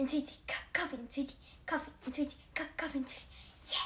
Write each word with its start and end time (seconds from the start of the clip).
and 0.00 0.08
sweetie, 0.08 0.32
co- 0.48 0.54
coffee 0.72 0.96
and 0.96 1.12
sweetie, 1.12 1.34
coffee 1.66 1.90
and 2.06 2.14
sweetie, 2.14 2.36
co- 2.54 2.64
coffee 2.78 2.98
and 2.98 3.08
sweetie. 3.08 3.26
Yeah. 3.70 3.78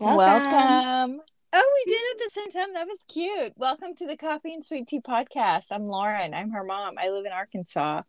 Welcome. 0.00 1.20
Oh, 1.52 1.82
we 1.86 1.92
did 1.92 1.94
it 1.94 2.16
at 2.16 2.18
the 2.24 2.30
same 2.30 2.50
time. 2.50 2.74
That 2.74 2.88
was 2.88 3.04
cute. 3.06 3.52
Welcome 3.56 3.94
to 3.98 4.06
the 4.08 4.16
Coffee 4.16 4.52
and 4.52 4.64
Sweet 4.64 4.88
Tea 4.88 5.00
podcast. 5.00 5.66
I'm 5.70 5.86
Lauren. 5.86 6.34
I'm 6.34 6.50
her 6.50 6.64
mom. 6.64 6.94
I 6.98 7.10
live 7.10 7.24
in 7.24 7.30
Arkansas. 7.30 8.02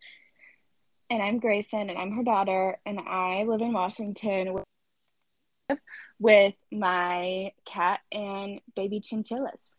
And 1.11 1.21
I'm 1.21 1.37
Grayson, 1.37 1.91
and 1.91 1.99
I'm 1.99 2.13
her 2.13 2.23
daughter, 2.23 2.79
and 2.83 2.99
I 2.99 3.43
live 3.43 3.61
in 3.61 3.73
Washington 3.73 4.53
with, 4.53 5.79
with 6.17 6.55
my 6.71 7.51
cat 7.63 7.99
and 8.11 8.59
baby 8.75 9.01
chinchillas. 9.01 9.75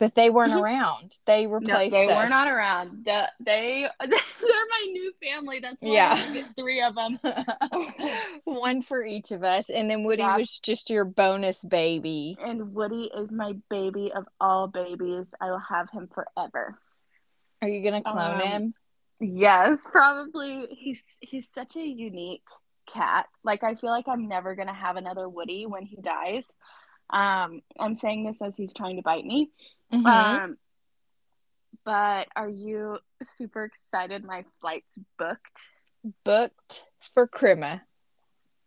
But 0.00 0.16
they 0.16 0.28
weren't 0.28 0.52
around. 0.52 1.18
They 1.24 1.46
replaced 1.46 1.92
no, 1.94 2.06
they 2.06 2.12
us. 2.12 2.16
were 2.24 2.28
not 2.28 2.48
around. 2.48 3.04
The, 3.04 3.28
they 3.40 3.86
they're 4.00 4.08
my 4.10 4.86
new 4.90 5.12
family. 5.22 5.60
That's 5.60 5.82
why 5.82 5.92
Yeah. 5.92 6.14
Three 6.58 6.82
of 6.82 6.96
them. 6.96 7.18
One 8.44 8.82
for 8.82 9.02
each 9.04 9.30
of 9.30 9.44
us. 9.44 9.70
And 9.70 9.88
then 9.88 10.04
Woody 10.04 10.22
Yeah. 10.22 10.36
was 10.36 10.58
just 10.58 10.90
your 10.90 11.04
bonus 11.04 11.64
baby. 11.64 12.36
and 12.42 12.74
Woody 12.74 13.10
is 13.16 13.32
my 13.32 13.54
baby 13.70 14.12
of 14.14 14.26
all 14.40 14.66
babies. 14.66 15.32
I 15.40 15.50
will 15.50 15.58
have 15.60 15.88
him 15.90 16.08
forever. 16.08 16.78
Are 17.62 17.68
you 17.68 17.80
going 17.88 18.02
to 18.02 18.10
clone 18.10 18.40
Um, 18.40 18.46
him? 18.46 18.74
Yes, 19.20 19.86
probably. 19.90 20.66
He's 20.70 21.16
he's 21.20 21.48
such 21.54 21.76
a 21.76 21.80
unique 21.86 22.42
cat. 22.86 23.26
Like 23.44 23.62
I 23.62 23.76
feel 23.76 23.90
like 23.90 24.08
I'm 24.08 24.28
never 24.28 24.54
gonna 24.56 24.74
have 24.74 24.96
another 24.96 25.28
Woody 25.28 25.64
when 25.66 25.84
he 25.86 25.96
dies. 25.96 26.52
Um, 27.10 27.62
I'm 27.78 27.96
saying 27.96 28.24
this 28.24 28.42
as 28.42 28.56
he's 28.56 28.72
trying 28.72 28.96
to 28.96 29.02
bite 29.02 29.24
me. 29.24 29.50
Mhm. 29.92 30.06
Um, 30.06 30.58
but 31.84 32.28
are 32.34 32.48
you 32.48 32.98
super 33.22 33.64
excited? 33.64 34.24
My 34.24 34.44
flight's 34.60 34.98
booked. 35.18 35.70
Booked 36.24 36.84
for 37.00 37.26
Crema. 37.26 37.82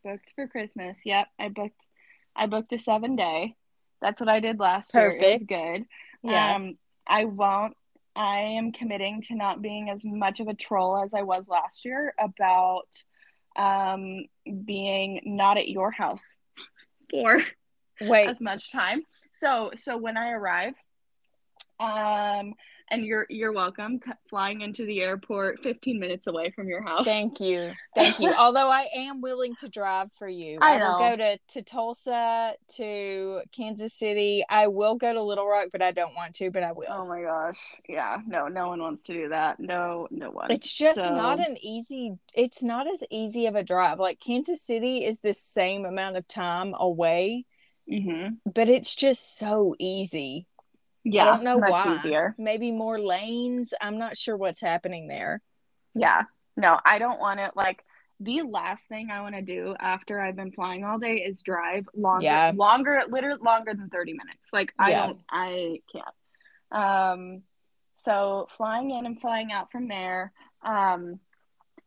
Booked 0.04 0.32
for 0.36 0.48
Christmas. 0.48 1.06
Yep, 1.06 1.28
I 1.40 1.50
booked. 1.50 1.88
I 2.36 2.46
booked 2.46 2.74
a 2.74 2.80
seven 2.80 3.16
day. 3.16 3.56
That's 4.02 4.22
what 4.22 4.30
I 4.30 4.40
did 4.40 4.60
last 4.60 4.94
year. 4.94 5.08
It 5.10 5.18
was 5.18 5.44
Perfect. 5.44 5.48
good. 5.50 5.86
Yeah. 6.24 6.56
Um, 6.56 6.78
I 7.08 7.26
won't. 7.26 7.76
I 8.16 8.40
am 8.40 8.72
committing 8.72 9.22
to 9.24 9.36
not 9.36 9.62
being 9.62 9.90
as 9.90 10.04
much 10.04 10.40
of 10.40 10.48
a 10.48 10.54
troll 10.54 11.04
as 11.04 11.14
I 11.14 11.22
was 11.22 11.48
last 11.48 11.86
year 11.86 12.14
about 12.20 12.88
um, 13.56 14.26
being 14.66 15.22
not 15.26 15.58
at 15.58 15.68
your 15.68 15.92
house 15.92 16.38
for 17.12 17.42
Wait. 18.02 18.30
as 18.30 18.42
much 18.42 18.72
time. 18.72 19.04
So, 19.34 19.72
so 19.78 19.98
when 19.98 20.18
I 20.18 20.32
arrive, 20.32 20.74
um, 21.80 22.54
and 22.90 23.06
you're 23.06 23.26
you're 23.30 23.52
welcome. 23.52 24.00
Flying 24.30 24.62
into 24.62 24.86
the 24.86 25.02
airport, 25.02 25.60
15 25.60 26.00
minutes 26.00 26.28
away 26.28 26.52
from 26.52 26.68
your 26.70 26.82
house. 26.82 27.06
Thank 27.06 27.40
you. 27.40 27.72
Thank 27.96 28.20
you. 28.20 28.34
Although 28.38 28.72
I 28.72 28.88
am 28.96 29.22
willing 29.22 29.56
to 29.60 29.68
drive 29.68 30.12
for 30.14 30.28
you. 30.28 30.58
I 30.62 30.78
will 30.78 31.00
know. 31.00 31.10
go 31.10 31.16
to, 31.18 31.40
to 31.50 31.62
Tulsa, 31.64 32.54
to 32.76 33.42
Kansas 33.56 33.94
City. 33.94 34.44
I 34.50 34.68
will 34.68 34.96
go 34.96 35.12
to 35.12 35.22
Little 35.22 35.48
Rock, 35.48 35.68
but 35.72 35.82
I 35.82 35.92
don't 35.92 36.16
want 36.16 36.36
to, 36.36 36.50
but 36.50 36.64
I 36.64 36.72
will. 36.72 36.88
Oh 36.90 37.06
my 37.06 37.24
gosh. 37.24 37.60
Yeah. 37.90 38.20
No, 38.26 38.48
no 38.48 38.70
one 38.70 38.82
wants 38.82 39.04
to 39.04 39.14
do 39.14 39.30
that. 39.30 39.60
No, 39.60 40.08
no 40.10 40.32
one. 40.32 40.52
It's 40.52 40.74
just 40.74 40.98
So- 40.98 41.16
not 41.16 41.40
an 41.40 41.58
easy 41.62 42.18
it's 42.34 42.64
not 42.64 42.88
as 42.88 43.04
easy 43.10 43.48
of 43.48 43.56
a 43.56 43.64
drive. 43.64 44.00
Like 44.00 44.20
Kansas 44.20 44.62
City 44.62 45.04
is 45.04 45.20
the 45.20 45.34
same 45.34 45.86
amount 45.86 46.18
of 46.18 46.28
time 46.28 46.74
away, 46.78 47.46
Mhm. 47.92 48.38
but 48.54 48.68
it's 48.70 48.96
just 48.96 49.38
so 49.38 49.76
easy. 49.80 50.46
Yeah. 51.04 51.24
I 51.24 51.26
don't 51.26 51.44
know 51.44 51.58
why. 51.58 51.96
Easier. 51.96 52.36
Maybe 52.38 52.72
more 52.72 53.00
lanes. 53.00 53.74
I'm 53.82 53.98
not 53.98 54.18
sure 54.18 54.36
what's 54.36 54.60
happening 54.62 55.08
there. 55.08 55.42
Yeah. 55.96 56.24
No, 56.58 56.80
I 56.84 57.00
don't 57.00 57.20
want 57.20 57.40
it 57.40 57.52
like 57.56 57.84
the 58.20 58.42
last 58.42 58.88
thing 58.88 59.10
I 59.12 59.22
want 59.22 59.36
to 59.36 59.42
do 59.42 59.76
after 59.80 60.20
I've 60.20 60.36
been 60.36 60.52
flying 60.52 60.84
all 60.84 60.98
day 61.00 61.18
is 61.18 61.42
drive 61.44 61.88
longer 61.96 62.24
Yeah. 62.24 62.52
longer 62.56 63.04
literally 63.10 63.40
longer 63.42 63.74
than 63.74 63.90
30 63.90 64.14
minutes. 64.14 64.50
Like 64.52 64.74
I 64.80 64.90
Yeah. 64.90 65.06
don't 65.06 65.20
I 65.30 65.82
can't. 65.92 66.16
Um 66.72 67.44
so 67.98 68.48
flying 68.58 68.92
in 68.92 69.06
and 69.06 69.22
flying 69.22 69.52
out 69.52 69.72
from 69.72 69.88
there 69.88 70.34
um 70.64 71.20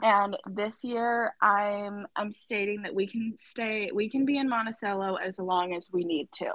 and 0.03 0.37
this 0.47 0.85
year 0.85 1.35
I'm 1.41 2.07
I'm 2.17 2.33
stating 2.33 2.83
that 2.83 2.95
we 2.95 3.07
can 3.07 3.35
stay 3.39 3.91
we 3.93 4.09
can 4.09 4.25
be 4.25 4.39
in 4.39 4.49
Monticello 4.49 5.17
as 5.17 5.39
long 5.39 5.75
as 5.75 5.89
we 5.93 6.05
need 6.05 6.29
to. 6.35 6.53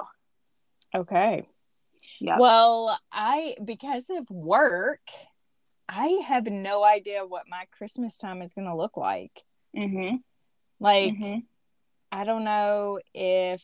Okay. 0.93 1.47
Yeah. 2.19 2.37
Well, 2.39 2.97
I 3.11 3.55
because 3.63 4.09
of 4.09 4.29
work, 4.29 5.07
I 5.89 6.07
have 6.27 6.47
no 6.47 6.83
idea 6.83 7.25
what 7.25 7.43
my 7.49 7.65
Christmas 7.71 8.17
time 8.17 8.41
is 8.41 8.53
going 8.53 8.67
to 8.67 8.75
look 8.75 8.97
like. 8.97 9.43
Mhm. 9.75 10.23
Like 10.79 11.13
Mhm. 11.13 11.43
I 12.11 12.23
don't 12.23 12.43
know 12.43 12.99
if 13.13 13.63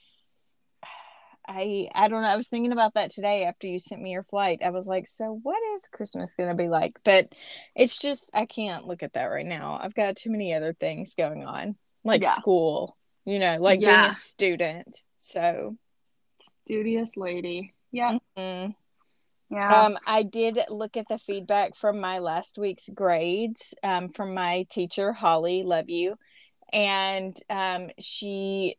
I 1.54 1.88
I 1.94 2.08
don't 2.08 2.22
know. 2.22 2.28
I 2.30 2.36
was 2.38 2.48
thinking 2.48 2.72
about 2.72 2.94
that 2.94 3.12
today 3.12 3.44
after 3.46 3.68
you 3.68 3.78
sent 3.80 4.02
me 4.02 4.12
your 4.12 4.24
flight. 4.24 4.62
I 4.64 4.70
was 4.70 4.88
like, 4.88 5.08
so 5.08 5.40
what 5.44 5.62
is 5.76 5.88
Christmas 5.90 6.36
going 6.36 6.50
to 6.50 6.56
be 6.56 6.70
like? 6.70 7.00
But 7.04 7.36
it's 7.76 8.00
just 8.00 8.32
I 8.34 8.46
can't 8.46 8.88
look 8.88 9.04
at 9.04 9.14
that 9.14 9.26
right 9.26 9.46
now. 9.46 9.80
I've 9.82 9.94
got 9.96 10.16
too 10.16 10.32
many 10.32 10.54
other 10.54 10.74
things 10.74 11.16
going 11.16 11.44
on, 11.46 11.76
like 12.04 12.24
Yeah. 12.24 12.34
school, 12.34 12.98
you 13.26 13.40
know, 13.40 13.58
like 13.60 13.80
being 13.80 14.06
a 14.06 14.12
student. 14.12 15.04
So, 15.18 15.78
Studious 16.40 17.18
lady. 17.18 17.74
Yeah. 17.92 18.18
mm. 18.38 18.74
Yeah. 19.50 19.86
Um, 19.86 19.98
I 20.08 20.24
did 20.24 20.58
look 20.70 20.96
at 20.96 21.08
the 21.10 21.18
feedback 21.18 21.76
from 21.76 22.00
my 22.00 22.20
last 22.20 22.58
week's 22.58 22.90
grades 22.90 23.74
um, 23.84 24.10
from 24.10 24.34
my 24.34 24.66
teacher, 24.70 25.12
Holly. 25.12 25.64
Love 25.64 25.90
you. 25.90 26.16
And 26.72 27.36
um, 27.50 27.90
she 28.00 28.76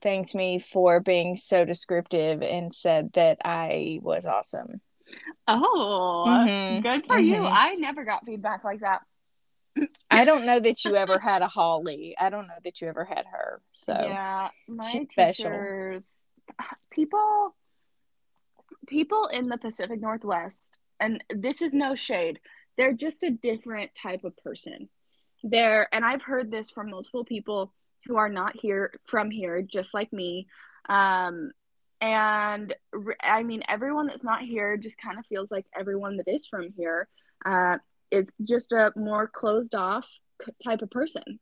thanked 0.00 0.34
me 0.34 0.58
for 0.58 1.00
being 1.00 1.36
so 1.36 1.64
descriptive 1.64 2.42
and 2.42 2.72
said 2.74 3.12
that 3.14 3.38
I 3.44 3.98
was 4.02 4.26
awesome. 4.26 4.80
oh. 5.48 6.24
Mhm, 6.26 6.82
Good 6.82 7.06
for 7.06 7.18
you. 7.18 7.36
mhm. 7.36 7.50
I 7.52 7.74
never 7.74 8.04
got 8.04 8.24
feedback 8.26 8.64
like 8.64 8.80
that. 8.80 9.02
I 10.10 10.24
don't 10.24 10.46
know 10.46 10.58
that 10.58 10.84
you 10.84 10.96
ever 10.96 11.18
had 11.18 11.42
a 11.42 11.48
Holly. 11.48 12.16
I 12.18 12.30
don't 12.30 12.46
know 12.46 12.54
that 12.64 12.80
you 12.80 12.88
ever 12.88 13.04
had 13.04 13.26
her. 13.26 13.60
So, 13.72 13.92
yeah, 13.92 14.48
my 14.68 14.84
she's 14.84 15.06
special. 15.10 15.50
teachers, 15.52 16.04
people, 16.90 17.54
people 18.86 19.26
in 19.26 19.48
the 19.48 19.58
Pacific 19.58 20.00
Northwest, 20.00 20.78
and 21.00 21.22
this 21.30 21.60
is 21.62 21.74
no 21.74 21.94
shade. 21.94 22.40
They're 22.76 22.92
just 22.92 23.22
a 23.22 23.30
different 23.30 23.94
type 23.94 24.24
of 24.24 24.36
person. 24.38 24.88
They're, 25.42 25.88
and 25.94 26.04
I've 26.04 26.22
heard 26.22 26.50
this 26.50 26.70
from 26.70 26.90
multiple 26.90 27.24
people 27.24 27.72
who 28.06 28.16
are 28.16 28.28
not 28.28 28.56
here 28.56 28.92
from 29.06 29.30
here, 29.30 29.62
just 29.62 29.92
like 29.94 30.12
me. 30.12 30.46
Um, 30.88 31.52
and 32.00 32.74
re- 32.92 33.14
I 33.22 33.42
mean, 33.42 33.62
everyone 33.68 34.06
that's 34.06 34.24
not 34.24 34.42
here 34.42 34.76
just 34.76 34.98
kind 34.98 35.18
of 35.18 35.26
feels 35.26 35.50
like 35.50 35.66
everyone 35.74 36.16
that 36.18 36.28
is 36.28 36.46
from 36.46 36.68
here 36.76 37.08
uh, 37.44 37.78
is 38.10 38.30
just 38.42 38.72
a 38.72 38.92
more 38.96 39.26
closed 39.26 39.74
off 39.74 40.06
c- 40.44 40.52
type 40.62 40.82
of 40.82 40.90
person. 40.90 41.40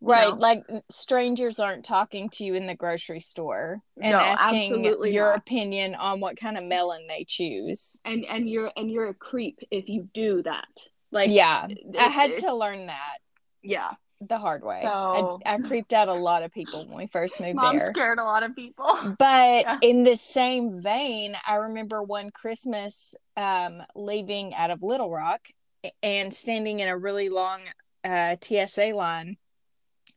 right, 0.00 0.30
know? 0.30 0.34
like 0.36 0.64
strangers 0.90 1.60
aren't 1.60 1.84
talking 1.84 2.28
to 2.30 2.44
you 2.44 2.54
in 2.54 2.66
the 2.66 2.74
grocery 2.74 3.20
store 3.20 3.80
and 4.00 4.12
No, 4.12 4.18
asking 4.18 4.84
your 4.84 5.30
not. 5.30 5.38
opinion 5.38 5.94
on 5.94 6.20
what 6.20 6.36
kind 6.36 6.58
of 6.58 6.64
melon 6.64 7.06
they 7.08 7.24
choose. 7.28 8.00
and 8.04 8.24
and 8.24 8.48
you're 8.48 8.70
and 8.76 8.90
you're 8.90 9.08
a 9.08 9.14
creep 9.14 9.58
if 9.70 9.88
you 9.88 10.08
do 10.14 10.42
that 10.42 10.68
like 11.12 11.30
yeah, 11.30 11.66
I 11.98 12.04
had 12.04 12.34
to 12.36 12.54
learn 12.54 12.86
that 12.86 13.18
yeah 13.62 13.90
the 14.20 14.38
hard 14.38 14.62
way. 14.62 14.80
So- 14.82 15.40
I, 15.46 15.54
I 15.54 15.58
creeped 15.58 15.92
out 15.92 16.08
a 16.08 16.14
lot 16.14 16.42
of 16.42 16.52
people 16.52 16.86
when 16.86 16.96
we 16.98 17.06
first 17.06 17.40
moved 17.40 17.56
mom 17.56 17.78
there. 17.78 17.86
scared 17.92 18.18
a 18.18 18.24
lot 18.24 18.42
of 18.42 18.54
people 18.54 18.86
But 19.18 19.62
Yeah. 19.64 19.78
in 19.82 20.04
the 20.04 20.16
same 20.16 20.80
vein, 20.80 21.36
I 21.48 21.54
remember 21.56 22.02
one 22.02 22.30
Christmas 22.30 23.14
um, 23.36 23.82
leaving 23.94 24.54
out 24.54 24.70
of 24.70 24.82
Little 24.82 25.10
Rock 25.10 25.40
and 26.02 26.32
standing 26.34 26.80
in 26.80 26.88
a 26.88 26.96
really 26.98 27.28
long 27.30 27.60
uh, 28.04 28.36
TSA 28.42 28.92
line, 28.94 29.36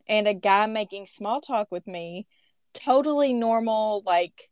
and 0.07 0.27
a 0.27 0.33
guy 0.33 0.65
making 0.65 1.05
small 1.05 1.39
talk 1.39 1.67
with 1.71 1.87
me, 1.87 2.27
totally 2.73 3.33
normal, 3.33 4.03
like. 4.05 4.49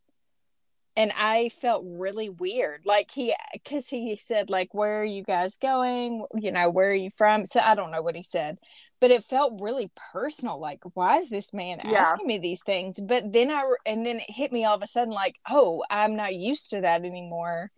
And 0.94 1.10
I 1.16 1.48
felt 1.48 1.84
really 1.86 2.28
weird, 2.28 2.82
like 2.84 3.10
he, 3.10 3.34
because 3.54 3.88
he 3.88 4.14
said, 4.16 4.50
like, 4.50 4.74
"Where 4.74 5.00
are 5.00 5.04
you 5.06 5.22
guys 5.22 5.56
going? 5.56 6.26
You 6.34 6.52
know, 6.52 6.68
where 6.68 6.90
are 6.90 6.94
you 6.94 7.08
from?" 7.10 7.46
So 7.46 7.60
I 7.60 7.74
don't 7.74 7.90
know 7.90 8.02
what 8.02 8.14
he 8.14 8.22
said, 8.22 8.58
but 9.02 9.10
it 9.10 9.24
felt 9.24 9.60
really 9.60 9.90
personal 10.12 10.60
like 10.60 10.78
why 10.94 11.18
is 11.18 11.28
this 11.28 11.52
man 11.52 11.80
Yeah. 11.84 11.98
asking 11.98 12.28
me 12.28 12.38
these 12.38 12.62
things 12.62 13.00
but 13.00 13.32
then 13.32 13.50
i 13.50 13.68
and 13.84 14.06
then 14.06 14.18
it 14.20 14.26
hit 14.30 14.52
me 14.52 14.64
all 14.64 14.76
of 14.76 14.82
a 14.82 14.86
sudden 14.86 15.12
like 15.12 15.40
oh 15.50 15.82
i'm 15.90 16.14
not 16.14 16.36
used 16.36 16.70
to 16.70 16.80
that 16.82 17.04
anymore 17.04 17.72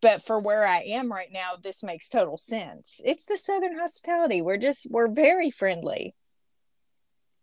but 0.00 0.20
for 0.26 0.40
where 0.40 0.66
i 0.66 0.78
am 0.80 1.12
right 1.12 1.30
now 1.32 1.52
this 1.62 1.84
makes 1.84 2.08
total 2.08 2.36
sense 2.36 3.00
it's 3.04 3.24
the 3.26 3.36
southern 3.36 3.78
hospitality 3.78 4.42
we're 4.42 4.56
just 4.58 4.88
we're 4.90 5.08
very 5.08 5.50
friendly 5.50 6.14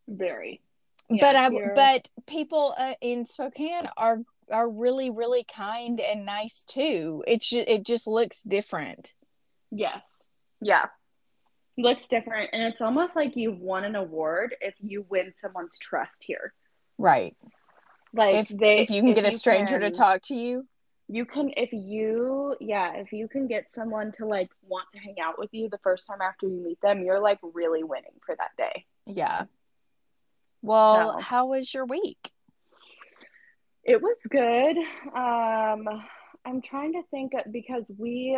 very 0.07 0.61
but 1.09 1.35
i 1.37 1.49
you're- 1.49 1.71
but 1.75 2.09
people 2.27 2.75
uh, 2.77 2.95
in 3.01 3.25
spokane 3.25 3.87
are 3.95 4.19
are 4.51 4.69
really 4.69 5.09
really 5.09 5.45
kind 5.45 6.01
and 6.01 6.25
nice 6.25 6.65
too. 6.65 7.23
It's 7.25 7.53
it 7.53 7.85
just 7.85 8.07
looks 8.07 8.43
different. 8.43 9.13
Yes. 9.71 10.27
Yeah. 10.61 10.87
Looks 11.77 12.07
different. 12.07 12.51
And 12.53 12.63
it's 12.63 12.81
almost 12.81 13.15
like 13.15 13.35
you've 13.35 13.59
won 13.59 13.83
an 13.83 13.95
award 13.95 14.55
if 14.61 14.75
you 14.79 15.05
win 15.09 15.33
someone's 15.35 15.79
trust 15.79 16.23
here. 16.23 16.53
Right. 16.97 17.35
Like 18.13 18.35
If 18.35 18.47
they 18.49 18.79
if 18.79 18.89
you 18.91 19.01
can 19.01 19.13
get 19.13 19.25
a 19.25 19.31
you 19.31 19.37
stranger 19.37 19.79
to 19.79 19.89
talk 19.89 20.21
to 20.23 20.35
you. 20.35 20.67
you 21.07 21.25
can 21.25 21.51
if 21.57 21.73
you 21.73 22.55
yeah, 22.61 22.93
if 22.97 23.11
you 23.11 23.27
can 23.27 23.47
get 23.47 23.71
someone 23.71 24.11
to 24.17 24.25
like 24.27 24.49
want 24.67 24.85
to 24.93 24.99
hang 24.99 25.15
out 25.19 25.39
with 25.39 25.49
you 25.51 25.67
the 25.69 25.79
first 25.79 26.05
time 26.07 26.21
after 26.21 26.47
you 26.47 26.63
meet 26.63 26.79
them, 26.81 27.03
you're 27.03 27.19
like 27.19 27.39
really 27.41 27.83
winning 27.83 28.13
for 28.25 28.35
that 28.35 28.51
day. 28.57 28.85
Yeah. 29.07 29.45
Well, 30.61 31.13
So- 31.13 31.19
how 31.21 31.47
was 31.47 31.73
your 31.73 31.85
week? 31.85 32.29
It 33.83 34.01
was 34.01 34.17
good. 34.29 34.77
Um 35.17 35.87
I'm 36.45 36.61
trying 36.61 36.93
to 36.93 37.01
think 37.09 37.31
because 37.51 37.89
we 37.97 38.37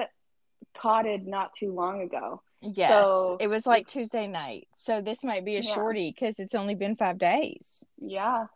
potted 0.74 1.28
not 1.28 1.54
too 1.56 1.74
long 1.74 2.02
ago. 2.02 2.42
Yes, 2.62 3.06
So- 3.06 3.38
it 3.40 3.48
was 3.48 3.66
like 3.68 3.86
Tuesday 3.88 4.28
night. 4.28 4.68
So 4.74 5.02
this 5.02 5.24
might 5.24 5.46
be 5.46 5.56
a 5.58 5.60
Yeah. 5.62 5.74
shorty 5.74 6.12
because 6.12 6.40
it's 6.40 6.56
only 6.56 6.76
been 6.76 6.96
five 6.96 7.18
days. 7.18 7.86
Yeah. 7.98 8.48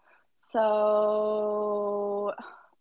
So 0.51 2.34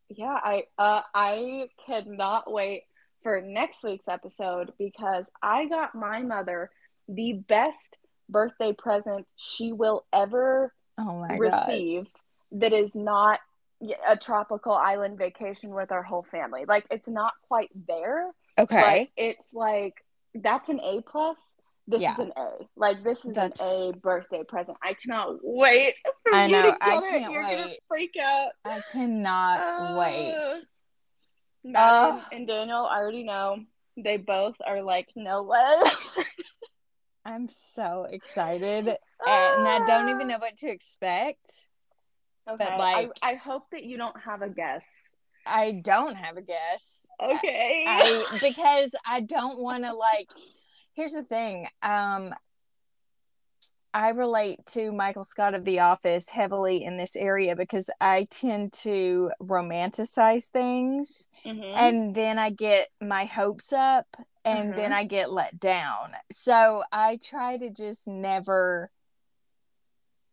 yeah, 0.08 0.38
I 0.42 0.64
uh 0.78 1.02
I 1.14 1.68
cannot 1.86 2.50
wait 2.50 2.84
for 3.22 3.40
next 3.40 3.82
week's 3.84 4.08
episode 4.08 4.72
because 4.78 5.30
I 5.42 5.66
got 5.66 5.94
my 5.94 6.20
mother 6.22 6.70
the 7.08 7.34
best 7.34 7.98
birthday 8.28 8.72
present 8.72 9.26
she 9.36 9.72
will 9.72 10.04
ever 10.12 10.72
Oh 10.98 11.20
my 11.28 11.36
receive 11.36 12.06
that 12.52 12.72
is 12.72 12.94
not 12.94 13.40
a 14.06 14.16
tropical 14.16 14.72
island 14.72 15.18
vacation 15.18 15.70
with 15.74 15.92
our 15.92 16.02
whole 16.02 16.24
family. 16.30 16.64
Like 16.66 16.86
it's 16.90 17.08
not 17.08 17.32
quite 17.48 17.70
there. 17.86 18.30
Okay. 18.58 19.10
it's 19.16 19.54
like 19.54 19.94
that's 20.42 20.68
an 20.68 20.80
A 20.80 21.00
plus. 21.02 21.36
This 21.86 22.02
Yeah. 22.02 22.12
is 22.12 22.18
an 22.18 22.32
A. 22.36 22.48
Like 22.76 23.02
this 23.02 23.24
is 23.24 23.34
That's- 23.34 23.60
an 23.60 23.94
A 23.94 23.96
birthday 23.96 24.42
present. 24.44 24.76
I 24.82 24.92
cannot 24.94 25.36
wait 25.42 25.94
for 26.24 26.34
I 26.34 26.46
you 26.46 26.52
know, 26.52 26.62
to 26.62 26.70
get 26.72 26.82
I 26.82 26.96
it. 26.98 27.10
can't 27.10 27.32
You're 27.32 27.42
gonna 27.42 27.72
freak 27.88 28.16
out. 28.20 28.50
I 28.64 28.82
cannot 28.92 29.60
Uh, 29.60 29.98
wait. 29.98 30.34
Madeline 31.64 32.18
Ugh. 32.20 32.22
and 32.32 32.46
Daniel 32.46 32.84
I 32.86 32.98
already 32.98 33.22
know. 33.24 33.58
They 33.96 34.16
both 34.18 34.54
are 34.64 34.82
like, 34.82 35.08
no 35.16 35.42
way. 35.42 35.76
I'm 37.24 37.48
so 37.48 38.06
excited. 38.10 38.88
and 38.88 38.96
I 39.68 39.82
don't 39.86 40.08
even 40.10 40.28
know 40.28 40.38
what 40.38 40.56
to 40.58 40.68
expect. 40.70 41.68
Okay, 42.48 42.78
like- 42.78 43.10
I, 43.22 43.30
I 43.32 43.34
hope 43.34 43.64
that 43.72 43.84
you 43.84 43.96
don't 43.96 44.18
have 44.20 44.42
a 44.42 44.48
guess. 44.48 44.84
I 45.48 45.80
don't 45.82 46.16
have 46.16 46.36
a 46.36 46.42
guess. 46.42 47.06
Okay. 47.20 47.84
I 47.86 48.24
because 48.40 48.94
I 49.06 49.20
don't 49.20 49.58
want 49.58 49.84
to 49.84 49.94
like 49.94 50.28
here's 50.94 51.12
the 51.12 51.22
thing. 51.24 51.66
Um 51.82 52.34
I 53.94 54.10
relate 54.10 54.64
to 54.72 54.92
Michael 54.92 55.24
Scott 55.24 55.54
of 55.54 55.64
The 55.64 55.80
Office 55.80 56.28
heavily 56.28 56.84
in 56.84 56.98
this 56.98 57.16
area 57.16 57.56
because 57.56 57.90
I 58.00 58.26
tend 58.30 58.72
to 58.84 59.30
romanticize 59.42 60.50
things 60.50 61.26
Mhm. 61.44 61.74
and 61.78 62.14
then 62.14 62.38
I 62.38 62.50
get 62.50 62.88
my 63.00 63.24
hopes 63.24 63.72
up 63.72 64.06
and 64.44 64.74
then 64.76 64.92
I 64.92 65.04
get 65.04 65.32
let 65.32 65.58
down. 65.58 66.12
So 66.30 66.82
I 66.92 67.18
try 67.22 67.56
to 67.56 67.70
just 67.70 68.06
never 68.06 68.90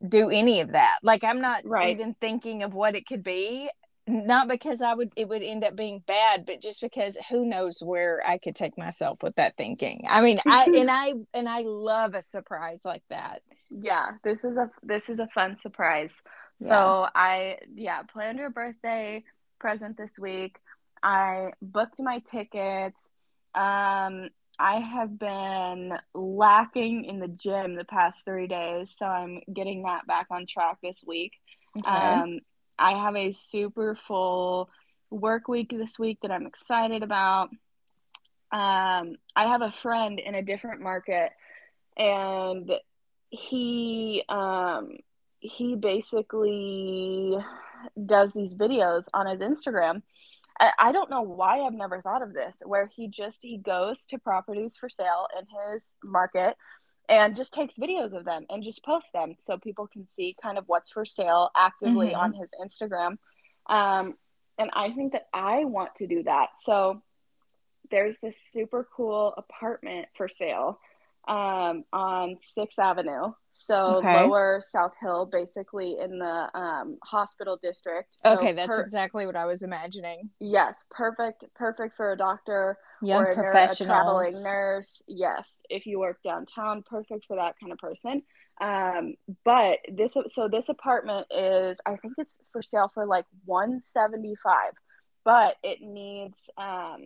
do 0.07 0.29
any 0.29 0.59
of 0.59 0.73
that. 0.73 0.99
Like 1.01 1.23
I'm 1.23 1.41
not 1.41 1.65
Right. 1.65 1.89
even 1.97 2.13
thinking 2.15 2.61
of 2.61 2.73
what 2.73 2.95
it 2.95 3.07
could 3.07 3.23
be. 3.23 3.69
Not 4.07 4.47
because 4.47 4.81
I 4.83 4.93
would 4.93 5.11
it 5.15 5.29
would 5.29 5.41
end 5.43 5.63
up 5.63 5.75
being 5.75 6.03
bad, 6.05 6.45
but 6.45 6.61
just 6.61 6.81
because 6.81 7.17
who 7.29 7.45
knows 7.45 7.81
where 7.81 8.21
I 8.27 8.37
could 8.37 8.55
take 8.55 8.77
myself 8.77 9.23
with 9.23 9.35
that 9.37 9.57
thinking. 9.57 10.05
I 10.07 10.21
mean, 10.21 10.39
I 10.47 10.69
and 10.75 10.91
I 10.91 11.13
and 11.33 11.49
I 11.49 11.61
love 11.61 12.13
a 12.13 12.21
surprise 12.21 12.81
like 12.85 13.03
that. 13.09 13.41
yeah, 13.69 14.11
this 14.23 14.43
is 14.43 14.57
a 14.57 14.69
this 14.83 15.09
is 15.09 15.19
a 15.19 15.27
fun 15.33 15.57
surprise. 15.61 16.11
Yeah. 16.59 16.69
So 16.69 17.07
I 17.15 17.57
yeah, 17.75 18.03
planned 18.03 18.39
your 18.39 18.49
birthday 18.49 19.23
present 19.59 19.97
this 19.97 20.19
week. 20.19 20.57
I 21.03 21.51
booked 21.61 21.99
my 21.99 22.19
tickets. 22.19 23.09
Um 23.55 24.29
I 24.57 24.79
have 24.79 25.19
been 25.19 25.93
lacking 26.13 27.05
in 27.05 27.19
the 27.19 27.27
gym 27.27 27.75
the 27.75 27.83
past 27.83 28.23
3 28.25 28.47
days, 28.47 28.93
so 28.97 29.05
I'm 29.05 29.41
getting 29.53 29.83
that 29.83 30.07
back 30.07 30.27
on 30.31 30.45
track 30.47 30.77
this 30.81 31.03
week. 31.05 31.33
Okay. 31.79 31.89
Um, 31.89 32.39
I 32.77 32.91
have 32.91 33.15
a 33.15 33.31
super 33.31 33.97
full 34.07 34.69
work 35.09 35.47
week 35.47 35.69
this 35.69 35.97
week 35.97 36.19
that 36.21 36.31
I'm 36.31 36.45
excited 36.45 37.03
about. 37.03 37.49
Um, 38.51 39.15
I 39.35 39.47
have 39.47 39.61
a 39.61 39.71
friend 39.71 40.19
in 40.19 40.35
a 40.35 40.41
different 40.41 40.81
market, 40.81 41.31
and 41.97 42.71
he 43.29 44.23
um, 44.29 44.97
he 45.39 45.75
basically 45.75 47.37
does 48.05 48.33
these 48.33 48.53
videos 48.53 49.07
on 49.13 49.27
his 49.27 49.39
Instagram. 49.39 50.01
I, 50.57 50.93
don't 50.93 51.09
know 51.09 51.21
why 51.21 51.59
I've 51.59 51.73
never 51.73 52.01
thought 52.01 52.21
of 52.21 52.33
this, 52.33 52.61
where 52.65 52.87
he 52.87 53.09
just 53.09 53.39
he 53.41 53.57
goes 53.57 54.05
to 54.05 54.17
properties 54.17 54.77
for 54.77 54.87
sale 54.87 55.27
in 55.37 55.45
his 55.45 55.93
market 56.01 56.55
and 57.09 57.35
just 57.35 57.53
takes 57.53 57.77
videos 57.77 58.13
of 58.13 58.25
them 58.25 58.45
and 58.49 58.63
just 58.63 58.83
posts 58.83 59.11
them 59.11 59.35
so 59.39 59.57
people 59.57 59.87
can 59.87 60.07
see 60.07 60.35
kind 60.41 60.57
of 60.57 60.63
what's 60.67 60.91
for 60.91 61.05
sale 61.05 61.49
actively 61.55 62.09
Mhm. 62.11 62.17
on 62.17 62.33
his 62.33 62.49
Instagram. 62.61 63.17
Um, 63.67 64.17
and 64.57 64.69
I 64.73 64.91
think 64.91 65.13
that 65.13 65.27
I 65.33 65.65
want 65.65 65.95
to 65.95 66.07
do 66.07 66.23
that. 66.23 66.49
So 66.59 67.01
there's 67.91 68.17
this 68.19 68.37
super 68.51 68.87
cool 68.95 69.33
apartment 69.37 70.07
for 70.15 70.27
sale 70.27 70.79
um, 71.27 71.83
on 71.91 72.37
Sixth 72.53 72.79
Avenue. 72.79 73.33
So 73.53 73.95
Okay. 73.97 74.13
lower 74.13 74.61
South 74.65 74.93
Hill, 75.01 75.25
basically 75.25 75.97
in 75.99 76.19
the 76.19 76.49
um, 76.57 76.97
hospital 77.03 77.57
district. 77.61 78.15
So 78.19 78.33
okay, 78.33 78.51
that's 78.53 78.67
per- 78.67 78.81
exactly 78.81 79.25
what 79.25 79.35
I 79.35 79.45
was 79.45 79.63
imagining. 79.63 80.29
yes, 80.39 80.83
perfect, 80.91 81.45
perfect 81.55 81.95
for 81.95 82.11
a 82.11 82.17
doctor 82.17 82.77
Young 83.01 83.25
or 83.25 83.51
a 83.51 83.75
traveling 83.75 84.43
nurse. 84.43 85.01
Yes, 85.07 85.59
if 85.69 85.85
you 85.85 85.99
work 85.99 86.17
downtown, 86.23 86.83
perfect 86.83 87.25
for 87.25 87.35
that 87.37 87.55
kind 87.59 87.71
of 87.71 87.77
person. 87.77 88.23
Um, 88.61 89.15
but 89.43 89.79
this 89.91 90.15
so 90.29 90.47
this 90.47 90.69
apartment 90.69 91.27
is 91.29 91.79
I 91.85 91.97
think 91.97 92.13
it's 92.17 92.39
for 92.51 92.61
sale 92.61 92.89
for 92.93 93.05
like 93.05 93.25
175, 93.45 94.73
but 95.23 95.55
it 95.63 95.81
needs 95.81 96.37
um 96.57 97.01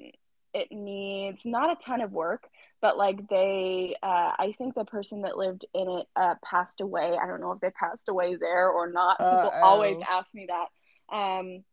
it 0.54 0.72
needs 0.72 1.42
not 1.46 1.72
a 1.72 1.84
ton 1.84 2.02
of 2.02 2.12
work, 2.12 2.48
but 2.82 2.98
like 2.98 3.28
they 3.30 3.96
uh 4.04 4.34
I 4.38 4.54
think 4.58 4.76
the 4.76 4.86
person 4.86 5.24
that 5.24 5.38
lived 5.38 5.66
in 5.74 5.90
it 5.90 6.08
uh 6.16 6.36
passed 6.44 6.82
away. 6.82 7.18
I 7.22 7.26
don't 7.26 7.42
know 7.42 7.52
if 7.52 7.62
they 7.62 7.72
passed 7.72 8.10
away 8.10 8.36
there 8.36 8.70
or 8.70 8.92
not. 8.92 9.18
People 9.18 9.52
always 9.64 10.02
ask 10.08 10.34
me 10.36 10.48
that. 10.50 11.16
Um 11.16 11.64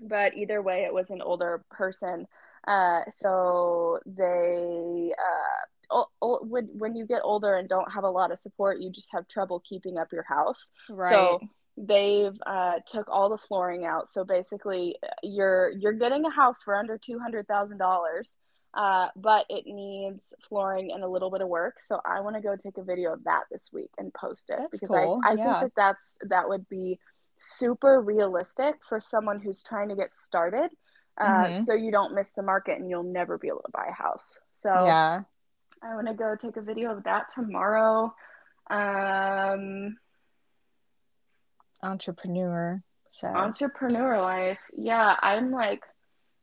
but 0.00 0.36
either 0.36 0.60
way 0.60 0.84
it 0.84 0.92
was 0.92 1.10
an 1.10 1.22
older 1.22 1.64
person 1.70 2.26
uh, 2.66 3.00
so 3.10 3.98
they 4.06 5.12
uh, 5.18 5.94
o- 5.94 6.08
o- 6.22 6.44
when 6.44 6.66
when 6.78 6.96
you 6.96 7.06
get 7.06 7.20
older 7.24 7.56
and 7.56 7.68
don't 7.68 7.92
have 7.92 8.04
a 8.04 8.10
lot 8.10 8.32
of 8.32 8.38
support, 8.38 8.80
you 8.80 8.90
just 8.90 9.08
have 9.12 9.28
trouble 9.28 9.60
keeping 9.68 9.98
up 9.98 10.12
your 10.12 10.24
house. 10.24 10.70
Right. 10.88 11.10
So 11.12 11.40
they've 11.76 12.36
uh, 12.46 12.74
took 12.86 13.08
all 13.08 13.28
the 13.28 13.38
flooring 13.38 13.84
out. 13.84 14.10
So 14.10 14.24
basically, 14.24 14.96
you're 15.22 15.70
you're 15.78 15.92
getting 15.92 16.24
a 16.24 16.30
house 16.30 16.62
for 16.62 16.74
under 16.74 16.98
two 16.98 17.18
hundred 17.18 17.46
thousand 17.48 17.78
dollars, 17.78 18.36
uh, 18.74 19.08
but 19.16 19.46
it 19.50 19.64
needs 19.66 20.32
flooring 20.48 20.90
and 20.92 21.02
a 21.04 21.08
little 21.08 21.30
bit 21.30 21.42
of 21.42 21.48
work. 21.48 21.76
So 21.80 22.00
I 22.04 22.20
want 22.20 22.36
to 22.36 22.42
go 22.42 22.56
take 22.56 22.78
a 22.78 22.82
video 22.84 23.12
of 23.12 23.24
that 23.24 23.42
this 23.50 23.70
week 23.72 23.90
and 23.98 24.12
post 24.14 24.44
it 24.48 24.58
That's 24.58 24.80
because 24.80 24.88
cool. 24.88 25.20
I 25.24 25.32
I 25.32 25.36
Yeah. 25.36 25.58
think 25.60 25.60
that 25.60 25.72
that's 25.76 26.16
that 26.28 26.48
would 26.48 26.68
be 26.68 26.98
super 27.36 28.00
realistic 28.00 28.76
for 28.88 29.00
someone 29.00 29.40
who's 29.40 29.62
trying 29.62 29.88
to 29.88 29.96
get 29.96 30.14
started 30.14 30.70
uh, 31.18 31.44
Mhm. 31.46 31.64
so 31.64 31.74
you 31.74 31.90
don't 31.90 32.14
miss 32.14 32.30
the 32.30 32.42
market 32.42 32.78
and 32.78 32.88
you'll 32.90 33.02
never 33.02 33.38
be 33.38 33.48
able 33.48 33.62
to 33.62 33.70
buy 33.72 33.86
a 33.88 33.92
house. 33.92 34.40
So 34.52 34.70
yeah. 34.86 35.22
I 35.82 35.94
want 35.94 36.06
to 36.08 36.14
go 36.14 36.34
take 36.36 36.56
a 36.56 36.60
video 36.62 36.90
of 36.90 37.04
that 37.04 37.28
tomorrow. 37.28 38.14
Um, 38.70 39.98
Entrepreneur. 41.82 42.82
So 43.08 43.28
entrepreneur 43.28 44.20
life. 44.20 44.62
Yeah, 44.72 45.16
I'm 45.20 45.50
like, 45.50 45.84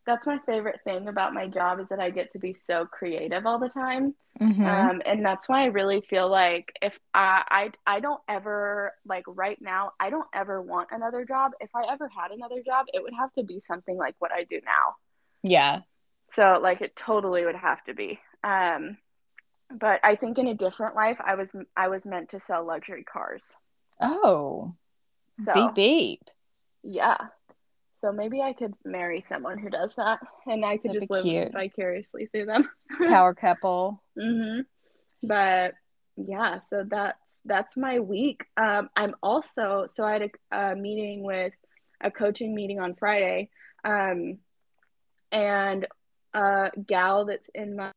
that's 0.05 0.25
my 0.27 0.39
favorite 0.45 0.79
thing 0.83 1.07
about 1.07 1.33
my 1.33 1.47
job 1.47 1.79
is 1.79 1.87
that 1.89 1.99
I 1.99 2.09
get 2.09 2.31
to 2.31 2.39
be 2.39 2.53
so 2.53 2.85
creative 2.85 3.45
all 3.45 3.59
the 3.59 3.69
time. 3.69 4.15
Mhm. 4.39 4.65
Um, 4.67 5.01
and 5.05 5.25
that's 5.25 5.47
why 5.49 5.63
I 5.63 5.65
really 5.65 6.01
feel 6.01 6.27
like 6.29 6.71
if 6.81 6.97
I, 7.13 7.43
I 7.85 7.95
I 7.97 7.99
don't 7.99 8.21
ever 8.27 8.93
like 9.05 9.25
right 9.27 9.61
now 9.61 9.91
I 9.99 10.09
don't 10.09 10.27
ever 10.33 10.61
want 10.61 10.89
another 10.91 11.25
job. 11.25 11.51
If 11.59 11.69
I 11.75 11.83
ever 11.91 12.07
had 12.09 12.31
another 12.31 12.61
job, 12.65 12.87
it 12.93 13.03
would 13.03 13.13
have 13.13 13.31
to 13.33 13.43
be 13.43 13.59
something 13.59 13.97
like 13.97 14.15
what 14.19 14.31
I 14.31 14.43
do 14.45 14.59
now. 14.65 14.95
yeah. 15.43 15.81
So 16.33 16.59
like 16.61 16.81
it 16.81 16.95
totally 16.95 17.45
would 17.45 17.55
have 17.55 17.83
to 17.85 17.93
be. 17.93 18.19
Um, 18.43 18.97
but 19.69 19.99
I 20.03 20.15
think 20.15 20.37
in 20.37 20.47
a 20.47 20.53
different 20.55 20.95
life, 20.95 21.19
I 21.23 21.35
was 21.35 21.49
I 21.75 21.89
was 21.89 22.05
meant 22.05 22.29
to 22.29 22.39
sell 22.39 22.65
luxury 22.65 23.03
cars. 23.03 23.55
Oh. 24.01 24.75
So 25.39 25.53
Beep 25.53 25.73
beep. 25.75 26.29
yeah. 26.83 27.17
So 28.01 28.11
maybe 28.11 28.41
I 28.41 28.53
could 28.53 28.73
marry 28.83 29.21
someone 29.21 29.59
who 29.59 29.69
does 29.69 29.93
that, 29.95 30.19
and 30.47 30.65
I 30.65 30.77
could 30.77 30.89
That'd 30.89 31.03
just 31.03 31.11
live 31.11 31.23
cute. 31.23 31.53
vicariously 31.53 32.25
through 32.25 32.47
them. 32.47 32.67
Power 33.07 33.35
couple. 33.35 34.01
hmm 34.19 34.61
But 35.21 35.75
yeah, 36.17 36.59
so 36.67 36.83
that's 36.87 37.39
that's 37.45 37.77
my 37.77 37.99
week. 37.99 38.43
Um, 38.57 38.89
I'm 38.95 39.13
also 39.21 39.85
so 39.87 40.03
I 40.03 40.13
had 40.13 40.31
a, 40.51 40.57
a 40.57 40.75
meeting 40.75 41.23
with 41.23 41.53
a 42.03 42.09
coaching 42.09 42.55
meeting 42.55 42.79
on 42.79 42.95
Friday, 42.95 43.49
um, 43.85 44.39
and 45.31 45.85
a 46.33 46.71
gal 46.87 47.25
that's 47.25 47.49
in 47.53 47.75
my 47.75 47.91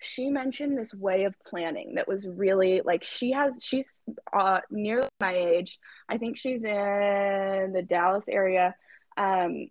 she 0.00 0.28
mentioned 0.30 0.76
this 0.78 0.94
way 0.94 1.24
of 1.24 1.34
planning 1.44 1.94
that 1.96 2.06
was 2.08 2.26
really 2.28 2.80
like 2.84 3.02
she 3.04 3.32
has 3.32 3.62
she's 3.62 4.02
uh 4.32 4.60
nearly 4.70 5.08
my 5.20 5.34
age. 5.34 5.78
I 6.08 6.18
think 6.18 6.36
she's 6.36 6.64
in 6.64 7.72
the 7.74 7.82
dallas 7.88 8.28
area 8.28 8.74
um 9.16 9.68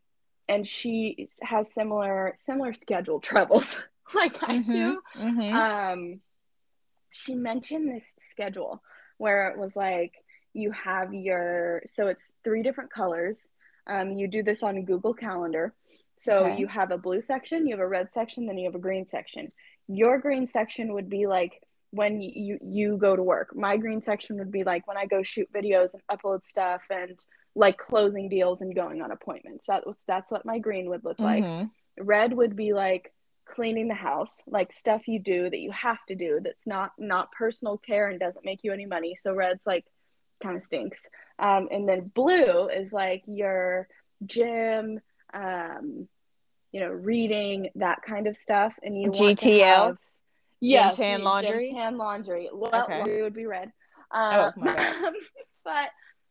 and 0.49 0.67
she 0.67 1.27
has 1.41 1.73
similar 1.73 2.33
similar 2.35 2.73
schedule 2.73 3.19
troubles 3.29 3.77
like 4.13 4.35
i 4.43 4.57
do. 4.59 4.99
Mhm. 5.15 5.53
um 5.53 6.19
she 7.11 7.33
mentioned 7.35 7.89
this 7.89 8.13
schedule 8.19 8.81
where 9.17 9.49
it 9.49 9.57
was 9.57 9.75
like 9.75 10.13
you 10.53 10.71
have 10.71 11.13
your 11.13 11.81
so 11.85 12.07
it's 12.07 12.35
three 12.43 12.63
different 12.63 12.91
colors. 12.91 13.49
Um, 13.87 14.11
you 14.11 14.27
do 14.27 14.43
this 14.43 14.63
on 14.63 14.83
google 14.85 15.13
calendar. 15.13 15.73
So 16.17 16.45
Okay. 16.45 16.57
you 16.57 16.67
have 16.67 16.91
a 16.91 16.97
blue 16.97 17.21
section 17.21 17.65
you 17.67 17.73
have 17.75 17.79
a 17.79 17.87
red 17.87 18.11
section 18.11 18.45
then 18.47 18.57
you 18.57 18.65
have 18.65 18.75
a 18.75 18.79
green 18.79 19.07
section 19.07 19.51
your 19.87 20.19
green 20.19 20.47
section 20.47 20.93
would 20.93 21.09
be 21.09 21.27
like 21.27 21.61
when 21.91 22.21
you 22.21 22.59
you 22.61 22.97
go 22.97 23.15
to 23.15 23.23
work. 23.23 23.55
My 23.55 23.77
green 23.77 24.01
section 24.01 24.37
would 24.37 24.51
be 24.51 24.63
like 24.63 24.85
when 24.87 24.97
i 24.97 25.05
go 25.05 25.23
shoot 25.23 25.49
videos 25.53 25.93
and 25.93 26.03
upload 26.11 26.43
stuff 26.43 26.81
and 26.89 27.17
like 27.55 27.77
closing 27.77 28.29
deals 28.29 28.61
and 28.61 28.75
going 28.75 29.01
on 29.01 29.11
appointments. 29.11 29.67
That 29.67 29.87
was 29.87 30.03
that's 30.05 30.31
what 30.31 30.45
my 30.45 30.59
green 30.59 30.89
would 30.89 31.03
look 31.05 31.19
like. 31.19 31.43
Mhm. 31.43 31.71
red 31.99 32.33
would 32.33 32.55
be 32.55 32.73
like 32.73 33.13
cleaning 33.45 33.87
the 33.87 33.93
house 33.95 34.43
like 34.45 34.71
stuff 34.73 35.07
you 35.07 35.19
do 35.19 35.49
that 35.49 35.57
you 35.59 35.71
have 35.71 35.97
to 36.07 36.15
do 36.15 36.39
that's 36.43 36.67
not 36.67 36.91
not 36.99 37.31
personal 37.31 37.77
care 37.77 38.09
and 38.09 38.19
doesn't 38.19 38.45
make 38.45 38.63
you 38.63 38.73
any 38.73 38.85
money. 38.85 39.17
So 39.21 39.33
red's 39.33 39.65
like 39.65 39.85
kind 40.43 40.57
of 40.57 40.63
stinks. 40.63 40.99
Um, 41.39 41.69
and 41.71 41.87
then 41.87 42.11
blue 42.13 42.67
is 42.67 42.91
like 42.93 43.23
your 43.25 43.87
gym 44.25 44.99
um, 45.33 46.07
you 46.77 46.83
know 46.83 46.91
reading 46.91 47.69
that 47.73 48.03
kind 48.07 48.27
of 48.27 48.37
stuff 48.37 48.71
and 48.83 48.95
you 48.95 49.09
want 49.09 49.39
to 49.39 49.49
GTL? 49.49 49.87
have 49.87 49.97
yes, 50.61 50.95
tan 50.97 51.23
laundry? 51.23 51.71
tan 51.73 51.97
laundry 51.97 52.49
well 52.53 52.83
Okay. 52.83 52.99
laundry 52.99 53.21
would 53.23 53.33
be 53.33 53.47
red 53.47 53.71
Oh, 54.11 54.45
um, 54.45 54.53
my 54.57 54.75
God. 54.75 55.13
but 55.65 55.89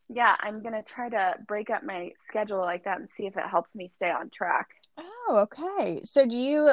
yeah 0.08 0.36
i'm 0.38 0.62
gonna 0.62 0.84
try 0.84 1.08
to 1.08 1.34
break 1.48 1.68
up 1.68 1.82
my 1.82 2.12
schedule 2.20 2.60
like 2.60 2.84
that 2.84 3.00
and 3.00 3.10
see 3.10 3.26
if 3.26 3.36
it 3.36 3.42
helps 3.50 3.74
me 3.74 3.88
stay 3.88 4.08
on 4.08 4.30
track 4.30 4.68
Oh, 4.98 5.46
okay. 5.52 6.00
So 6.04 6.26
do 6.26 6.38
you 6.40 6.70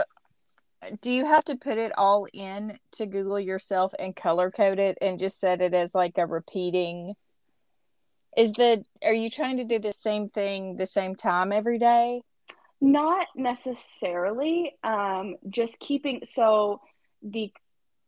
do 1.02 1.12
you 1.12 1.26
have 1.26 1.44
to 1.46 1.56
put 1.58 1.80
it 1.80 1.92
all 1.98 2.28
in 2.32 2.78
to 2.94 3.08
Google 3.08 3.40
yourself 3.40 3.94
and 3.98 4.16
color 4.16 4.52
code 4.52 4.78
it 4.78 4.98
and 5.02 5.18
just 5.18 5.40
set 5.40 5.62
it 5.62 5.74
as 5.74 5.96
like 5.96 6.18
a 6.20 6.28
repeating? 6.28 7.16
Is 8.38 8.52
the 8.54 8.84
are 9.04 9.14
you 9.14 9.30
trying 9.30 9.58
to 9.58 9.64
do 9.64 9.80
the 9.80 9.92
same 9.92 10.30
thing 10.30 10.78
the 10.78 10.86
same 10.86 11.16
time 11.16 11.52
every 11.52 11.80
day? 11.80 12.22
Not 12.84 13.28
necessarily. 13.34 14.76
Um, 14.84 15.38
just 15.50 15.80
keeping 15.80 16.20
so 16.26 16.82
the 17.22 17.50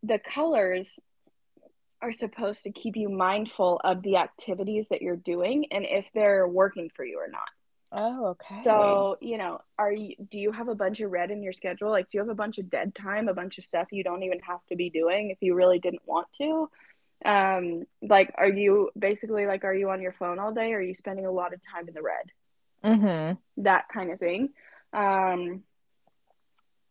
the 0.04 0.20
colors 0.20 1.00
are 2.02 2.12
supposed 2.12 2.64
to 2.64 2.72
keep 2.74 2.98
you 2.98 3.08
mindful 3.08 3.80
of 3.86 4.04
the 4.04 4.18
activities 4.18 4.90
that 4.90 5.02
you're 5.02 5.16
doing 5.16 5.68
and 5.72 5.86
if 5.90 6.10
they're 6.14 6.46
working 6.46 6.92
for 6.94 7.06
you 7.06 7.20
or 7.20 7.32
not. 7.32 7.48
Oh, 7.94 8.26
okay. 8.32 8.62
So, 8.64 9.16
you 9.22 9.38
know, 9.38 9.62
are 9.80 9.94
you 9.94 10.16
do 10.30 10.38
you 10.38 10.52
have 10.52 10.68
a 10.68 10.76
bunch 10.76 11.00
of 11.00 11.10
red 11.10 11.32
in 11.32 11.42
your 11.42 11.54
schedule? 11.54 11.90
Like 11.90 12.10
do 12.10 12.18
you 12.18 12.20
have 12.20 12.30
a 12.30 12.36
bunch 12.36 12.58
of 12.58 12.70
dead 12.70 12.94
time, 12.94 13.30
a 13.30 13.34
bunch 13.34 13.58
of 13.58 13.64
stuff 13.64 13.88
you 13.94 14.04
don't 14.04 14.24
even 14.24 14.40
have 14.40 14.60
to 14.68 14.76
be 14.76 14.90
doing 14.90 15.30
if 15.30 15.38
you 15.40 15.56
really 15.56 15.80
didn't 15.80 16.06
want 16.06 16.28
to? 16.40 16.70
Um, 17.24 17.86
like 18.02 18.34
are 18.38 18.50
you 18.50 18.90
basically 19.00 19.46
like 19.46 19.64
are 19.64 19.74
you 19.74 19.90
on 19.90 20.02
your 20.02 20.12
phone 20.12 20.38
all 20.38 20.54
day 20.54 20.74
or 20.74 20.80
are 20.80 20.82
you 20.82 20.94
spending 20.94 21.26
a 21.26 21.32
lot 21.32 21.54
of 21.54 21.62
time 21.62 21.88
in 21.88 21.94
the 21.94 22.02
red? 22.02 22.30
mm-hmm. 22.86 23.64
that 23.64 23.86
kind 23.90 24.12
of 24.12 24.20
thing. 24.20 24.50
Um, 24.96 25.64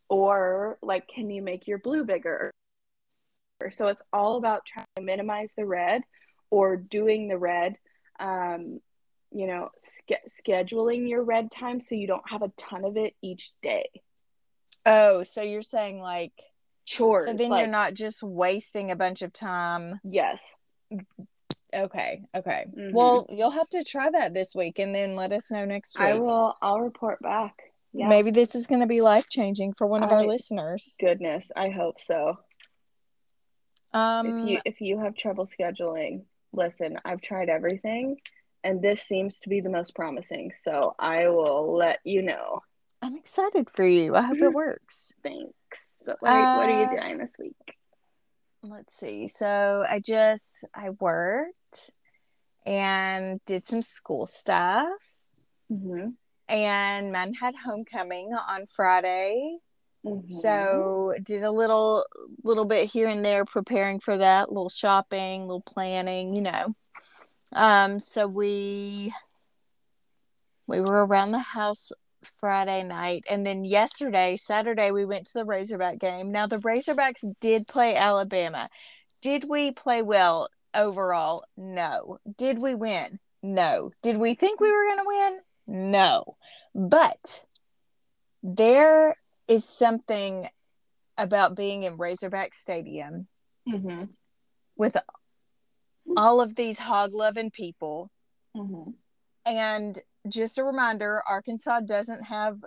or 0.08 0.78
like, 0.82 1.08
can 1.08 1.30
you 1.30 1.42
make 1.42 1.66
your 1.66 1.78
blue 1.78 2.04
bigger? 2.04 2.50
So 3.70 3.88
it's 3.88 4.02
all 4.12 4.36
about 4.36 4.66
trying 4.66 4.86
to 4.96 5.02
minimize 5.02 5.52
the 5.56 5.64
red 5.64 6.02
or 6.50 6.76
doing 6.76 7.28
the 7.28 7.38
red. 7.38 7.76
Um, 8.20 8.80
you 9.32 9.46
know, 9.46 9.70
sch- 9.82 10.42
scheduling 10.46 11.08
your 11.08 11.22
red 11.24 11.50
time 11.50 11.80
so 11.80 11.94
you 11.94 12.06
don't 12.06 12.28
have 12.28 12.42
a 12.42 12.52
ton 12.58 12.84
of 12.84 12.96
it 12.96 13.14
each 13.22 13.52
day. 13.62 13.88
Oh, 14.86 15.22
so 15.22 15.40
you're 15.42 15.62
saying 15.62 15.98
like 15.98 16.32
Chores. 16.84 17.24
so 17.24 17.32
then 17.34 17.50
like, 17.50 17.60
you're 17.60 17.66
not 17.68 17.94
just 17.94 18.22
wasting 18.22 18.90
a 18.90 18.96
bunch 18.96 19.22
of 19.22 19.32
time. 19.32 19.98
Yes. 20.04 20.42
Okay, 21.74 22.22
okay. 22.36 22.66
Mhm. 22.76 22.92
Well, 22.92 23.26
you'll 23.30 23.50
have 23.50 23.68
to 23.70 23.82
try 23.82 24.10
that 24.10 24.34
this 24.34 24.54
week 24.54 24.78
and 24.78 24.94
then 24.94 25.16
let 25.16 25.32
us 25.32 25.50
know 25.50 25.64
next 25.64 25.98
week. 25.98 26.06
I 26.08 26.14
will. 26.14 26.54
I'll 26.62 26.80
report 26.80 27.20
back. 27.20 27.56
Yeah. 27.96 28.08
Maybe 28.08 28.32
this 28.32 28.56
is 28.56 28.66
going 28.66 28.80
to 28.80 28.86
be 28.86 29.00
life 29.00 29.28
changing 29.28 29.72
for 29.74 29.86
one 29.86 30.02
of 30.02 30.10
our 30.10 30.26
listeners. 30.26 30.96
Goodness, 31.00 31.52
I 31.54 31.68
hope 31.70 32.00
so. 32.00 32.38
Um, 33.92 34.26
if 34.26 34.48
you 34.48 34.60
if 34.64 34.80
you 34.80 34.98
have 34.98 35.14
trouble 35.14 35.46
scheduling, 35.46 36.24
listen, 36.52 36.98
I've 37.04 37.20
tried 37.20 37.48
everything 37.48 38.16
and 38.64 38.82
this 38.82 39.02
seems 39.02 39.38
to 39.40 39.48
be 39.48 39.60
the 39.60 39.68
most 39.68 39.94
promising. 39.94 40.52
So 40.54 40.96
I 40.98 41.28
will 41.28 41.76
let 41.76 42.00
you 42.02 42.22
know. 42.22 42.62
I'm 43.00 43.14
excited 43.14 43.70
for 43.70 43.86
you. 43.86 44.16
I 44.16 44.22
hope 44.22 44.38
it 44.38 44.52
works. 44.52 45.12
Thanks. 45.22 45.52
But 46.04 46.16
what 46.20 46.32
are, 46.32 46.56
what 46.58 46.68
are 46.68 46.78
you 46.80 46.86
Uh, 46.86 47.00
doing 47.00 47.18
this 47.18 47.32
week? 47.38 47.76
Let's 48.62 48.96
see. 48.96 49.28
So 49.28 49.84
I 49.88 50.00
just 50.00 50.66
I 50.74 50.90
worked 50.90 51.90
and 52.66 53.40
did 53.44 53.64
some 53.66 53.82
school 53.82 54.26
stuff. 54.26 54.88
Mm-hmm. 55.70 56.08
And 56.48 57.12
men 57.12 57.34
had 57.34 57.54
homecoming 57.54 58.32
on 58.32 58.66
Friday. 58.66 59.58
Mm-hmm. 60.04 60.26
So 60.26 61.14
did 61.22 61.44
a 61.44 61.50
little 61.50 62.04
little 62.42 62.66
bit 62.66 62.90
here 62.90 63.08
and 63.08 63.24
there 63.24 63.44
preparing 63.44 64.00
for 64.00 64.18
that, 64.18 64.52
little 64.52 64.68
shopping, 64.68 65.42
little 65.42 65.62
planning, 65.62 66.34
you 66.34 66.42
know. 66.42 66.74
Um 67.52 68.00
so 68.00 68.26
we 68.26 69.14
we 70.66 70.80
were 70.80 71.06
around 71.06 71.30
the 71.30 71.38
house 71.38 71.90
Friday 72.40 72.82
night 72.82 73.24
and 73.28 73.46
then 73.46 73.64
yesterday, 73.64 74.36
Saturday 74.36 74.90
we 74.90 75.06
went 75.06 75.26
to 75.26 75.34
the 75.34 75.44
Razorback 75.44 75.98
game. 75.98 76.30
Now 76.30 76.46
the 76.46 76.58
Razorbacks 76.58 77.24
did 77.40 77.66
play 77.66 77.96
Alabama. 77.96 78.68
Did 79.22 79.44
we 79.48 79.70
play 79.70 80.02
well 80.02 80.48
overall? 80.74 81.44
No. 81.56 82.18
Did 82.36 82.60
we 82.60 82.74
win? 82.74 83.18
No. 83.42 83.90
Did 84.02 84.18
we 84.18 84.34
think 84.34 84.60
we 84.60 84.70
were 84.70 84.84
going 84.84 84.98
to 84.98 85.04
win? 85.06 85.38
No. 85.66 86.36
But 86.74 87.44
there 88.42 89.14
is 89.48 89.64
something 89.68 90.48
about 91.16 91.56
being 91.56 91.84
in 91.84 91.96
Razorback 91.96 92.54
Stadium 92.54 93.28
Mm-hmm. 93.66 94.04
with 94.76 94.96
all 96.18 96.40
of 96.42 96.54
these 96.54 96.78
hog 96.78 97.14
loving 97.14 97.50
people. 97.50 98.10
Mm-hmm. 98.54 98.90
And 99.46 99.98
just 100.28 100.58
a 100.58 100.64
reminder 100.64 101.22
Arkansas 101.26 101.80
doesn't 101.80 102.24
have 102.24 102.58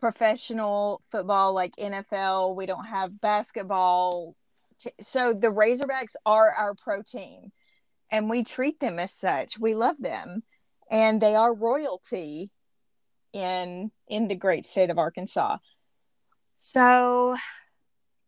professional 0.00 1.02
football 1.10 1.52
like 1.52 1.76
NFL, 1.76 2.56
we 2.56 2.64
don't 2.64 2.86
have 2.86 3.20
basketball. 3.20 4.34
T- 4.80 4.90
so 5.00 5.34
the 5.34 5.48
Razorbacks 5.48 6.14
are 6.24 6.50
our 6.52 6.74
pro 6.74 7.02
team, 7.02 7.52
and 8.10 8.30
we 8.30 8.42
treat 8.44 8.80
them 8.80 8.98
as 8.98 9.12
such. 9.12 9.58
We 9.58 9.74
love 9.74 9.98
them, 9.98 10.44
and 10.90 11.20
they 11.20 11.34
are 11.34 11.54
royalty 11.54 12.52
in 13.32 13.90
in 14.08 14.28
the 14.28 14.34
great 14.34 14.64
state 14.64 14.90
of 14.90 14.98
Arkansas. 14.98 15.58
So 16.56 17.36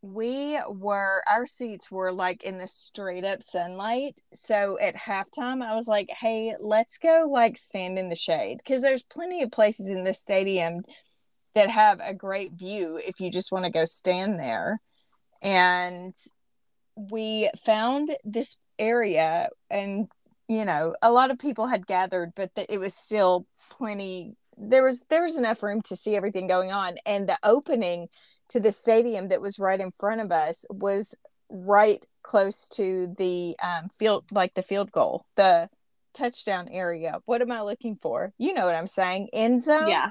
we 0.02 0.58
were 0.68 1.22
our 1.30 1.46
seats 1.46 1.90
were 1.90 2.12
like 2.12 2.42
in 2.42 2.58
the 2.58 2.68
straight 2.68 3.24
up 3.24 3.42
sunlight. 3.42 4.20
So 4.32 4.78
at 4.80 4.94
halftime 4.94 5.62
i 5.62 5.74
was 5.74 5.86
like 5.86 6.08
hey 6.20 6.54
let's 6.58 6.96
go 6.98 7.28
like 7.30 7.56
stand 7.56 7.98
in 7.98 8.08
the 8.08 8.16
shade. 8.16 8.58
Because 8.58 8.82
there's 8.82 9.02
plenty 9.02 9.42
of 9.42 9.50
places 9.50 9.90
in 9.90 10.04
this 10.04 10.20
stadium 10.20 10.82
that 11.54 11.70
have 11.70 12.00
a 12.02 12.14
great 12.14 12.52
view 12.52 13.00
if 13.04 13.20
you 13.20 13.30
just 13.30 13.52
want 13.52 13.64
to 13.64 13.70
go 13.70 13.84
stand 13.84 14.38
there. 14.38 14.80
And 15.42 16.14
we 16.94 17.50
found 17.64 18.10
this 18.24 18.56
area 18.78 19.48
and 19.70 20.10
you 20.50 20.64
know 20.64 20.94
a 21.00 21.12
lot 21.12 21.30
of 21.30 21.38
people 21.38 21.66
had 21.66 21.86
gathered 21.86 22.32
but 22.34 22.54
th- 22.54 22.66
it 22.68 22.78
was 22.78 22.94
still 22.94 23.46
plenty 23.70 24.34
there 24.58 24.82
was 24.82 25.04
there 25.08 25.22
was 25.22 25.38
enough 25.38 25.62
room 25.62 25.80
to 25.80 25.96
see 25.96 26.16
everything 26.16 26.46
going 26.46 26.72
on 26.72 26.96
and 27.06 27.28
the 27.28 27.38
opening 27.44 28.08
to 28.48 28.58
the 28.58 28.72
stadium 28.72 29.28
that 29.28 29.40
was 29.40 29.58
right 29.60 29.80
in 29.80 29.92
front 29.92 30.20
of 30.20 30.32
us 30.32 30.66
was 30.68 31.16
right 31.48 32.04
close 32.22 32.68
to 32.68 33.14
the 33.16 33.56
um, 33.62 33.88
field 33.88 34.24
like 34.32 34.52
the 34.54 34.62
field 34.62 34.90
goal 34.90 35.24
the 35.36 35.68
touchdown 36.12 36.68
area. 36.70 37.18
What 37.24 37.42
am 37.42 37.52
I 37.52 37.62
looking 37.62 37.96
for? 37.96 38.32
You 38.38 38.54
know 38.54 38.66
what 38.66 38.74
I'm 38.74 38.86
saying? 38.86 39.28
End 39.32 39.62
zone. 39.62 39.88
Yeah. 39.88 40.10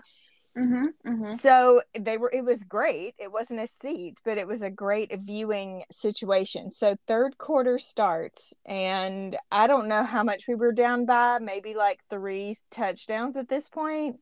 Mm-hmm, 0.59 1.11
mm-hmm. 1.11 1.31
So 1.31 1.81
they 1.97 2.17
were 2.17 2.31
it 2.33 2.43
was 2.43 2.63
great. 2.63 3.13
It 3.17 3.31
wasn't 3.31 3.61
a 3.61 3.67
seat, 3.67 4.19
but 4.25 4.37
it 4.37 4.47
was 4.47 4.61
a 4.61 4.69
great 4.69 5.17
viewing 5.21 5.83
situation. 5.89 6.69
So 6.69 6.95
third 7.07 7.37
quarter 7.37 7.79
starts 7.79 8.53
and 8.65 9.37
I 9.51 9.67
don't 9.67 9.87
know 9.87 10.03
how 10.03 10.23
much 10.23 10.45
we 10.47 10.55
were 10.55 10.73
down 10.73 11.05
by, 11.05 11.39
maybe 11.39 11.75
like 11.75 11.99
3 12.09 12.53
touchdowns 12.71 13.37
at 13.37 13.47
this 13.47 13.69
point. 13.69 14.17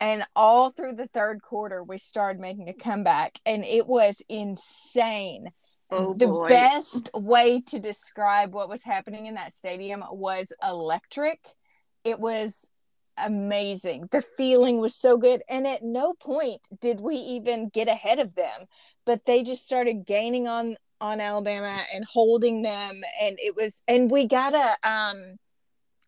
And 0.00 0.24
all 0.36 0.70
through 0.70 0.94
the 0.94 1.06
third 1.06 1.40
quarter 1.42 1.82
we 1.82 1.96
started 1.96 2.40
making 2.40 2.68
a 2.68 2.74
comeback 2.74 3.38
and 3.46 3.64
it 3.64 3.86
was 3.86 4.22
insane. 4.28 5.52
Oh, 5.90 6.12
the 6.12 6.26
boy. 6.26 6.48
best 6.48 7.10
way 7.14 7.62
to 7.68 7.78
describe 7.78 8.52
what 8.52 8.68
was 8.68 8.84
happening 8.84 9.24
in 9.24 9.36
that 9.36 9.54
stadium 9.54 10.04
was 10.10 10.52
electric. 10.62 11.40
It 12.04 12.20
was 12.20 12.70
amazing. 13.24 14.08
The 14.10 14.22
feeling 14.22 14.80
was 14.80 14.94
so 14.94 15.16
good. 15.16 15.42
And 15.48 15.66
at 15.66 15.82
no 15.82 16.14
point 16.14 16.60
did 16.80 17.00
we 17.00 17.16
even 17.16 17.68
get 17.68 17.88
ahead 17.88 18.18
of 18.18 18.34
them, 18.34 18.66
but 19.04 19.24
they 19.24 19.42
just 19.42 19.64
started 19.64 20.06
gaining 20.06 20.48
on 20.48 20.76
on 21.00 21.20
Alabama 21.20 21.76
and 21.94 22.04
holding 22.04 22.62
them. 22.62 23.00
And 23.22 23.36
it 23.38 23.54
was 23.56 23.82
and 23.88 24.10
we 24.10 24.26
got 24.26 24.54
a 24.54 24.88
um 24.88 25.36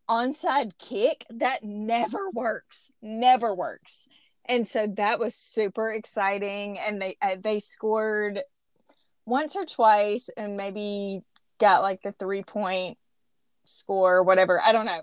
onside 0.08 0.72
kick 0.78 1.24
that 1.30 1.62
never 1.62 2.30
works. 2.30 2.90
Never 3.00 3.54
works. 3.54 4.08
And 4.46 4.66
so 4.66 4.88
that 4.96 5.18
was 5.18 5.34
super 5.34 5.92
exciting. 5.92 6.78
And 6.78 7.00
they 7.00 7.16
uh, 7.22 7.36
they 7.40 7.60
scored 7.60 8.40
once 9.26 9.54
or 9.54 9.64
twice 9.64 10.28
and 10.36 10.56
maybe 10.56 11.22
got 11.58 11.82
like 11.82 12.02
the 12.02 12.12
three 12.12 12.42
point 12.42 12.98
score, 13.64 14.24
whatever. 14.24 14.60
I 14.60 14.72
don't 14.72 14.86
know. 14.86 15.02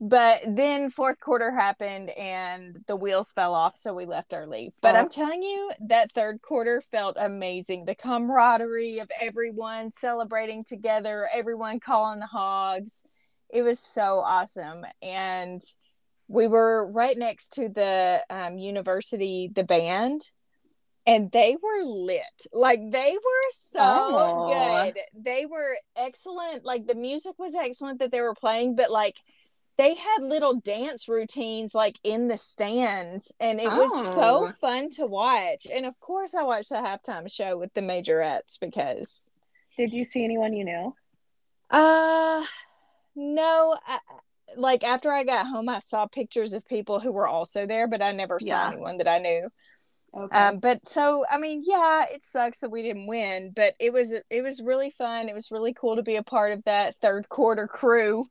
But 0.00 0.42
then 0.46 0.90
fourth 0.90 1.18
quarter 1.18 1.50
happened 1.50 2.10
and 2.10 2.84
the 2.86 2.94
wheels 2.94 3.32
fell 3.32 3.52
off, 3.54 3.74
so 3.74 3.92
we 3.94 4.06
left 4.06 4.32
early. 4.32 4.70
But 4.80 4.94
Oh. 4.94 4.98
I'm 5.00 5.08
telling 5.08 5.42
you, 5.42 5.72
that 5.88 6.12
third 6.12 6.40
quarter 6.40 6.80
felt 6.80 7.16
amazing. 7.18 7.84
The 7.84 7.96
camaraderie 7.96 9.00
of 9.00 9.10
everyone 9.20 9.90
celebrating 9.90 10.62
together, 10.62 11.28
everyone 11.32 11.80
calling 11.80 12.20
the 12.20 12.26
hogs. 12.26 13.04
It 13.50 13.62
was 13.62 13.80
so 13.80 14.20
awesome. 14.20 14.84
And 15.02 15.62
we 16.28 16.46
were 16.46 16.86
right 16.86 17.18
next 17.18 17.54
to 17.54 17.68
the 17.68 18.22
um, 18.30 18.58
university, 18.58 19.50
the 19.52 19.64
band, 19.64 20.30
and 21.06 21.32
they 21.32 21.56
were 21.60 21.82
lit. 21.84 22.22
Like 22.52 22.80
they 22.90 23.14
were 23.16 23.50
so 23.50 23.80
Oh. 23.80 24.84
good. 24.92 24.98
They 25.14 25.46
were 25.46 25.76
excellent. 25.96 26.64
Like 26.64 26.86
the 26.86 26.94
music 26.94 27.34
was 27.38 27.54
excellent 27.56 27.98
that 27.98 28.12
they 28.12 28.20
were 28.20 28.34
playing, 28.34 28.76
but 28.76 28.90
like 28.92 29.16
they 29.78 29.94
had 29.94 30.18
little 30.22 30.54
dance 30.60 31.08
routines 31.08 31.74
like 31.74 31.98
in 32.04 32.28
the 32.28 32.36
stands 32.36 33.32
and 33.40 33.60
it 33.60 33.72
was 33.72 33.94
so 33.94 34.48
Oh. 34.48 34.52
fun 34.60 34.90
to 34.90 35.06
watch. 35.06 35.66
And 35.72 35.86
of 35.86 35.98
course 36.00 36.34
I 36.34 36.42
watched 36.42 36.70
the 36.70 36.76
halftime 36.76 37.32
show 37.32 37.56
with 37.58 37.72
the 37.74 37.80
majorettes 37.80 38.58
because 38.60 39.30
Did 39.78 39.94
you 39.94 40.04
see 40.04 40.24
anyone 40.24 40.52
you 40.52 40.64
knew? 40.64 40.94
uh 41.70 42.44
no, 43.16 43.76
I, 43.86 43.98
like 44.56 44.84
after 44.84 45.12
I 45.12 45.24
got 45.24 45.46
home 45.48 45.68
I 45.68 45.80
saw 45.80 46.06
pictures 46.06 46.52
of 46.52 46.66
people 46.66 47.00
who 47.00 47.12
were 47.12 47.28
also 47.28 47.66
there, 47.66 47.88
but 47.88 48.02
I 48.02 48.12
never 48.12 48.40
saw 48.40 48.46
Yeah. 48.48 48.66
anyone 48.66 48.98
that 48.98 49.08
I 49.08 49.18
knew. 49.18 49.50
Okay. 50.16 50.36
Um, 50.36 50.58
but 50.60 50.86
so 50.88 51.24
I 51.30 51.38
mean, 51.38 51.62
yeah, 51.66 52.04
it 52.10 52.22
sucks 52.24 52.60
that 52.60 52.70
we 52.70 52.82
didn't 52.82 53.06
win, 53.06 53.52
but 53.54 53.74
it 53.80 53.92
was 53.92 54.12
it 54.12 54.42
was 54.42 54.62
really 54.62 54.90
fun. 54.90 55.28
It 55.28 55.34
was 55.34 55.50
really 55.50 55.74
cool 55.74 55.96
to 55.96 56.02
be 56.02 56.16
a 56.16 56.22
part 56.22 56.52
of 56.52 56.64
that 56.64 56.96
third 56.96 57.28
quarter 57.28 57.66
crew. 57.66 58.26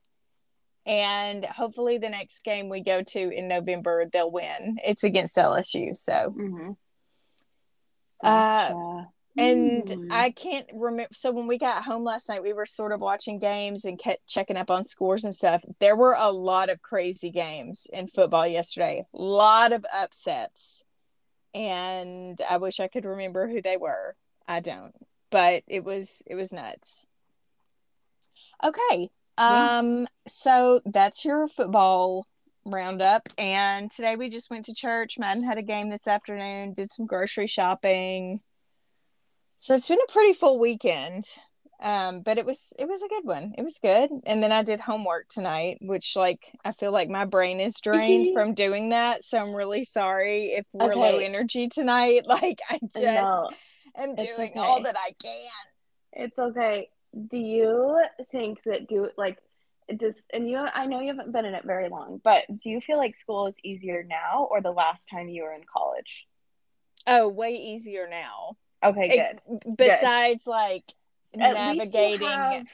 And 0.88 1.46
hopefully 1.46 1.98
the 1.98 2.10
next 2.10 2.44
game 2.44 2.70
we 2.70 2.82
go 2.82 3.04
to 3.04 3.30
in 3.30 3.48
November 3.48 4.06
they'll 4.12 4.32
win. 4.32 4.78
It's 4.84 5.04
against 5.04 5.36
LSU, 5.36 5.96
so 5.96 6.34
mm-hmm. 6.36 6.72
uh 8.24 9.04
and 9.38 9.88
Hmm. 9.88 10.08
I 10.12 10.32
can't 10.32 10.68
remember. 10.74 11.14
So 11.14 11.32
when 11.32 11.48
we 11.48 11.58
got 11.58 11.84
home 11.84 12.04
last 12.04 12.28
night, 12.28 12.42
we 12.42 12.54
were 12.54 12.66
sort 12.66 12.92
of 12.92 13.02
watching 13.02 13.38
games 13.38 13.86
and 13.86 14.00
kept 14.00 14.26
checking 14.28 14.58
up 14.58 14.72
on 14.72 14.84
scores 14.84 15.24
and 15.24 15.36
stuff. 15.36 15.64
There 15.80 15.96
were 15.96 16.16
a 16.18 16.32
lot 16.32 16.70
of 16.70 16.82
crazy 16.82 17.30
games 17.30 17.88
in 17.94 18.08
football 18.08 18.48
yesterday. 18.48 19.06
A 19.14 19.22
lot 19.22 19.74
of 19.74 19.86
upsets, 19.94 20.84
and 21.54 22.40
I 22.50 22.58
wish 22.58 22.80
I 22.80 22.88
could 22.88 23.06
remember 23.06 23.48
who 23.48 23.62
they 23.62 23.78
were. 23.78 24.16
I 24.48 24.60
don't, 24.60 24.96
but 25.30 25.64
it 25.68 25.84
was 25.84 26.24
it 26.26 26.36
was 26.36 26.52
nuts. 26.52 27.06
Okay. 28.64 29.10
Um, 29.38 30.08
so 30.28 30.82
that's 30.86 31.26
your 31.26 31.48
football 31.48 32.26
roundup, 32.66 33.30
and 33.38 33.90
today 33.90 34.16
we 34.16 34.30
just 34.30 34.50
went 34.50 34.66
to 34.66 34.74
church. 34.74 35.18
Madden 35.18 35.44
had 35.44 35.58
a 35.58 35.64
game 35.64 35.90
this 35.90 36.08
afternoon. 36.08 36.74
Did 36.74 36.90
some 36.90 37.06
grocery 37.06 37.48
shopping. 37.48 38.42
So 39.60 39.74
it's 39.74 39.88
been 39.88 40.00
a 40.08 40.12
pretty 40.12 40.34
full 40.34 40.60
weekend. 40.60 41.24
Um, 41.80 42.22
but 42.22 42.40
it 42.40 42.46
was 42.46 42.74
it 42.80 42.88
was 42.88 43.04
a 43.04 43.08
good 43.08 43.26
one. 43.26 43.54
It 43.58 43.62
was 43.62 43.80
good. 43.80 44.10
And 44.26 44.42
then 44.42 44.52
I 44.52 44.64
did 44.64 44.80
homework 44.80 45.28
tonight, 45.28 45.78
which 45.82 46.16
like 46.16 46.52
I 46.66 46.72
feel 46.72 46.92
like 46.92 47.10
my 47.10 47.26
brain 47.26 47.60
is 47.60 47.80
drained 47.80 48.34
from 48.34 48.56
doing 48.56 48.90
that. 48.90 49.24
So 49.24 49.38
I'm 49.38 49.54
really 49.54 49.84
sorry 49.84 50.46
if 50.46 50.66
we're 50.74 50.96
low 50.96 51.18
energy 51.18 51.68
tonight. 51.68 52.24
Like 52.28 52.60
I 52.70 52.80
just 52.80 52.96
no, 53.04 53.50
am 53.96 54.16
doing 54.16 54.52
okay. 54.52 54.60
all 54.60 54.82
that 54.84 54.96
I 54.98 55.12
can. 55.22 56.24
it's 56.26 56.38
okay. 56.38 56.90
Do 57.28 57.38
you 57.38 58.04
think 58.32 58.60
that 58.66 58.88
do 58.88 59.10
like 59.18 59.38
just 60.00 60.30
and 60.34 60.50
you 60.50 60.58
I 60.58 60.86
know 60.86 61.00
you 61.00 61.08
haven't 61.08 61.32
been 61.32 61.46
in 61.46 61.54
it 61.56 61.64
very 61.64 61.90
long, 61.90 62.20
but 62.24 62.44
do 62.62 62.70
you 62.70 62.82
feel 62.82 62.98
like 62.98 63.16
school 63.16 63.48
is 63.48 63.56
easier 63.64 64.04
now 64.04 64.48
or 64.52 64.62
the 64.62 64.72
last 64.72 65.10
time 65.10 65.28
you 65.30 65.44
were 65.44 65.54
in 65.54 65.64
college? 65.72 66.28
Oh, 67.08 67.28
way 67.30 67.54
easier 67.54 68.08
now. 68.10 68.58
Okay, 68.84 69.08
It- 69.08 69.40
good. 69.48 69.78
besides 69.78 70.46
like 70.46 70.84
At 71.34 71.54
navigating 71.54 72.28
have- 72.28 72.66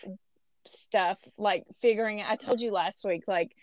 stuff, 0.65 1.19
like 1.38 1.65
figuring 1.82 2.21
I 2.21 2.36
told 2.36 2.60
you 2.62 2.71
last 2.71 3.06
week, 3.06 3.23
like 3.27 3.56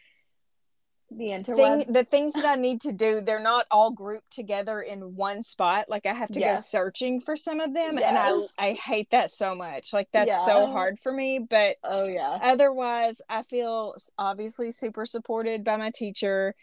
The 1.11 1.43
thing 1.55 1.85
the 1.93 2.05
things 2.05 2.33
that 2.35 2.45
I 2.45 2.55
need 2.55 2.81
to 2.83 2.93
do, 2.93 3.21
they're 3.21 3.41
not 3.43 3.67
all 3.71 3.91
grouped 3.91 4.31
together 4.31 4.81
in 4.81 5.17
one 5.17 5.43
spot. 5.43 5.87
Like 5.89 6.07
I 6.07 6.13
have 6.13 6.31
to 6.33 6.41
Yes. 6.41 6.61
go 6.73 6.79
searching 6.79 7.21
for 7.21 7.35
some 7.35 7.59
of 7.59 7.75
them, 7.75 7.99
and 7.99 8.17
I 8.17 8.47
I 8.59 8.73
hate 8.75 9.11
that 9.11 9.31
so 9.31 9.55
much. 9.55 9.93
Like 9.93 10.09
that's 10.13 10.45
so 10.45 10.67
hard 10.67 10.99
for 10.99 11.13
me. 11.13 11.41
But 11.41 11.77
oh 11.83 12.05
yeah. 12.05 12.39
otherwise, 12.43 13.21
I 13.29 13.43
feel 13.43 13.97
obviously 14.19 14.71
super 14.71 15.05
supported 15.05 15.65
by 15.65 15.77
my 15.77 15.91
teacher. 15.91 16.55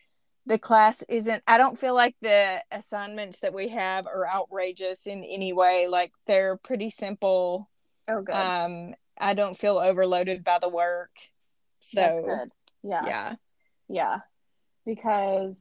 The 0.46 0.58
class 0.58 1.04
isn't. 1.10 1.44
I 1.46 1.58
don't 1.58 1.78
feel 1.78 1.94
like 1.94 2.16
the 2.22 2.64
assignments 2.72 3.42
that 3.42 3.54
we 3.54 3.68
have 3.68 4.08
are 4.08 4.26
outrageous 4.26 5.06
in 5.06 5.26
any 5.26 5.52
way. 5.52 5.88
Like 5.90 6.14
they're 6.26 6.56
pretty 6.56 6.90
simple. 6.90 7.70
Oh 8.08 8.22
good. 8.22 8.34
Um, 8.34 8.94
I 9.20 9.34
don't 9.34 9.58
feel 9.58 9.78
overloaded 9.78 10.46
by 10.46 10.60
the 10.60 10.70
work. 10.70 11.12
So 11.80 12.00
That's 12.00 12.26
good. 12.26 12.52
Yeah. 12.84 13.06
yeah. 13.06 13.36
Yeah. 13.90 14.20
Because 14.88 15.56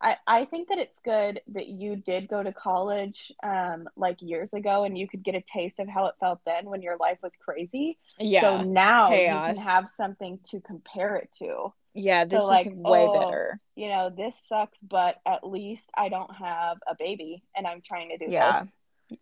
I 0.00 0.16
I 0.26 0.44
think 0.46 0.68
that 0.68 0.78
it's 0.78 0.96
good 1.04 1.40
that 1.48 1.66
you 1.68 1.96
did 1.96 2.28
go 2.28 2.42
to 2.42 2.52
college 2.52 3.32
um 3.42 3.88
like 3.96 4.22
years 4.22 4.54
ago 4.54 4.84
and 4.84 4.96
you 4.96 5.06
could 5.08 5.22
get 5.22 5.34
a 5.34 5.42
taste 5.52 5.78
of 5.80 5.88
how 5.88 6.06
it 6.06 6.14
felt 6.20 6.40
then 6.46 6.66
when 6.66 6.80
your 6.80 6.96
life 6.96 7.18
was 7.22 7.32
crazy. 7.44 7.98
Yeah. 8.18 8.40
So 8.40 8.62
now 8.62 9.10
you 9.12 9.26
can 9.26 9.56
have 9.58 9.90
something 9.90 10.38
to 10.50 10.60
compare 10.60 11.16
it 11.16 11.28
to. 11.40 11.72
Yeah, 11.94 12.24
this 12.24 12.42
like, 12.44 12.68
is 12.68 12.72
way 12.72 13.06
oh, 13.06 13.12
better. 13.12 13.60
You 13.76 13.88
know, 13.90 14.08
this 14.08 14.34
sucks, 14.48 14.78
but 14.82 15.16
at 15.26 15.46
least 15.46 15.90
I 15.94 16.08
don't 16.08 16.34
have 16.36 16.78
a 16.88 16.94
baby 16.98 17.42
and 17.54 17.66
I'm 17.66 17.82
trying 17.86 18.08
to 18.10 18.18
do 18.18 18.26
Yeah. 18.30 18.60
this 18.62 18.70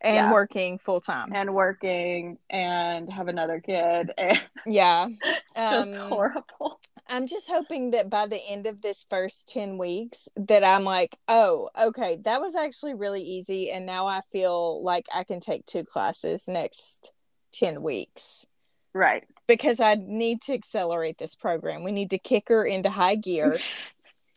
And 0.02 0.14
yeah. 0.14 0.32
working 0.32 0.78
full 0.78 1.00
time. 1.00 1.32
and 1.34 1.52
working 1.52 2.38
and 2.48 3.10
have 3.12 3.26
another 3.26 3.58
kid. 3.60 4.12
And 4.16 4.40
Yeah. 4.66 5.08
it's 5.08 5.42
just 5.56 5.98
Um, 5.98 6.08
horrible. 6.10 6.80
I'm 7.10 7.26
just 7.26 7.50
hoping 7.50 7.90
that 7.90 8.08
by 8.08 8.26
the 8.26 8.40
end 8.48 8.66
of 8.66 8.80
this 8.82 9.04
first 9.10 9.48
10 9.50 9.76
weeks 9.78 10.28
that 10.36 10.64
I'm 10.64 10.84
like, 10.84 11.16
oh, 11.28 11.68
okay, 11.78 12.16
that 12.24 12.40
was 12.40 12.54
actually 12.54 12.94
really 12.94 13.22
easy. 13.22 13.70
And 13.70 13.84
now 13.84 14.06
I 14.06 14.20
feel 14.32 14.82
like 14.82 15.06
I 15.14 15.24
can 15.24 15.40
take 15.40 15.66
two 15.66 15.84
classes 15.84 16.48
next 16.48 17.12
10 17.52 17.82
weeks 17.82 18.46
Right. 18.94 19.24
because 19.48 19.80
I 19.80 19.96
need 19.96 20.40
to 20.42 20.54
accelerate 20.54 21.18
this 21.18 21.34
program. 21.34 21.82
We 21.84 21.92
need 21.92 22.10
to 22.10 22.18
kick 22.18 22.48
her 22.48 22.64
into 22.64 22.90
high 22.90 23.16
gear. 23.16 23.58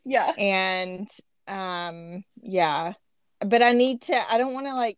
Yeah. 0.06 0.34
and 0.38 1.08
um 1.48 2.26
yeah 2.42 2.92
but 3.40 3.64
i 3.64 3.72
need 3.72 4.02
to 4.02 4.20
i 4.30 4.38
don't 4.38 4.54
want 4.54 4.68
to 4.68 4.74
like 4.76 4.98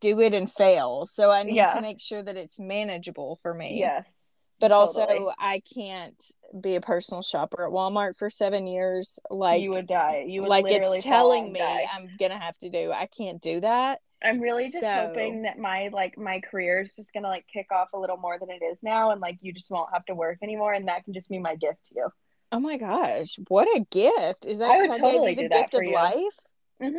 do 0.00 0.18
it 0.20 0.34
and 0.34 0.50
fail 0.50 1.06
so 1.06 1.30
i 1.30 1.44
need 1.44 1.54
Yeah. 1.54 1.72
to 1.74 1.80
make 1.80 2.00
sure 2.00 2.20
that 2.20 2.36
it's 2.36 2.58
manageable 2.58 3.36
for 3.36 3.54
me 3.54 3.78
Yes. 3.78 4.32
but 4.58 4.72
also 4.72 5.06
totally. 5.06 5.32
i 5.38 5.62
can't 5.72 6.20
be 6.60 6.76
a 6.76 6.80
personal 6.80 7.22
shopper 7.22 7.64
at 7.66 7.72
walmart 7.72 8.16
for 8.16 8.28
seven 8.28 8.66
years 8.66 9.18
like 9.30 9.62
you 9.62 9.70
would 9.70 9.86
die. 9.86 10.24
You 10.28 10.42
would 10.42 10.50
like 10.50 10.64
it's 10.68 11.02
telling 11.04 11.52
me 11.52 11.60
die. 11.60 11.86
i'm 11.94 12.10
gonna 12.18 12.38
have 12.38 12.58
to 12.58 12.68
do 12.70 12.92
i 12.92 13.06
can't 13.06 13.40
do 13.40 13.60
that 13.60 14.00
I'm 14.24 14.40
really 14.40 14.64
just 14.64 14.80
So- 14.80 15.08
hoping 15.08 15.42
that 15.42 15.58
my 15.58 15.88
like 15.92 16.16
my 16.16 16.40
career 16.40 16.80
is 16.82 16.92
just 16.94 17.12
gonna 17.12 17.28
like 17.28 17.44
kick 17.52 17.66
off 17.72 17.88
a 17.92 17.98
little 17.98 18.16
more 18.16 18.38
than 18.38 18.50
it 18.50 18.62
is 18.64 18.78
now, 18.82 19.10
and 19.10 19.20
like 19.20 19.38
you 19.40 19.52
just 19.52 19.70
won't 19.70 19.90
have 19.92 20.04
to 20.06 20.14
work 20.14 20.38
anymore, 20.42 20.72
and 20.72 20.88
that 20.88 21.04
can 21.04 21.12
just 21.12 21.28
be 21.28 21.38
my 21.38 21.56
gift 21.56 21.86
to 21.88 21.94
you. 21.96 22.08
Oh 22.52 22.60
my 22.60 22.76
gosh, 22.76 23.38
what 23.48 23.66
a 23.76 23.84
gift! 23.90 24.46
Is 24.46 24.58
that 24.58 24.70
I 24.70 24.76
would 24.78 24.90
I, 24.90 24.98
totally 24.98 25.34
gave 25.34 25.42
you 25.42 25.42
do 25.44 25.48
the 25.48 25.54
that 25.54 25.60
gift 25.62 25.74
for 25.74 25.82
of 25.82 25.88
you. 25.88 25.94
life? 25.94 26.38
Mm-hmm. 26.80 26.98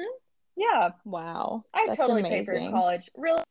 Yeah, 0.55 0.89
Wow, 1.05 1.63
I 1.73 1.95
totally 1.95 2.23
pay 2.23 2.43
for 2.43 2.59
college. 2.69 3.09
Really, 3.15 3.43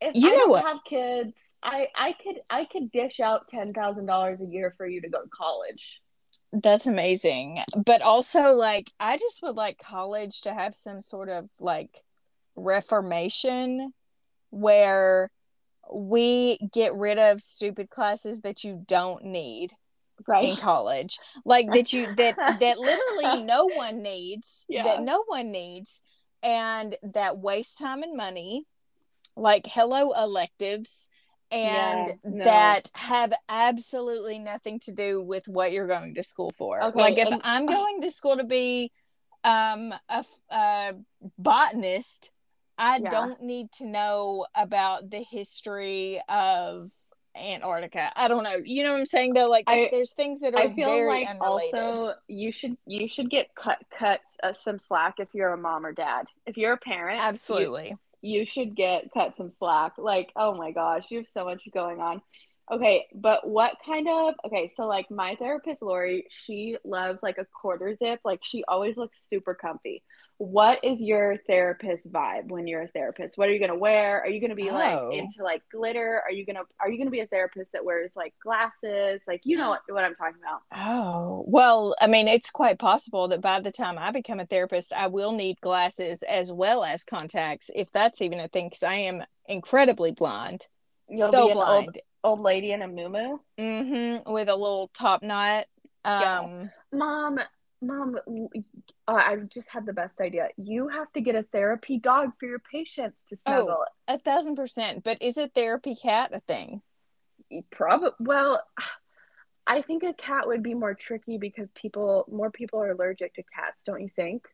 if 0.00 0.14
You 0.14 0.28
I 0.28 0.30
know 0.32 0.36
don't 0.38 0.50
what? 0.50 0.64
have 0.66 0.78
kids, 0.84 1.34
I 1.62 1.88
I 1.94 2.12
could 2.12 2.36
I 2.50 2.64
could 2.64 2.90
dish 2.90 3.20
out 3.20 3.48
ten 3.48 3.72
thousand 3.72 4.06
dollars 4.06 4.40
a 4.40 4.46
year 4.46 4.74
for 4.76 4.86
you 4.86 5.00
to 5.02 5.08
go 5.08 5.22
to 5.22 5.28
college. 5.28 6.00
That's 6.52 6.86
amazing. 6.86 7.58
But 7.84 8.02
also, 8.02 8.54
like, 8.54 8.90
I 9.00 9.18
just 9.18 9.42
would 9.42 9.56
like 9.56 9.78
college 9.78 10.42
to 10.42 10.54
have 10.54 10.74
some 10.74 11.00
sort 11.00 11.28
of 11.28 11.50
like 11.60 12.02
reformation 12.54 13.92
where 14.50 15.30
we 15.94 16.58
get 16.72 16.94
rid 16.94 17.18
of 17.18 17.42
stupid 17.42 17.90
classes 17.90 18.40
that 18.40 18.64
you 18.64 18.82
don't 18.86 19.24
need 19.24 19.72
right. 20.26 20.44
in 20.50 20.56
college. 20.56 21.18
Like 21.44 21.70
that 21.72 21.92
you 21.92 22.06
that 22.14 22.36
that 22.60 22.78
literally 22.78 23.44
no 23.44 23.66
one 23.66 24.02
needs, 24.02 24.64
Yeah. 24.68 24.84
that 24.84 25.02
no 25.02 25.24
one 25.26 25.50
needs 25.52 26.02
and 26.42 26.96
that 27.14 27.38
waste 27.38 27.78
time 27.78 28.02
and 28.02 28.16
money. 28.16 28.64
Like 29.36 29.66
hello 29.66 30.12
electives 30.12 31.08
and 31.50 32.08
Yeah, 32.08 32.14
no. 32.24 32.44
that 32.44 32.90
have 32.94 33.32
absolutely 33.48 34.38
nothing 34.38 34.80
to 34.80 34.92
do 34.92 35.22
with 35.22 35.46
what 35.46 35.72
you're 35.72 35.86
going 35.86 36.14
to 36.14 36.22
school 36.22 36.52
for. 36.56 36.82
Okay, 36.82 36.98
like 36.98 37.18
if 37.18 37.28
and- 37.28 37.42
I'm 37.44 37.66
going 37.78 38.00
to 38.02 38.10
school 38.10 38.36
to 38.38 38.44
be 38.44 38.90
um 39.44 39.94
a, 40.08 40.24
a 40.50 40.94
botanist, 41.38 42.32
I 42.78 42.98
Yeah. 42.98 43.10
don't 43.10 43.42
need 43.42 43.70
to 43.72 43.86
know 43.86 44.46
about 44.56 45.10
the 45.10 45.22
history 45.22 46.20
of 46.28 46.90
Antarctica. 47.38 48.10
I 48.16 48.28
don't 48.28 48.42
know. 48.44 48.56
You 48.64 48.82
know 48.82 48.92
what 48.92 48.98
I'm 49.00 49.06
saying 49.06 49.34
though? 49.34 49.48
Like 49.50 49.64
I- 49.66 49.88
there's 49.92 50.14
things 50.14 50.40
that 50.40 50.54
are 50.54 50.60
I 50.60 50.74
feel 50.74 50.88
very 50.88 51.08
like 51.26 51.28
unrelated. 51.28 51.78
also 51.78 52.14
you 52.28 52.50
should 52.50 52.76
you 52.86 53.06
should 53.08 53.28
get 53.30 53.54
cut 53.54 53.78
cut 53.96 54.20
uh, 54.42 54.52
some 54.54 54.78
slack 54.78 55.16
if 55.20 55.28
you're 55.34 55.52
a 55.52 55.58
mom 55.58 55.84
or 55.84 55.92
dad. 55.92 56.26
If 56.46 56.56
you're 56.56 56.72
a 56.72 56.78
parent, 56.78 57.20
Absolutely. 57.20 57.90
you 57.90 57.98
should 58.44 58.74
get 58.74 59.12
cut 59.12 59.36
some 59.36 59.50
slack. 59.50 59.92
Like, 59.98 60.32
oh 60.36 60.54
my 60.54 60.72
gosh, 60.72 61.10
you 61.10 61.18
have 61.18 61.28
so 61.28 61.44
much 61.44 61.62
going 61.72 62.00
on. 62.00 62.22
Okay, 62.70 63.06
but 63.14 63.48
what 63.48 63.76
kind 63.84 64.08
of 64.08 64.34
okay, 64.44 64.70
so 64.74 64.86
like 64.86 65.08
my 65.10 65.36
therapist 65.36 65.82
Lori, 65.82 66.26
she 66.30 66.76
loves 66.84 67.22
like 67.22 67.38
a 67.38 67.46
quarter 67.46 67.96
zip, 67.96 68.20
like 68.24 68.40
she 68.42 68.64
always 68.66 68.96
looks 68.96 69.28
super 69.28 69.54
comfy. 69.54 70.02
What 70.38 70.80
is 70.84 71.00
your 71.00 71.38
therapist 71.46 72.12
vibe 72.12 72.48
when 72.48 72.66
you're 72.66 72.82
a 72.82 72.88
therapist? 72.88 73.38
What 73.38 73.48
are 73.48 73.52
you 73.52 73.58
gonna 73.58 73.78
wear? 73.78 74.20
Are 74.20 74.28
you 74.28 74.38
gonna 74.40 74.54
be 74.54 74.70
Oh. 74.70 74.74
like 74.74 75.16
into 75.16 75.42
like 75.42 75.62
glitter? 75.72 76.20
Are 76.24 76.30
you 76.30 76.44
gonna 76.44 76.64
are 76.78 76.90
you 76.90 76.98
gonna 76.98 77.10
be 77.10 77.20
a 77.20 77.26
therapist 77.26 77.72
that 77.72 77.84
wears 77.84 78.16
like 78.16 78.34
glasses? 78.42 79.22
Like 79.26 79.40
you 79.44 79.56
know 79.56 79.70
what, 79.70 79.80
what 79.88 80.04
I'm 80.04 80.14
talking 80.14 80.40
about. 80.42 80.60
Oh, 80.74 81.42
well, 81.46 81.94
I 82.02 82.06
mean, 82.06 82.28
it's 82.28 82.50
quite 82.50 82.78
possible 82.78 83.28
that 83.28 83.40
by 83.40 83.60
the 83.60 83.72
time 83.72 83.96
I 83.98 84.10
become 84.10 84.38
a 84.38 84.46
therapist, 84.46 84.92
I 84.92 85.06
will 85.06 85.32
need 85.32 85.58
glasses 85.62 86.22
as 86.22 86.52
well 86.52 86.84
as 86.84 87.02
contacts, 87.02 87.70
if 87.74 87.90
that's 87.90 88.20
even 88.20 88.38
a 88.38 88.48
thing, 88.48 88.66
because 88.66 88.82
I 88.82 88.94
am 88.94 89.22
incredibly 89.46 90.12
blind. 90.12 90.66
You'll 91.08 91.28
so 91.28 91.46
be 91.46 91.50
an 91.52 91.54
blind. 91.54 91.86
old 91.86 91.98
old 92.24 92.40
lady 92.40 92.72
in 92.72 92.82
a 92.82 92.88
moo 92.88 93.38
hmm 93.58 94.16
With 94.30 94.48
a 94.50 94.56
little 94.56 94.90
top 94.92 95.22
knot. 95.22 95.64
Yeah. 96.04 96.40
Um, 96.40 96.70
Mom, 96.92 97.40
mom, 97.80 98.18
uh, 99.08 99.22
I've 99.24 99.48
just 99.48 99.68
had 99.70 99.86
the 99.86 99.92
best 99.92 100.20
idea. 100.20 100.48
You 100.56 100.88
have 100.88 101.12
to 101.12 101.20
get 101.20 101.34
a 101.34 101.44
therapy 101.44 101.98
dog 101.98 102.32
for 102.38 102.46
your 102.46 102.58
patients 102.58 103.24
to 103.26 103.36
snuggle. 103.36 103.84
a 104.08 104.18
thousand 104.18 104.56
percent. 104.56 105.04
But 105.04 105.22
is 105.22 105.36
a 105.36 105.48
therapy 105.48 105.94
cat 105.94 106.30
a 106.32 106.40
thing? 106.40 106.82
Probably. 107.70 108.10
Well, 108.18 108.62
I 109.68 109.82
think 109.82 110.04
a 110.04 110.14
cat 110.14 110.46
would 110.46 110.62
be 110.62 110.74
more 110.74 110.94
tricky 110.94 111.38
because 111.38 111.68
people, 111.74 112.24
more 112.30 112.52
people 112.52 112.80
are 112.80 112.92
allergic 112.92 113.34
to 113.34 113.42
cats. 113.42 113.82
Don't 113.84 114.00
you 114.00 114.08
think? 114.14 114.44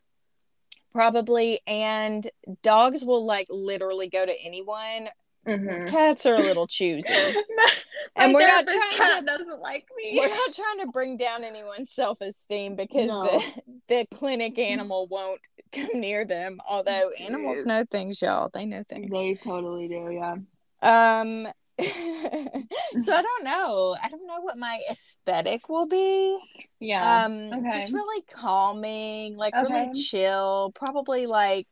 Probably. 0.95 1.61
And 1.67 2.27
dogs 2.62 3.05
will 3.05 3.25
like 3.25 3.47
literally 3.51 4.09
go 4.09 4.25
to 4.25 4.35
anyone. 4.43 5.09
Mm-hmm. 5.47 5.89
Cats 5.89 6.27
are 6.27 6.35
a 6.35 6.41
little 6.41 6.67
choosy. 6.67 7.09
and 7.13 7.35
And 8.17 8.35
we're 8.35 8.47
not 8.47 8.67
trying 8.67 8.91
cat 8.93 9.27
doesn't 9.27 9.61
like 9.61 9.87
me. 9.97 10.19
We're 10.19 10.29
not 10.29 10.55
trying 10.55 10.81
to 10.81 10.87
bring 10.93 11.17
down 11.17 11.45
anyone's 11.45 11.91
self 11.91 12.21
esteem 12.21 12.77
because 12.77 13.11
No. 13.11 13.25
the 13.25 13.63
the 13.89 14.07
clinic 14.15 14.59
animal 14.59 15.07
won't 15.09 15.41
come 15.73 15.89
near 15.95 16.25
them. 16.25 16.59
Although 16.69 17.11
animals 17.21 17.67
know 17.67 17.85
things, 17.91 18.23
y'all. 18.23 18.51
They 18.53 18.67
know 18.67 18.85
things. 18.89 19.11
They 19.11 19.35
totally 19.35 19.89
do. 19.89 20.11
Yeah. 20.11 20.37
Um. 20.83 21.49
so 21.79 23.13
I 23.15 23.23
don't 23.23 23.45
know. 23.45 23.97
I 24.01 24.09
don't 24.09 24.27
know 24.27 24.41
what 24.41 24.59
my 24.59 24.79
aesthetic 24.91 25.69
will 25.69 25.89
be. 25.89 26.39
Yeah. 26.79 27.25
um, 27.25 27.51
okay. 27.53 27.71
just 27.71 27.93
really 27.93 28.23
calming, 28.31 29.37
like 29.37 29.55
really 29.55 29.93
chill. 29.95 30.71
Probably 30.75 31.27
like, 31.27 31.67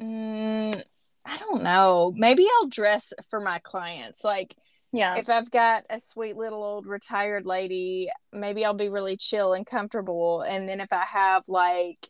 mm, 0.00 0.82
I 1.24 1.38
don't 1.38 1.62
know. 1.62 2.12
Maybe 2.14 2.46
I'll 2.60 2.68
dress 2.68 3.12
for 3.28 3.40
my 3.40 3.58
clients. 3.60 4.24
Like 4.24 4.54
yeah. 4.92 5.16
if 5.16 5.28
I've 5.28 5.50
got 5.50 5.84
a 5.90 5.98
sweet 5.98 6.36
little 6.36 6.62
old 6.62 6.86
retired 6.86 7.46
lady, 7.46 8.08
maybe 8.32 8.64
I'll 8.64 8.74
be 8.74 8.88
really 8.88 9.16
chill 9.16 9.52
and 9.54 9.66
comfortable. 9.66 10.42
And 10.42 10.68
then 10.68 10.80
if 10.80 10.92
I 10.92 11.04
have 11.04 11.44
like 11.48 12.08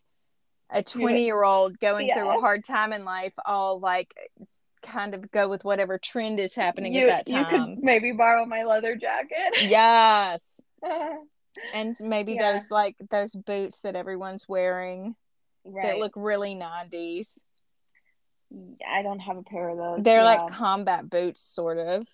a 0.69 0.83
20 0.83 1.23
year 1.23 1.43
old 1.43 1.79
going 1.79 2.11
through 2.13 2.29
a 2.29 2.39
hard 2.39 2.63
time 2.65 2.91
in 2.91 3.05
life, 3.05 3.33
I'll 3.45 3.79
like 3.79 4.13
kind 4.83 5.15
of 5.15 5.31
go 5.31 5.47
with 5.47 5.65
whatever 5.65 5.97
trend 5.97 6.39
is 6.39 6.55
happening 6.55 6.93
you, 6.93 7.07
at 7.07 7.25
that 7.25 7.29
you 7.29 7.43
time. 7.43 7.75
could 7.75 7.83
maybe 7.83 8.11
borrow 8.11 8.45
my 8.45 8.63
leather 8.63 8.95
jacket. 8.95 9.53
Yes. 9.61 10.61
And 11.73 11.95
maybe 12.01 12.33
Yeah. 12.33 12.51
those 12.51 12.69
like 12.69 12.97
those 13.09 13.33
boots 13.33 13.79
that 13.79 13.95
everyone's 13.95 14.45
wearing 14.47 15.15
that 15.81 15.99
look 15.99 16.11
really 16.15 16.53
90s. 16.53 17.43
I 18.87 19.01
don't 19.01 19.19
have 19.19 19.37
a 19.37 19.43
pair 19.43 19.69
of 19.69 19.77
those. 19.77 20.03
They're 20.03 20.23
yeah. 20.23 20.43
like 20.43 20.51
combat 20.51 21.09
boots, 21.09 21.41
sort 21.41 21.77
of. 21.77 22.07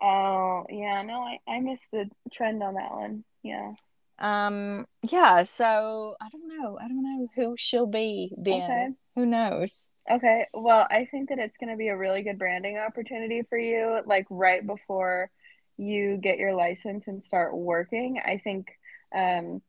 Oh, 0.00 0.64
yeah, 0.68 1.02
no, 1.02 1.22
I, 1.22 1.38
I 1.48 1.60
missed 1.60 1.86
the 1.92 2.10
trend 2.32 2.62
on 2.62 2.74
that 2.74 2.90
one. 2.90 3.24
Yeah. 3.42 3.72
Um, 4.18 4.86
yeah, 5.02 5.42
so 5.42 6.16
I 6.20 6.28
don't 6.28 6.48
know. 6.48 6.78
I 6.80 6.88
don't 6.88 7.02
know 7.02 7.28
who 7.34 7.54
she'll 7.58 7.86
be 7.86 8.32
then. 8.36 8.62
Okay. 8.62 8.88
Who 9.16 9.26
knows? 9.26 9.90
Okay. 10.10 10.46
Well, 10.54 10.86
I 10.90 11.06
think 11.10 11.28
that 11.28 11.38
it's 11.38 11.56
going 11.56 11.70
to 11.70 11.76
be 11.76 11.88
a 11.88 11.96
really 11.96 12.22
good 12.22 12.38
branding 12.38 12.78
opportunity 12.78 13.42
for 13.48 13.58
you, 13.58 14.00
like 14.06 14.26
right 14.30 14.66
before 14.66 15.30
you 15.76 16.16
get 16.16 16.38
your 16.38 16.54
license 16.54 17.04
and 17.06 17.24
start 17.24 17.54
working. 17.56 18.20
I 18.24 18.38
think, 18.42 18.68
um, 19.14 19.60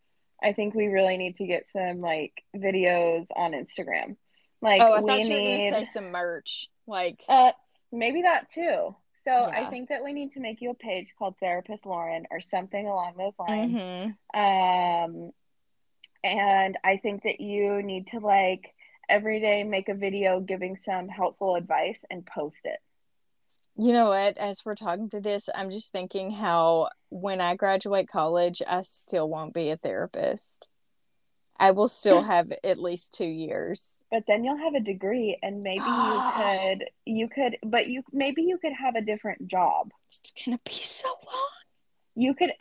I 0.41 0.53
think 0.53 0.75
we 0.75 0.87
really 0.87 1.17
need 1.17 1.37
to 1.37 1.47
get 1.47 1.65
some 1.71 2.01
like 2.01 2.33
videos 2.55 3.25
on 3.35 3.51
Instagram. 3.51 4.17
Like 4.63 4.81
oh, 4.81 4.93
I 4.93 5.01
we 5.01 5.07
thought 5.07 5.23
you 5.23 5.35
were 5.35 5.41
need, 5.41 5.69
gonna 5.71 5.79
say 5.79 5.85
some 5.85 6.11
merch. 6.11 6.69
Like 6.87 7.23
uh, 7.29 7.51
maybe 7.91 8.23
that 8.23 8.51
too. 8.51 8.95
So 9.25 9.31
I 9.31 9.65
think 9.65 9.89
that 9.89 10.03
we 10.03 10.13
need 10.13 10.33
to 10.33 10.41
make 10.41 10.61
you 10.61 10.71
a 10.71 10.75
page 10.75 11.13
called 11.17 11.37
Therapist 11.39 11.85
Lauren 11.85 12.25
or 12.31 12.41
something 12.41 12.87
along 12.87 13.13
those 13.17 13.39
lines. 13.39 13.81
mhm. 13.81 14.15
Um, 14.33 15.31
and 16.23 16.77
I 16.83 16.97
think 16.97 17.23
that 17.23 17.39
you 17.41 17.81
need 17.83 18.07
to 18.07 18.19
like 18.19 18.73
every 19.09 19.39
day 19.39 19.63
make 19.63 19.89
a 19.89 19.93
video 19.95 20.39
giving 20.41 20.75
some 20.77 21.07
helpful 21.09 21.55
advice 21.55 22.03
and 22.09 22.25
post 22.25 22.65
it. 22.65 22.79
you 23.77 23.91
know 23.93 24.09
what? 24.09 24.37
As 24.37 24.63
we're 24.65 24.75
talking 24.75 25.09
through 25.09 25.21
this, 25.21 25.49
I'm 25.55 25.69
just 25.71 25.91
thinking 25.91 26.31
how 26.31 26.89
when 27.09 27.41
I 27.41 27.55
graduate 27.55 28.07
college, 28.07 28.61
I 28.67 28.81
still 28.81 29.29
won't 29.29 29.53
be 29.53 29.69
a 29.71 29.77
therapist. 29.77 30.69
I 31.63 31.71
will 31.71 31.87
still 31.87 32.21
have 32.33 32.51
at 32.63 32.77
least 32.77 33.13
two 33.13 33.25
years. 33.25 34.03
But 34.11 34.23
then 34.27 34.43
you'll 34.43 34.57
have 34.57 34.75
a 34.75 34.81
degree 34.81 35.37
and 35.41 35.63
maybe 35.63 35.85
you 35.85 36.31
could 36.35 36.85
you 37.05 37.29
could 37.29 37.57
but 37.63 37.87
you 37.87 38.03
maybe 38.11 38.41
you 38.43 38.57
could 38.57 38.73
have 38.73 38.95
a 38.95 39.01
different 39.01 39.47
job. 39.47 39.91
It's 40.09 40.31
gonna 40.31 40.59
be 40.65 40.71
so 40.71 41.07
long. 41.07 41.49
You 42.15 42.33
could 42.33 42.51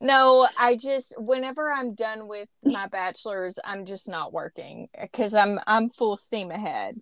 No, 0.00 0.46
I 0.58 0.76
just 0.76 1.14
whenever 1.18 1.70
I'm 1.70 1.94
done 1.94 2.28
with 2.28 2.48
my 2.62 2.86
bachelor's, 2.86 3.58
I'm 3.64 3.84
just 3.84 4.08
not 4.08 4.32
working 4.32 4.88
because 5.00 5.34
I'm 5.34 5.58
I'm 5.66 5.90
full 5.90 6.16
steam 6.16 6.50
ahead, 6.50 7.00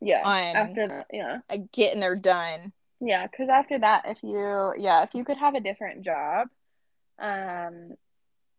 yeah, 0.00 0.22
after 0.24 0.88
that, 0.88 1.06
yeah. 1.12 1.38
uh, 1.50 1.58
getting 1.72 2.02
her 2.02 2.16
done. 2.16 2.72
Yeah, 3.00 3.26
because 3.26 3.48
after 3.50 3.78
that, 3.78 4.04
if 4.06 4.18
you, 4.22 4.72
yeah, 4.78 5.02
if 5.02 5.14
you 5.14 5.24
could 5.24 5.36
have 5.36 5.54
a 5.54 5.60
different 5.60 6.02
job, 6.02 6.48
um, 7.18 7.94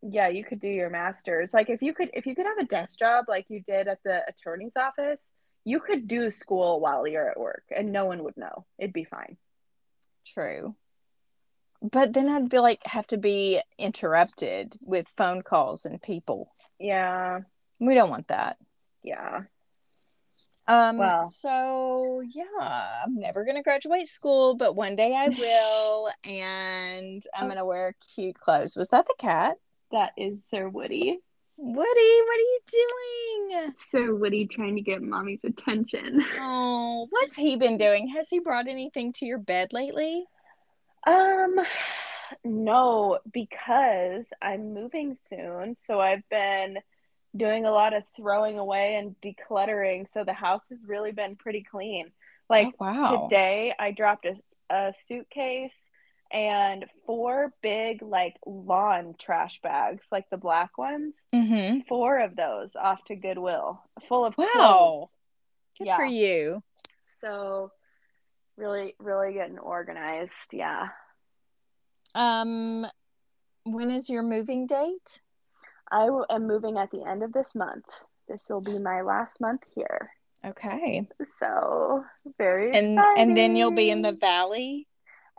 yeah, 0.01 0.27
you 0.27 0.43
could 0.43 0.59
do 0.59 0.67
your 0.67 0.89
master's. 0.89 1.53
Like 1.53 1.69
if 1.69 1.81
you 1.81 1.93
could, 1.93 2.09
if 2.13 2.25
you 2.25 2.35
could 2.35 2.45
have 2.45 2.57
a 2.59 2.65
desk 2.65 2.99
job 2.99 3.25
like 3.27 3.45
you 3.49 3.61
did 3.67 3.87
at 3.87 3.99
the 4.03 4.21
attorney's 4.27 4.75
office, 4.77 5.21
you 5.65 5.79
could 5.79 6.07
do 6.07 6.31
school 6.31 6.79
while 6.79 7.07
you're 7.07 7.29
at 7.29 7.39
work, 7.39 7.63
and 7.75 7.91
no 7.91 8.05
one 8.05 8.23
would 8.23 8.37
know. 8.37 8.65
It'd 8.79 8.93
be 8.93 9.03
fine. 9.03 9.37
True. 10.25 10.75
But 11.81 12.13
then 12.13 12.27
I'd 12.27 12.49
be 12.49 12.59
like 12.59 12.81
have 12.85 13.07
to 13.07 13.17
be 13.17 13.61
interrupted 13.77 14.75
with 14.81 15.13
phone 15.15 15.41
calls 15.41 15.85
and 15.85 16.01
people. 16.01 16.51
Yeah, 16.79 17.41
We 17.79 17.93
don't 17.93 18.09
want 18.09 18.27
that. 18.29 18.57
Yeah. 19.03 19.41
Um, 20.67 20.97
Wow. 20.97 21.21
so 21.21 22.21
yeah, 22.27 22.43
I'm 23.05 23.15
never 23.15 23.45
gonna 23.45 23.63
graduate 23.63 24.07
school, 24.07 24.55
but 24.55 24.75
one 24.75 24.95
day 24.95 25.13
I 25.15 25.29
will, 25.37 26.09
and 26.25 27.21
I'm 27.35 27.45
Oh. 27.45 27.47
gonna 27.49 27.65
wear 27.65 27.93
cute 28.15 28.37
clothes. 28.39 28.75
Was 28.75 28.89
that 28.89 29.05
the 29.05 29.15
cat? 29.17 29.57
That 29.91 30.11
is 30.17 30.45
Sir 30.45 30.67
Woody. 30.67 31.19
Woody, 31.59 31.81
what 31.81 32.37
are 32.37 32.39
you 32.39 32.59
doing? 32.67 33.73
Sir 33.77 34.13
Woody 34.13 34.45
trying 34.45 34.75
to 34.75 34.81
get 34.81 35.01
mommy's 35.01 35.43
attention. 35.43 36.23
Oh, 36.39 37.07
what's 37.09 37.35
he 37.35 37.55
been 37.55 37.77
doing? 37.77 38.07
Has 38.09 38.29
he 38.29 38.39
brought 38.39 38.67
anything 38.67 39.11
to 39.13 39.25
your 39.25 39.39
bed 39.39 39.73
lately? 39.73 40.25
Um, 41.07 41.55
no, 42.43 43.19
because 43.31 44.25
I'm 44.41 44.73
moving 44.73 45.17
soon, 45.29 45.75
so 45.77 45.99
I've 45.99 46.27
been 46.29 46.77
doing 47.35 47.65
a 47.65 47.71
lot 47.71 47.93
of 47.93 48.03
throwing 48.15 48.59
away 48.59 48.95
and 48.95 49.15
decluttering, 49.21 50.11
so 50.11 50.23
the 50.23 50.33
house 50.33 50.69
has 50.69 50.85
really 50.85 51.11
been 51.11 51.35
pretty 51.35 51.63
clean. 51.63 52.11
Like 52.49 52.67
oh, 52.79 52.85
wow. 52.85 53.27
today, 53.27 53.73
I 53.79 53.91
dropped 53.91 54.25
a, 54.25 54.35
a 54.69 54.93
suitcase 55.07 55.75
and 56.31 56.85
four 57.05 57.53
big 57.61 58.01
like 58.01 58.35
lawn 58.45 59.15
trash 59.19 59.59
bags, 59.61 60.07
like 60.11 60.29
the 60.29 60.37
black 60.37 60.77
ones. 60.77 61.15
Mm-hmm. 61.33 61.79
Four 61.87 62.19
of 62.19 62.35
those 62.35 62.75
off 62.75 63.03
to 63.05 63.15
Goodwill, 63.15 63.81
full 64.07 64.25
of 64.25 64.33
Wow. 64.37 64.47
clothes. 64.53 65.17
Good 65.79 65.87
Yeah. 65.87 65.95
for 65.97 66.05
you. 66.05 66.63
So 67.21 67.71
really, 68.57 68.95
really 68.99 69.33
getting 69.33 69.59
organized. 69.59 70.51
Yeah. 70.51 70.89
Um, 72.15 72.87
when 73.63 73.91
is 73.91 74.09
your 74.09 74.23
moving 74.23 74.65
date? 74.65 75.21
I 75.91 76.07
am 76.29 76.47
moving 76.47 76.77
at 76.77 76.91
the 76.91 77.03
end 77.03 77.23
of 77.23 77.31
this 77.33 77.55
month. 77.55 77.85
This 78.27 78.45
will 78.49 78.61
be 78.61 78.77
my 78.77 79.01
last 79.01 79.39
month 79.39 79.63
here. 79.75 80.11
Okay. 80.45 81.07
So 81.39 82.03
very 82.37 82.71
And 82.73 82.99
and 83.17 83.35
then 83.35 83.55
you'll 83.55 83.71
be 83.71 83.89
in 83.89 84.01
the 84.01 84.11
valley. 84.11 84.87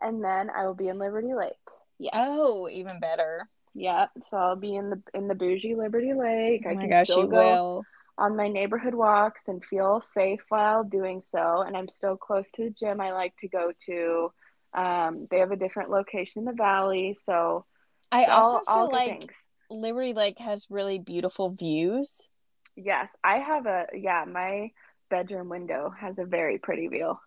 And 0.00 0.22
then 0.22 0.50
I 0.50 0.66
will 0.66 0.74
be 0.74 0.88
in 0.88 0.98
Liberty 0.98 1.34
Lake. 1.34 1.52
Yeah. 1.98 2.10
Oh, 2.14 2.68
even 2.68 3.00
better. 3.00 3.48
Yeah. 3.74 4.06
So 4.22 4.36
I'll 4.36 4.56
be 4.56 4.74
in 4.74 4.90
the 4.90 5.02
in 5.14 5.28
the 5.28 5.34
bougie 5.34 5.74
Liberty 5.74 6.14
Lake. 6.14 6.62
Oh 6.66 6.70
I 6.70 6.74
my 6.74 6.80
can 6.82 6.90
gosh, 6.90 7.04
still 7.04 7.22
you 7.22 7.28
go 7.28 7.36
will. 7.36 7.84
on 8.16 8.36
my 8.36 8.48
neighborhood 8.48 8.94
walks 8.94 9.48
and 9.48 9.64
feel 9.64 10.00
safe 10.00 10.40
while 10.48 10.84
doing 10.84 11.20
so. 11.20 11.62
And 11.62 11.76
I'm 11.76 11.88
still 11.88 12.16
close 12.16 12.50
to 12.52 12.64
the 12.64 12.70
gym 12.70 13.00
I 13.00 13.12
like 13.12 13.36
to 13.38 13.48
go 13.48 13.72
to. 13.86 14.32
Um, 14.74 15.26
they 15.30 15.38
have 15.38 15.50
a 15.50 15.56
different 15.56 15.90
location 15.90 16.40
in 16.40 16.44
the 16.44 16.52
valley, 16.52 17.14
so 17.14 17.64
I 18.12 18.26
also 18.26 18.58
all, 18.58 18.64
all 18.66 18.88
feel 18.88 18.88
good 18.88 18.96
like 18.96 19.20
things. 19.20 19.32
Liberty 19.70 20.12
Lake 20.14 20.38
has 20.38 20.66
really 20.70 20.98
beautiful 20.98 21.50
views. 21.50 22.30
Yes, 22.76 23.14
I 23.24 23.38
have 23.38 23.66
a 23.66 23.86
yeah, 23.94 24.24
my 24.26 24.70
bedroom 25.10 25.48
window 25.48 25.90
has 25.98 26.18
a 26.18 26.24
very 26.24 26.58
pretty 26.58 26.88
view. 26.88 27.18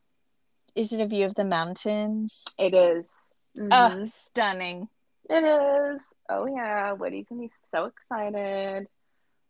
Is 0.76 0.94
it 0.94 1.02
a 1.02 1.06
view 1.06 1.26
of 1.26 1.36
the 1.36 1.44
mountains? 1.46 2.46
It 2.58 2.74
is. 2.74 3.34
Oh, 3.60 3.64
Mhm. 3.64 4.10
stunning. 4.10 4.88
It 5.30 5.44
is. 5.44 6.08
Oh 6.30 6.46
yeah, 6.46 6.94
Woody's 6.94 7.30
gonna 7.30 7.42
be 7.42 7.50
so 7.64 7.86
excited. 7.86 8.88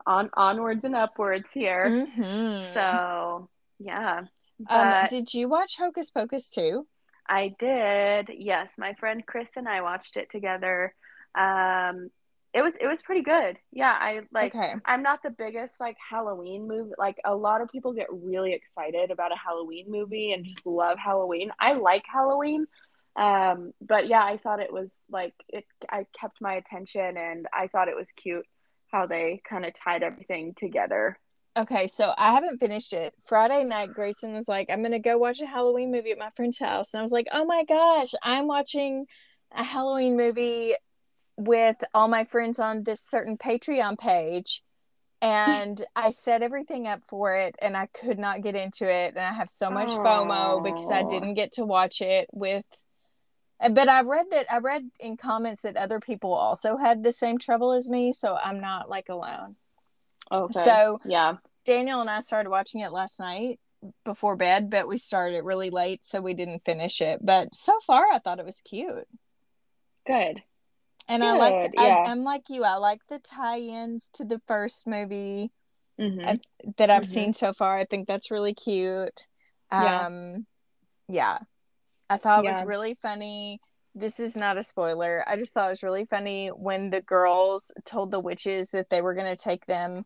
On 0.07 0.29
onwards 0.33 0.83
and 0.83 0.95
upwards 0.95 1.51
here. 1.51 1.85
Mm-hmm. 1.85 2.73
So 2.73 3.49
yeah. 3.79 4.21
um, 4.69 5.07
did 5.09 5.33
you 5.33 5.47
watch 5.47 5.77
Hocus 5.77 6.09
Pocus 6.11 6.49
too? 6.49 6.87
I 7.29 7.55
did. 7.59 8.29
Yes, 8.35 8.71
my 8.77 8.93
friend 8.95 9.23
Chris 9.25 9.49
and 9.55 9.69
I 9.69 9.81
watched 9.81 10.17
it 10.17 10.29
together. 10.31 10.93
Um, 11.35 12.09
it 12.53 12.61
was 12.61 12.73
it 12.81 12.87
was 12.87 13.01
pretty 13.01 13.21
good. 13.21 13.57
Yeah, 13.71 13.95
I 13.97 14.21
like. 14.31 14.53
okay. 14.53 14.73
I'm 14.85 15.01
not 15.03 15.23
the 15.23 15.29
biggest 15.29 15.79
like 15.79 15.97
Halloween 15.97 16.67
movie. 16.67 16.91
Like 16.97 17.17
a 17.23 17.33
lot 17.33 17.61
of 17.61 17.69
people 17.69 17.93
get 17.93 18.07
really 18.11 18.53
excited 18.53 19.09
about 19.09 19.31
a 19.31 19.37
Halloween 19.37 19.85
movie 19.89 20.33
and 20.33 20.45
just 20.45 20.65
love 20.65 20.97
Halloween. 20.97 21.51
I 21.59 21.73
like 21.73 22.03
Halloween. 22.11 22.67
Um, 23.15 23.73
but 23.81 24.07
yeah, 24.07 24.23
I 24.23 24.37
thought 24.37 24.61
it 24.61 24.71
was 24.71 24.91
like 25.09 25.33
it 25.49 25.65
I 25.89 26.05
kept 26.19 26.41
my 26.41 26.55
attention 26.55 27.17
and 27.17 27.47
I 27.53 27.67
thought 27.67 27.87
it 27.87 27.95
was 27.95 28.09
cute 28.15 28.45
how 28.91 29.05
they 29.05 29.41
kind 29.47 29.65
of 29.65 29.73
tied 29.73 30.03
everything 30.03 30.53
together. 30.55 31.17
Okay, 31.57 31.87
so 31.87 32.13
I 32.17 32.31
haven't 32.31 32.59
finished 32.59 32.93
it. 32.93 33.13
Friday 33.21 33.65
night, 33.65 33.93
Grayson 33.93 34.33
was 34.33 34.47
like, 34.47 34.69
I'm 34.69 34.81
gonna 34.81 34.99
go 34.99 35.17
watch 35.17 35.41
a 35.41 35.45
Halloween 35.45 35.91
movie 35.91 36.11
at 36.11 36.19
my 36.19 36.29
friend's 36.31 36.59
house. 36.59 36.93
And 36.93 36.99
I 36.99 37.01
was 37.01 37.11
like, 37.11 37.27
oh 37.31 37.45
my 37.45 37.63
gosh, 37.63 38.13
I'm 38.23 38.47
watching 38.47 39.05
a 39.53 39.63
Halloween 39.63 40.15
movie 40.15 40.73
with 41.41 41.83
all 41.93 42.07
my 42.07 42.23
friends 42.23 42.59
on 42.59 42.83
this 42.83 43.01
certain 43.01 43.37
Patreon 43.37 43.97
page. 43.97 44.61
And 45.23 45.81
I 45.95 46.09
set 46.09 46.41
everything 46.41 46.87
up 46.87 47.03
for 47.03 47.33
it 47.33 47.55
and 47.61 47.77
I 47.77 47.85
could 47.87 48.17
not 48.17 48.41
get 48.41 48.55
into 48.55 48.91
it. 48.91 49.09
And 49.15 49.19
I 49.19 49.33
have 49.33 49.51
so 49.51 49.69
much 49.69 49.89
FOMO 49.89 50.63
because 50.63 50.89
I 50.91 51.03
didn't 51.03 51.35
get 51.35 51.53
to 51.53 51.65
watch 51.65 52.01
it 52.01 52.27
with. 52.31 52.65
But 53.59 53.87
I 53.87 54.01
read 54.01 54.25
that 54.31 54.47
I 54.51 54.57
read 54.57 54.89
in 54.99 55.17
comments 55.17 55.61
that 55.61 55.77
other 55.77 55.99
people 55.99 56.33
also 56.33 56.77
had 56.77 57.03
the 57.03 57.11
same 57.11 57.37
trouble 57.37 57.73
as 57.73 57.87
me. 57.87 58.11
So 58.11 58.35
I'm 58.35 58.59
not 58.59 58.89
like 58.89 59.09
alone. 59.09 59.57
Okay. 60.31 60.59
So 60.59 60.97
yeah. 61.05 61.35
Daniel 61.65 62.01
and 62.01 62.09
I 62.09 62.21
started 62.21 62.49
watching 62.49 62.81
it 62.81 62.91
last 62.91 63.19
night 63.19 63.59
before 64.03 64.35
bed, 64.35 64.71
but 64.71 64.87
we 64.87 64.97
started 64.97 65.35
it 65.35 65.43
really 65.43 65.69
late, 65.69 66.03
so 66.03 66.21
we 66.21 66.33
didn't 66.33 66.63
finish 66.63 67.01
it. 67.01 67.19
But 67.23 67.53
so 67.53 67.79
far, 67.85 68.05
I 68.11 68.17
thought 68.17 68.39
it 68.39 68.45
was 68.45 68.61
cute, 68.61 69.07
Good. 70.05 70.41
And 71.11 71.23
I 71.23 71.33
like. 71.33 71.71
Good, 71.71 71.71
yeah. 71.81 72.03
I, 72.05 72.11
I'm 72.11 72.23
like 72.23 72.43
you. 72.49 72.63
I 72.63 72.75
like 72.75 73.01
the 73.09 73.19
tie-ins 73.19 74.09
to 74.13 74.25
the 74.25 74.41
first 74.47 74.87
movie 74.87 75.51
Mhm. 75.99 76.25
I- 76.25 76.71
that 76.77 76.89
I've 76.89 77.03
Mhm. 77.03 77.07
seen 77.07 77.33
so 77.33 77.53
far. 77.53 77.75
I 77.75 77.85
think 77.85 78.07
that's 78.07 78.31
really 78.31 78.53
cute. 78.53 79.27
Yeah. 79.71 80.05
Um, 80.07 80.47
yeah, 81.07 81.39
I 82.09 82.17
thought 82.17 82.43
it 82.43 82.47
Yeah. 82.47 82.59
was 82.59 82.67
really 82.67 82.93
funny. 82.93 83.59
This 83.93 84.19
is 84.19 84.37
not 84.37 84.57
a 84.57 84.63
spoiler. 84.63 85.23
I 85.27 85.35
just 85.35 85.53
thought 85.53 85.65
it 85.67 85.69
was 85.69 85.83
really 85.83 86.05
funny 86.05 86.47
when 86.47 86.89
the 86.91 87.01
girls 87.01 87.73
told 87.83 88.11
the 88.11 88.19
witches 88.21 88.71
that 88.71 88.89
they 88.89 89.01
were 89.01 89.13
going 89.13 89.35
to 89.35 89.41
take 89.41 89.65
them 89.65 90.05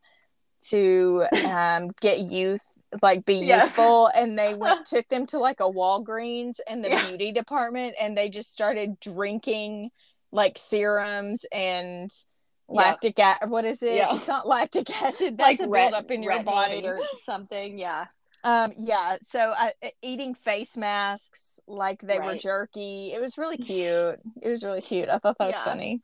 to 0.70 1.26
um, 1.46 1.90
get 2.02 2.22
youth, 2.22 2.66
like 3.04 3.26
be 3.26 3.36
Yes. 3.36 3.68
youthful, 3.68 4.08
and 4.16 4.38
they 4.40 4.56
went 4.56 4.86
took 4.88 5.08
them 5.10 5.28
to 5.28 5.38
like 5.38 5.60
a 5.60 5.70
Walgreens 5.70 6.60
and 6.68 6.84
the 6.84 6.90
Yeah. 6.90 7.08
beauty 7.08 7.32
department, 7.32 7.96
and 8.02 8.18
they 8.18 8.30
just 8.30 8.52
started 8.52 9.00
drinking 9.00 9.92
like 10.36 10.58
serums 10.58 11.46
and 11.52 12.12
Yeah. 12.70 12.76
lactic 12.82 13.20
acid. 13.20 13.50
What 13.50 13.66
is 13.66 13.82
it? 13.84 13.96
Yeah. 13.96 14.14
It's 14.16 14.28
not 14.28 14.48
lactic 14.48 14.90
acid. 15.02 15.38
That's 15.40 15.62
a 15.62 15.68
ret- 15.70 15.92
buildup 15.92 16.12
in 16.12 16.24
your 16.24 16.44
body. 16.44 16.86
or 16.86 17.00
something. 17.24 17.78
Yeah. 17.80 18.06
Um, 18.44 18.74
yeah. 18.78 19.18
So 19.22 19.54
I, 19.58 19.74
eating 20.04 20.36
face 20.36 20.78
masks 20.78 21.60
like 21.68 22.02
they 22.02 22.20
were 22.20 22.36
jerky. 22.36 23.12
It 23.14 23.22
was 23.22 23.38
really 23.38 23.58
cute. 23.72 24.20
It 24.42 24.50
was 24.50 24.64
really 24.64 24.82
cute. 24.82 25.10
I 25.10 25.18
thought 25.18 25.38
that 25.40 25.48
was 25.48 25.62
funny. 25.62 26.02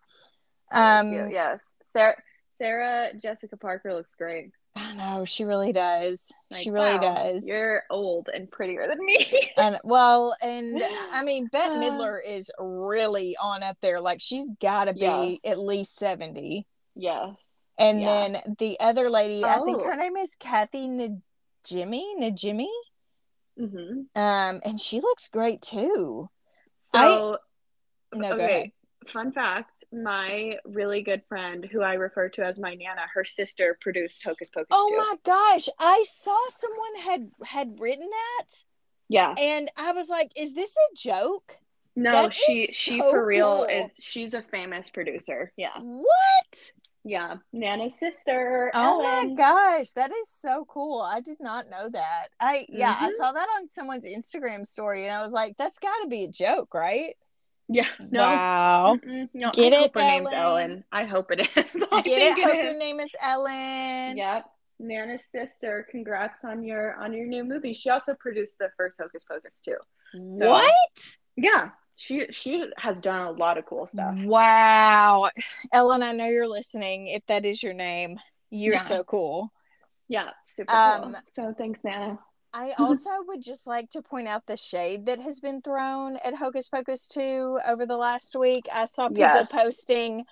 Um, 0.72 1.12
yes. 1.32 1.60
Sarah 1.94 2.16
Sarah 2.54 3.10
Jessica 3.22 3.58
Parker 3.58 3.94
looks 3.94 4.16
great. 4.16 4.52
I 4.76 4.94
know 4.94 5.26
she 5.26 5.44
really 5.44 5.74
does. 5.74 6.32
Like, 6.50 6.64
she 6.64 6.70
really 6.72 6.98
wow, 6.98 7.02
does. 7.16 7.46
You're 7.46 7.84
old 7.90 8.30
and 8.34 8.50
prettier 8.50 8.88
than 8.88 9.04
me. 9.06 9.26
And 9.58 9.80
well, 9.84 10.36
and 10.42 10.82
I 11.12 11.24
mean, 11.24 11.48
Bette 11.48 11.76
Uh, 11.76 11.78
Midler 11.78 12.20
is 12.26 12.50
really 12.60 13.36
on 13.44 13.64
up 13.64 13.78
there. 13.82 14.00
Like 14.00 14.22
she's 14.22 14.50
got 14.62 14.86
to 14.86 14.94
be 14.94 15.40
Yes. 15.44 15.52
at 15.54 15.60
least 15.60 15.96
seventy. 15.96 16.68
yes. 16.96 17.36
And 17.78 18.02
Yeah. 18.02 18.06
then 18.06 18.56
the 18.60 18.80
other 18.80 19.10
lady, 19.10 19.44
I 19.44 19.60
think 19.60 19.82
Oh. 19.82 19.86
her 19.86 19.96
name 19.96 20.16
is 20.18 20.36
Kathy 20.36 20.88
Najimy. 20.88 22.04
Najimy. 22.20 22.70
hmm 23.58 24.02
Um, 24.16 24.62
and 24.64 24.80
she 24.80 25.00
looks 25.02 25.28
great 25.30 25.62
too. 25.62 26.30
So 26.80 27.38
No, 28.14 28.36
go 28.36 28.46
okay. 28.46 28.74
Fun 29.08 29.32
fact: 29.32 29.84
My 29.92 30.58
really 30.66 31.02
good 31.02 31.24
friend, 31.28 31.66
who 31.66 31.82
I 31.82 31.94
refer 31.94 32.30
to 32.30 32.44
as 32.46 32.60
my 32.60 32.76
nana, 32.76 33.02
her 33.14 33.24
sister 33.24 33.78
produced 33.82 34.24
Hocus 34.24 34.50
Pocus. 34.50 34.68
Oh 34.72 34.90
too. 34.90 34.98
my 34.98 35.16
gosh, 35.24 35.68
I 35.80 36.06
saw 36.08 36.38
someone 36.50 36.96
had 37.04 37.32
had 37.46 37.80
written 37.80 38.08
that, 38.10 38.64
Yeah. 39.10 39.34
and 39.40 39.70
I 39.78 39.92
was 39.94 40.10
like, 40.10 40.32
"Is 40.36 40.54
this 40.54 40.76
a 40.78 40.96
joke? 40.96 41.58
No, 41.96 42.12
That 42.12 42.34
she 42.34 42.68
she 42.68 43.00
so 43.00 43.10
for 43.12 43.26
real 43.26 43.66
cool. 43.68 43.84
is. 43.86 43.96
She's 44.00 44.34
a 44.34 44.42
famous 44.42 44.90
producer. 44.90 45.52
Yeah. 45.58 45.78
What? 45.80 46.72
Yeah. 47.04 47.38
Nana's 47.52 47.98
sister. 47.98 48.70
Oh 48.76 49.02
Ellen. 49.04 49.30
my 49.30 49.36
gosh, 49.36 49.92
that 49.94 50.12
is 50.12 50.30
so 50.30 50.66
cool. 50.70 51.02
I 51.02 51.20
did 51.20 51.40
not 51.40 51.68
know 51.70 51.90
that. 51.90 52.28
I 52.40 52.68
yeah, 52.70 52.96
I 53.00 53.10
Mhm. 53.10 53.18
saw 53.18 53.32
that 53.32 53.50
on 53.58 53.68
someone's 53.68 54.06
Instagram 54.06 54.66
story 54.68 55.06
and 55.08 55.16
I 55.16 55.24
was 55.24 55.34
like, 55.34 55.58
that's 55.58 55.80
got 55.80 55.98
to 56.04 56.08
be 56.08 56.24
a 56.26 56.28
joke, 56.28 56.74
right? 56.76 57.16
Yeah. 57.74 57.88
No. 58.10 58.22
Wow. 58.22 58.98
No, 59.34 59.52
Get 59.52 59.74
I 59.74 59.78
it, 59.78 59.82
hope 59.82 59.96
her 59.96 60.02
name's 60.02 60.34
Ellen? 60.34 60.72
Ellen. 60.72 60.84
I 60.92 61.06
hope 61.06 61.32
it 61.32 61.40
is. 61.42 61.48
I 61.92 62.02
Get 62.02 62.22
it? 62.22 62.36
think 62.36 62.48
Hope 62.48 62.58
is. 62.58 62.64
your 62.70 62.78
name 62.78 63.00
is 63.00 63.12
Ellen. 63.24 64.18
Yep. 64.18 64.46
Nana's 64.80 65.24
sister. 65.32 65.88
Congrats 65.90 66.44
on 66.44 66.64
your 66.64 66.96
on 66.96 67.14
your 67.14 67.28
new 67.28 67.44
movie. 67.46 67.72
She 67.74 67.90
also 67.90 68.14
produced 68.20 68.58
the 68.60 68.70
first 68.78 69.00
Hocus 69.02 69.24
Pocus 69.24 69.62
too. 69.62 69.78
So- 70.38 70.52
What? 70.52 71.16
Yeah. 71.38 71.70
She 71.96 72.26
she 72.32 72.66
has 72.78 73.00
done 73.00 73.28
a 73.28 73.32
lot 73.32 73.58
of 73.58 73.66
cool 73.68 73.86
stuff. 73.86 74.20
Wow. 74.24 75.30
Ellen, 75.72 76.02
I 76.04 76.12
know 76.14 76.28
you're 76.28 76.48
listening. 76.48 77.08
If 77.08 77.26
that 77.28 77.46
is 77.46 77.62
your 77.62 77.74
name, 77.74 78.18
you're 78.50 78.74
Yeah. 78.74 78.80
so 78.80 79.04
cool. 79.04 79.50
Yeah, 80.08 80.32
super 80.46 80.74
Um, 80.76 81.02
cool. 81.04 81.16
So 81.36 81.56
thanks, 81.58 81.84
Nana. 81.84 82.18
I 82.54 82.72
also 82.80 83.10
would 83.28 83.42
just 83.42 83.68
like 83.68 83.90
to 83.92 84.02
point 84.02 84.28
out 84.28 84.46
the 84.46 84.58
shade 84.58 85.06
that 85.06 85.20
has 85.22 85.40
been 85.40 85.62
thrown 85.62 86.18
at 86.24 86.36
Hocus 86.36 86.70
Pocus 86.70 87.08
2 87.08 87.60
over 87.68 87.86
the 87.86 87.98
last 87.98 88.36
week. 88.38 88.68
I 88.74 88.86
saw 88.86 89.10
people 89.10 89.20
Yes. 89.20 89.52
posting, 89.52 90.26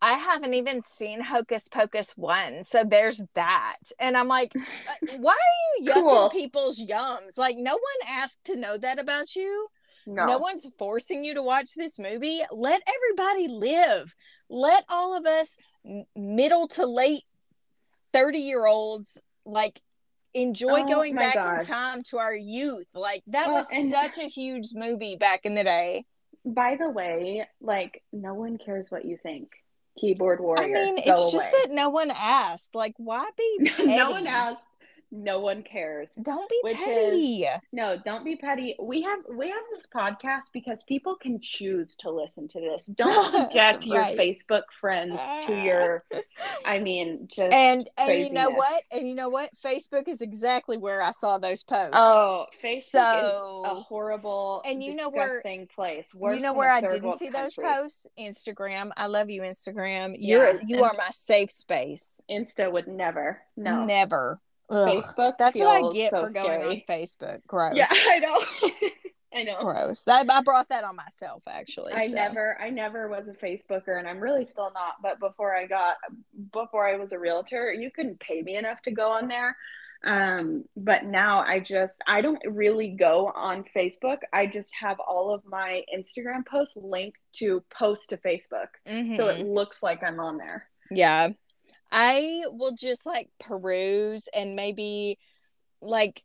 I 0.00 0.14
haven't 0.14 0.54
even 0.54 0.82
seen 0.82 1.20
Hocus 1.20 1.68
Pocus 1.68 2.14
1. 2.16 2.64
So 2.64 2.84
there's 2.84 3.22
that. 3.34 3.76
And 4.00 4.16
I'm 4.16 4.28
like, 4.28 4.52
uh, 4.88 4.92
why 5.18 5.32
are 5.34 5.78
you 5.84 5.90
yucking 5.92 6.02
Cool. 6.02 6.30
people's 6.30 6.80
yums? 6.80 7.38
Like, 7.38 7.56
no 7.56 7.72
one 7.72 8.08
asked 8.08 8.44
to 8.46 8.56
know 8.56 8.76
that 8.78 8.98
about 8.98 9.36
you. 9.36 9.68
No, 10.04 10.26
No 10.26 10.38
one's 10.38 10.68
forcing 10.78 11.22
you 11.22 11.34
to 11.34 11.42
watch 11.42 11.74
this 11.76 11.98
movie. 11.98 12.40
Let 12.50 12.82
everybody 12.88 13.46
live. 13.46 14.16
Let 14.50 14.84
all 14.88 15.16
of 15.16 15.26
us 15.26 15.58
middle 16.16 16.66
to 16.68 16.86
late 16.86 17.22
30 18.12 18.38
year 18.38 18.66
olds 18.66 19.22
like 19.44 19.80
enjoy 20.34 20.80
Oh 20.82 20.88
going 20.88 21.14
back 21.14 21.34
God. 21.34 21.60
in 21.60 21.66
time 21.66 22.02
to 22.04 22.18
our 22.18 22.34
youth. 22.34 22.86
Like 22.94 23.22
that 23.28 23.48
Well, 23.48 23.58
was 23.58 23.90
such 23.90 24.18
a 24.18 24.28
huge 24.28 24.68
movie 24.74 25.16
back 25.16 25.44
in 25.44 25.54
the 25.54 25.64
day. 25.64 26.04
By 26.44 26.76
the 26.76 26.90
way, 26.90 27.46
like 27.60 28.02
no 28.12 28.34
one 28.34 28.58
cares 28.58 28.90
what 28.90 29.04
you 29.04 29.16
think. 29.22 29.50
Keyboard 29.98 30.40
warrior. 30.40 30.64
I 30.64 30.66
mean, 30.68 30.98
it's 30.98 31.30
just 31.32 31.48
away. 31.48 31.52
that 31.64 31.70
no 31.70 31.90
one 31.90 32.10
asked. 32.10 32.74
Like, 32.74 32.94
why 32.96 33.28
be 33.36 33.70
no 33.84 34.10
one 34.12 34.26
asked. 34.26 34.62
No 35.14 35.40
one 35.40 35.62
cares. 35.62 36.08
Don't 36.22 36.48
be 36.48 36.58
Which 36.62 36.76
petty. 36.76 37.44
No, 37.70 37.98
don't 38.02 38.24
be 38.24 38.34
petty. 38.34 38.74
We 38.80 39.02
have 39.02 39.18
we 39.30 39.50
have 39.50 39.62
this 39.70 39.86
podcast 39.86 40.44
because 40.54 40.82
people 40.84 41.16
can 41.16 41.38
choose 41.38 41.94
to 41.96 42.10
listen 42.10 42.48
to 42.48 42.60
this. 42.60 42.86
Don't 42.96 43.30
subject 43.30 43.84
your 43.84 44.02
Facebook 44.04 44.62
friends 44.80 45.16
to 45.16 45.52
ah. 45.52 45.64
your 45.64 46.04
I 46.64 46.78
mean 46.78 47.28
just 47.30 47.52
and 47.52 47.88
and 47.98 48.18
you 48.18 48.32
know 48.32 48.48
what? 48.50 48.82
And 48.90 49.06
you 49.06 49.14
know 49.14 49.28
what? 49.28 49.50
Facebook 49.54 50.08
is 50.08 50.22
exactly 50.22 50.78
where 50.78 51.02
I 51.02 51.10
saw 51.10 51.36
those 51.36 51.62
posts. 51.62 51.92
Oh, 51.92 52.46
Facebook 52.64 52.82
So- 52.82 53.62
is 53.66 53.72
a 53.72 53.74
horrible 53.74 54.62
And 54.64 54.82
you 54.82 54.96
know 54.96 55.10
where- 55.10 55.42
place. 55.74 56.14
Worse 56.14 56.36
you 56.36 56.42
know 56.42 56.54
where 56.54 56.72
I 56.72 56.80
didn't 56.80 57.18
see 57.18 57.28
those 57.28 57.54
posts? 57.54 58.08
Instagram. 58.18 58.90
I 58.96 59.06
love 59.06 59.28
you, 59.28 59.42
Instagram. 59.42 60.16
You're 60.18 60.60
you 60.66 60.76
and- 60.76 60.84
are 60.84 60.94
my 60.96 61.08
safe 61.10 61.50
space. 61.50 62.22
Insta 62.30 62.72
would 62.72 62.88
never. 62.88 63.42
No. 63.56 63.84
Never. 63.84 64.40
Ugh. 64.72 64.88
Facebook. 64.88 65.38
That's 65.38 65.58
what 65.58 65.68
I 65.68 65.92
get 65.92 66.10
so 66.10 66.26
for 66.26 66.32
going 66.32 66.62
on. 66.62 66.82
Facebook. 66.88 67.40
Gross. 67.46 67.74
Yeah, 67.74 67.86
I 67.90 68.18
know. 68.18 68.40
I 69.34 69.42
know. 69.44 69.56
Gross. 69.60 70.04
That 70.04 70.30
I 70.30 70.42
brought 70.42 70.68
that 70.68 70.84
on 70.84 70.96
myself 70.96 71.44
actually. 71.48 71.92
I 71.94 72.06
so. 72.08 72.14
never 72.14 72.60
I 72.60 72.70
never 72.70 73.08
was 73.08 73.26
a 73.28 73.32
Facebooker 73.32 73.98
and 73.98 74.06
I'm 74.06 74.20
really 74.20 74.44
still 74.44 74.70
not, 74.74 74.96
but 75.02 75.18
before 75.20 75.56
I 75.56 75.66
got 75.66 75.96
before 76.52 76.86
I 76.86 76.96
was 76.96 77.12
a 77.12 77.18
realtor, 77.18 77.72
you 77.72 77.90
couldn't 77.90 78.20
pay 78.20 78.42
me 78.42 78.56
enough 78.56 78.82
to 78.82 78.90
go 78.90 79.10
on 79.10 79.28
there. 79.28 79.56
Um, 80.04 80.64
but 80.76 81.04
now 81.04 81.40
I 81.46 81.60
just 81.60 82.02
I 82.06 82.20
don't 82.20 82.42
really 82.46 82.88
go 82.88 83.32
on 83.34 83.64
Facebook. 83.74 84.18
I 84.32 84.46
just 84.46 84.70
have 84.78 84.98
all 85.00 85.32
of 85.32 85.42
my 85.46 85.82
Instagram 85.96 86.44
posts 86.44 86.76
linked 86.76 87.18
to 87.34 87.62
post 87.70 88.10
to 88.10 88.16
Facebook. 88.18 88.68
So 88.86 88.92
Mhm. 89.28 89.38
it 89.40 89.46
looks 89.46 89.82
like 89.82 90.02
I'm 90.02 90.20
on 90.20 90.36
there. 90.36 90.68
Yeah. 90.90 91.30
I 91.92 92.42
will 92.48 92.72
just 92.74 93.04
like 93.06 93.28
peruse 93.38 94.28
and 94.34 94.56
maybe 94.56 95.18
like 95.80 96.22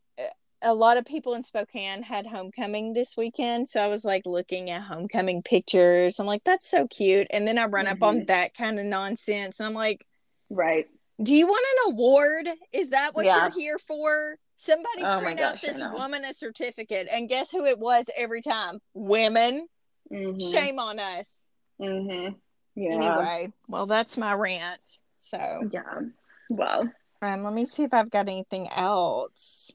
a 0.63 0.73
lot 0.73 0.97
of 0.97 1.05
people 1.05 1.35
in 1.35 1.43
Spokane 1.43 2.01
had 2.01 2.25
homecoming 2.25 2.93
this 2.93 3.15
weekend. 3.15 3.67
So 3.67 3.79
I 3.79 3.87
was 3.87 4.03
like 4.03 4.25
looking 4.25 4.71
at 4.71 4.81
homecoming 4.81 5.43
pictures. 5.43 6.19
I'm 6.19 6.25
like, 6.25 6.43
that's 6.43 6.67
so 6.67 6.87
cute. 6.87 7.27
And 7.29 7.47
then 7.47 7.59
I 7.59 7.65
run 7.65 7.85
up 7.85 8.01
on 8.01 8.21
Mhm. 8.21 8.27
that 8.27 8.55
kind 8.55 8.79
of 8.79 8.85
nonsense. 8.85 9.59
And 9.59 9.67
I'm 9.67 9.75
like, 9.75 10.03
Right. 10.49 10.87
do 11.21 11.35
you 11.35 11.45
want 11.45 11.63
an 11.85 11.91
award? 11.93 12.49
Is 12.71 12.89
that 12.89 13.13
what 13.13 13.25
Yeah. 13.25 13.37
you're 13.41 13.51
here 13.51 13.77
for? 13.77 14.37
Somebody 14.55 15.03
Oh 15.03 15.19
print 15.21 15.39
out 15.39 15.53
gosh, 15.61 15.63
I 15.65 15.67
this 15.73 15.81
woman 15.93 16.25
a 16.25 16.33
certificate. 16.33 17.07
And 17.11 17.29
guess 17.29 17.51
who 17.51 17.65
it 17.65 17.77
was 17.77 18.09
every 18.15 18.41
time? 18.41 18.79
Women. 18.95 19.67
Mhm. 20.11 20.51
Shame 20.51 20.79
on 20.79 20.97
us. 20.99 21.51
Mhm. 21.79 22.35
Yeah. 22.73 22.93
Anyway, 22.93 23.53
well, 23.67 23.85
that's 23.85 24.17
my 24.17 24.33
rant. 24.33 25.01
So 25.27 25.69
Yeah. 25.71 26.01
Well, 26.49 26.91
Um, 27.21 27.43
let 27.43 27.53
me 27.53 27.65
see 27.65 27.83
if 27.83 27.93
I've 27.93 28.11
got 28.11 28.29
anything 28.29 28.69
else. 28.69 29.73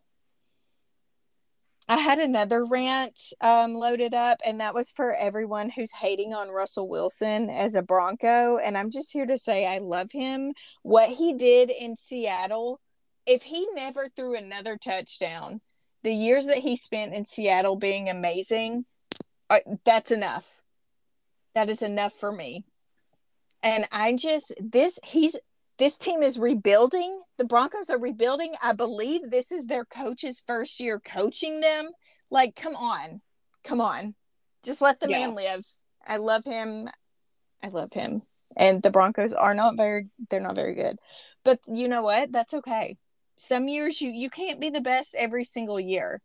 I 1.88 1.96
had 1.96 2.20
another 2.20 2.64
rant 2.64 3.20
um, 3.40 3.74
loaded 3.74 4.14
up, 4.14 4.38
and 4.46 4.60
that 4.60 4.72
was 4.72 4.92
for 4.92 5.12
everyone 5.12 5.68
who's 5.68 5.92
hating 5.92 6.32
on 6.32 6.48
Russell 6.48 6.88
Wilson 6.88 7.50
as 7.50 7.74
a 7.74 7.82
Bronco. 7.82 8.56
And 8.56 8.78
I'm 8.78 8.90
just 8.90 9.12
here 9.12 9.26
to 9.26 9.36
say 9.36 9.66
I 9.66 9.78
love 9.78 10.12
him. 10.12 10.52
What 10.82 11.10
he 11.10 11.34
did 11.34 11.70
in 11.70 11.96
Seattle, 11.96 12.80
if 13.26 13.42
he 13.42 13.66
never 13.74 14.08
threw 14.08 14.36
another 14.36 14.78
touchdown, 14.78 15.60
the 16.02 16.14
years 16.14 16.46
that 16.46 16.58
he 16.58 16.76
spent 16.76 17.14
in 17.14 17.26
Seattle 17.26 17.76
being 17.76 18.08
amazing, 18.08 18.86
uh, 19.50 19.58
that's 19.84 20.12
enough. 20.12 20.62
That 21.54 21.68
is 21.68 21.82
enough 21.82 22.14
for 22.14 22.32
me. 22.32 22.64
And 23.62 23.86
I 23.92 24.14
just, 24.14 24.52
this, 24.60 24.98
he's, 25.04 25.38
this 25.78 25.96
team 25.98 26.22
is 26.22 26.38
rebuilding. 26.38 27.22
The 27.38 27.44
Broncos 27.44 27.90
are 27.90 27.98
rebuilding. 27.98 28.54
I 28.62 28.72
believe 28.72 29.30
this 29.30 29.52
is 29.52 29.66
their 29.66 29.84
coach's 29.84 30.42
first 30.46 30.80
year 30.80 31.00
coaching 31.00 31.60
them. 31.60 31.90
Like, 32.30 32.56
come 32.56 32.74
on. 32.76 33.20
Come 33.64 33.80
on. 33.80 34.14
Just 34.64 34.80
let 34.82 35.00
the 35.00 35.08
Yeah. 35.08 35.26
man 35.26 35.34
live. 35.34 35.64
I 36.06 36.16
love 36.16 36.44
him. 36.44 36.88
I 37.62 37.68
love 37.68 37.92
him. 37.92 38.22
And 38.56 38.82
the 38.82 38.90
Broncos 38.90 39.32
are 39.32 39.54
not 39.54 39.76
very 39.76 40.08
they're 40.28 40.40
not 40.40 40.56
very 40.56 40.74
good. 40.74 40.98
But 41.44 41.60
you 41.66 41.88
know 41.88 42.02
what? 42.02 42.32
That's 42.32 42.52
okay. 42.54 42.96
Some 43.38 43.66
years 43.68 44.00
you 44.00 44.10
you 44.10 44.28
can't 44.28 44.60
be 44.60 44.68
the 44.70 44.80
best 44.80 45.14
every 45.18 45.44
single 45.44 45.80
year. 45.80 46.20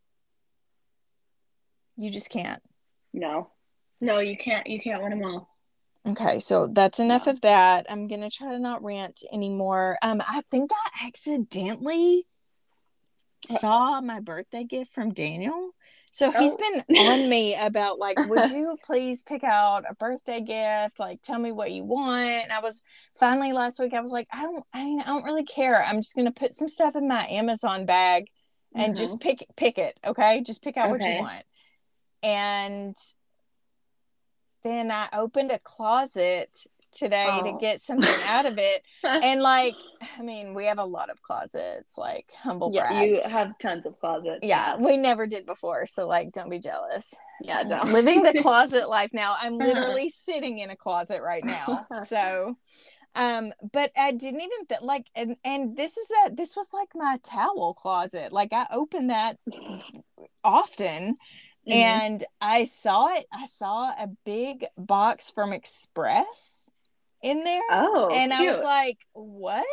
You 1.96 2.10
just 2.10 2.30
can't. 2.30 2.62
no. 3.14 3.52
No, 4.00 4.20
you 4.20 4.38
can't 4.38 4.68
you 4.68 4.80
can't 4.80 5.02
win 5.02 5.10
them 5.12 5.24
all. 5.26 5.57
Okay, 6.08 6.40
so 6.40 6.68
that's 6.68 7.00
enough 7.00 7.26
Yeah. 7.26 7.34
of 7.34 7.42
that. 7.42 7.86
I'm 7.90 8.08
gonna 8.08 8.30
try 8.30 8.52
to 8.54 8.60
not 8.60 8.84
rant 8.84 9.24
anymore. 9.32 9.98
Um, 10.02 10.22
I 10.28 10.42
think 10.50 10.72
I 10.74 11.06
accidentally 11.08 12.26
saw 13.46 14.02
my 14.02 14.20
birthday 14.20 14.64
gift 14.64 14.92
from 14.94 15.14
Daniel. 15.14 15.72
So 16.12 16.32
he's 16.32 16.56
Oh. 16.56 16.58
been 16.58 16.84
on 16.98 17.30
me 17.30 17.56
about 17.56 18.00
like, 18.00 18.18
would 18.24 18.46
you 18.52 18.78
please 18.84 19.24
pick 19.24 19.44
out 19.44 19.84
a 19.90 19.96
birthday 19.96 20.42
gift? 20.42 21.00
Like, 21.00 21.22
tell 21.22 21.40
me 21.40 21.52
what 21.52 21.72
you 21.72 21.84
want. 21.84 22.26
And 22.46 22.52
I 22.52 22.60
was 22.60 22.84
finally 23.20 23.54
last 23.54 23.80
week. 23.80 23.94
I 23.94 24.02
was 24.02 24.12
like, 24.12 24.28
I 24.32 24.42
don't, 24.44 24.64
I, 24.74 24.98
I 25.02 25.04
don't 25.06 25.24
really 25.24 25.44
care. 25.46 25.84
I'm 25.84 25.98
just 26.02 26.16
gonna 26.16 26.32
put 26.32 26.54
some 26.54 26.70
stuff 26.70 26.96
in 26.96 27.08
my 27.08 27.26
Amazon 27.28 27.86
bag 27.86 28.28
and 28.76 28.94
Mhm. 28.94 28.98
just 28.98 29.20
pick 29.20 29.46
pick 29.58 29.78
it. 29.78 30.00
Okay, 30.06 30.42
just 30.42 30.64
pick 30.64 30.78
out 30.78 30.90
what 30.90 31.02
you 31.02 31.16
want. 31.16 31.44
And 32.24 32.96
then 34.68 34.92
I 34.92 35.08
opened 35.14 35.52
a 35.52 35.60
closet 35.60 36.68
today 36.94 37.40
to 37.44 37.50
Oh. 37.50 37.58
get 37.60 37.80
something 37.82 38.16
out 38.28 38.46
of 38.46 38.58
it. 38.58 38.82
And 39.04 39.42
like, 39.42 39.76
I 40.18 40.22
mean, 40.24 40.54
we 40.54 40.66
have 40.66 40.80
a 40.80 40.86
lot 40.86 41.10
of 41.10 41.22
closets, 41.22 41.98
like 41.98 42.32
humble 42.36 42.72
yeah, 42.74 42.88
brag. 42.90 43.10
you 43.10 43.22
have 43.22 43.58
tons 43.60 43.86
of 43.86 44.00
closets. 44.00 44.40
yeah, 44.44 44.76
we 44.78 44.98
never 44.98 45.28
did 45.28 45.46
before, 45.46 45.86
so 45.86 46.08
like, 46.08 46.32
don't 46.32 46.50
be 46.50 46.60
jealous. 46.60 47.14
Yeah, 47.42 47.64
don't. 47.64 47.94
Living 47.94 48.24
the 48.24 48.34
closet 48.42 48.90
life 48.90 49.12
now. 49.14 49.36
I'm 49.40 49.58
literally 49.70 50.10
sitting 50.10 50.60
in 50.60 50.70
a 50.72 50.76
closet 50.76 51.22
right 51.22 51.44
now. 51.46 51.86
So, 52.06 52.58
um, 53.16 53.54
but 53.74 53.92
I 53.98 54.12
didn't 54.12 54.42
even 54.42 54.66
th- 54.68 54.82
like, 54.82 55.08
and 55.16 55.36
and 55.44 55.78
this 55.78 55.98
is 55.98 56.10
a 56.26 56.32
this 56.34 56.56
was 56.56 56.74
like 56.74 56.90
my 56.96 57.18
towel 57.24 57.74
closet. 57.76 58.34
Like 58.34 58.54
I 58.54 58.66
open 58.72 59.08
that 59.08 59.38
often, 60.44 61.18
Mhm. 61.68 61.74
and 61.74 62.24
I 62.40 62.64
saw 62.64 63.08
it. 63.10 63.26
I 63.32 63.46
saw 63.46 63.90
a 63.90 64.08
big 64.26 64.66
box 64.78 65.30
from 65.32 65.52
Express 65.52 66.70
in 67.22 67.44
there, 67.44 67.62
oh, 67.72 68.10
and 68.14 68.34
I 68.34 68.48
was 68.48 68.64
like, 68.64 69.00
"What?" 69.14 69.66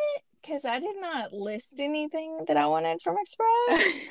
Because 0.43 0.65
I 0.65 0.81
did 0.81 0.97
not 1.01 1.33
list 1.33 1.81
anything 1.81 2.45
that 2.49 2.57
I 2.57 2.67
wanted 2.67 3.01
from 3.01 3.17
Express, 3.21 4.09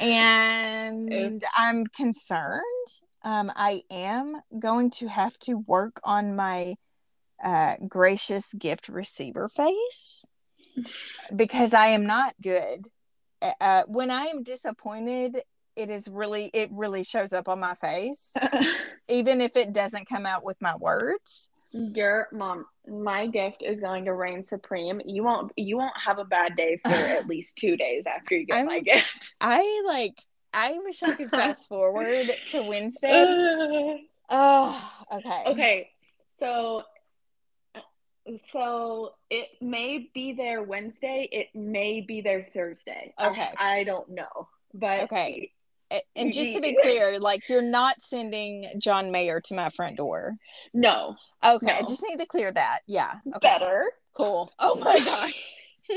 and 0.00 1.12
Oops. 1.12 1.44
I'm 1.56 1.86
concerned. 1.86 2.88
Um, 3.24 3.52
I 3.54 3.82
am 3.90 4.40
going 4.58 4.90
to 4.92 5.06
have 5.08 5.38
to 5.40 5.54
work 5.54 6.00
on 6.02 6.34
my 6.34 6.74
uh, 7.42 7.74
gracious 7.86 8.52
gift 8.54 8.88
receiver 8.88 9.48
face 9.48 10.24
because 11.36 11.74
I 11.74 11.88
am 11.88 12.06
not 12.06 12.34
good. 12.42 12.86
Uh, 13.60 13.82
when 13.86 14.10
I 14.10 14.24
am 14.26 14.42
disappointed, 14.42 15.42
it 15.76 15.90
is 15.90 16.08
really 16.08 16.50
it 16.54 16.70
really 16.72 17.02
shows 17.04 17.32
up 17.32 17.48
on 17.48 17.60
my 17.60 17.74
face, 17.74 18.36
even 19.08 19.40
if 19.40 19.56
it 19.56 19.72
doesn't 19.72 20.08
come 20.08 20.26
out 20.26 20.44
with 20.44 20.60
my 20.60 20.76
words. 20.76 21.50
Your 21.74 22.28
mom, 22.32 22.66
my 22.86 23.26
gift 23.26 23.62
is 23.62 23.80
going 23.80 24.04
to 24.04 24.12
reign 24.12 24.44
supreme. 24.44 25.00
You 25.06 25.24
won't 25.24 25.52
you 25.56 25.78
won't 25.78 25.96
have 26.04 26.18
a 26.18 26.24
bad 26.24 26.54
day 26.54 26.78
for 26.84 26.90
at 26.92 27.26
least 27.32 27.56
two 27.56 27.76
days 27.76 28.06
after 28.06 28.36
you 28.36 28.44
get 28.46 28.56
I'm- 28.56 28.66
my 28.66 28.80
gift. 28.80 29.34
I 29.40 29.82
like. 29.86 30.18
I 30.54 30.78
wish 30.84 31.02
I 31.02 31.14
could 31.14 31.30
fast 31.30 31.66
forward 31.66 32.30
to 32.48 32.62
Wednesday. 32.62 34.04
Oh, 34.28 34.92
okay. 35.10 35.42
okay, 35.46 35.90
so 36.38 36.82
So 38.50 39.14
it 39.30 39.48
may 39.60 40.10
be 40.14 40.34
there 40.34 40.62
Wednesday. 40.62 41.28
It 41.32 41.48
may 41.58 42.02
be 42.02 42.20
there 42.20 42.46
Thursday. 42.52 43.14
I- 43.16 43.30
Okay. 43.30 43.48
I, 43.56 43.84
don't 43.84 44.10
know, 44.10 44.48
but 44.74 45.04
Okay. 45.04 45.50
And 46.16 46.32
just 46.32 46.54
to 46.54 46.60
be 46.60 46.76
clear, 46.82 47.18
like 47.18 47.48
you're 47.48 47.62
not 47.62 48.00
sending 48.00 48.66
John 48.78 49.10
Mayer 49.10 49.40
to 49.40 49.54
my 49.54 49.68
front 49.68 49.96
door. 49.96 50.36
No, 50.72 51.16
Okay, 51.44 51.72
I 51.72 51.80
just 51.82 52.04
need 52.08 52.18
to 52.18 52.26
clear 52.26 52.52
that. 52.52 52.80
Yeah. 52.86 53.14
Okay. 53.28 53.48
better. 53.48 53.92
Cool. 54.16 54.52
Oh 54.58 54.76
my 54.76 55.00
gosh. 55.04 55.58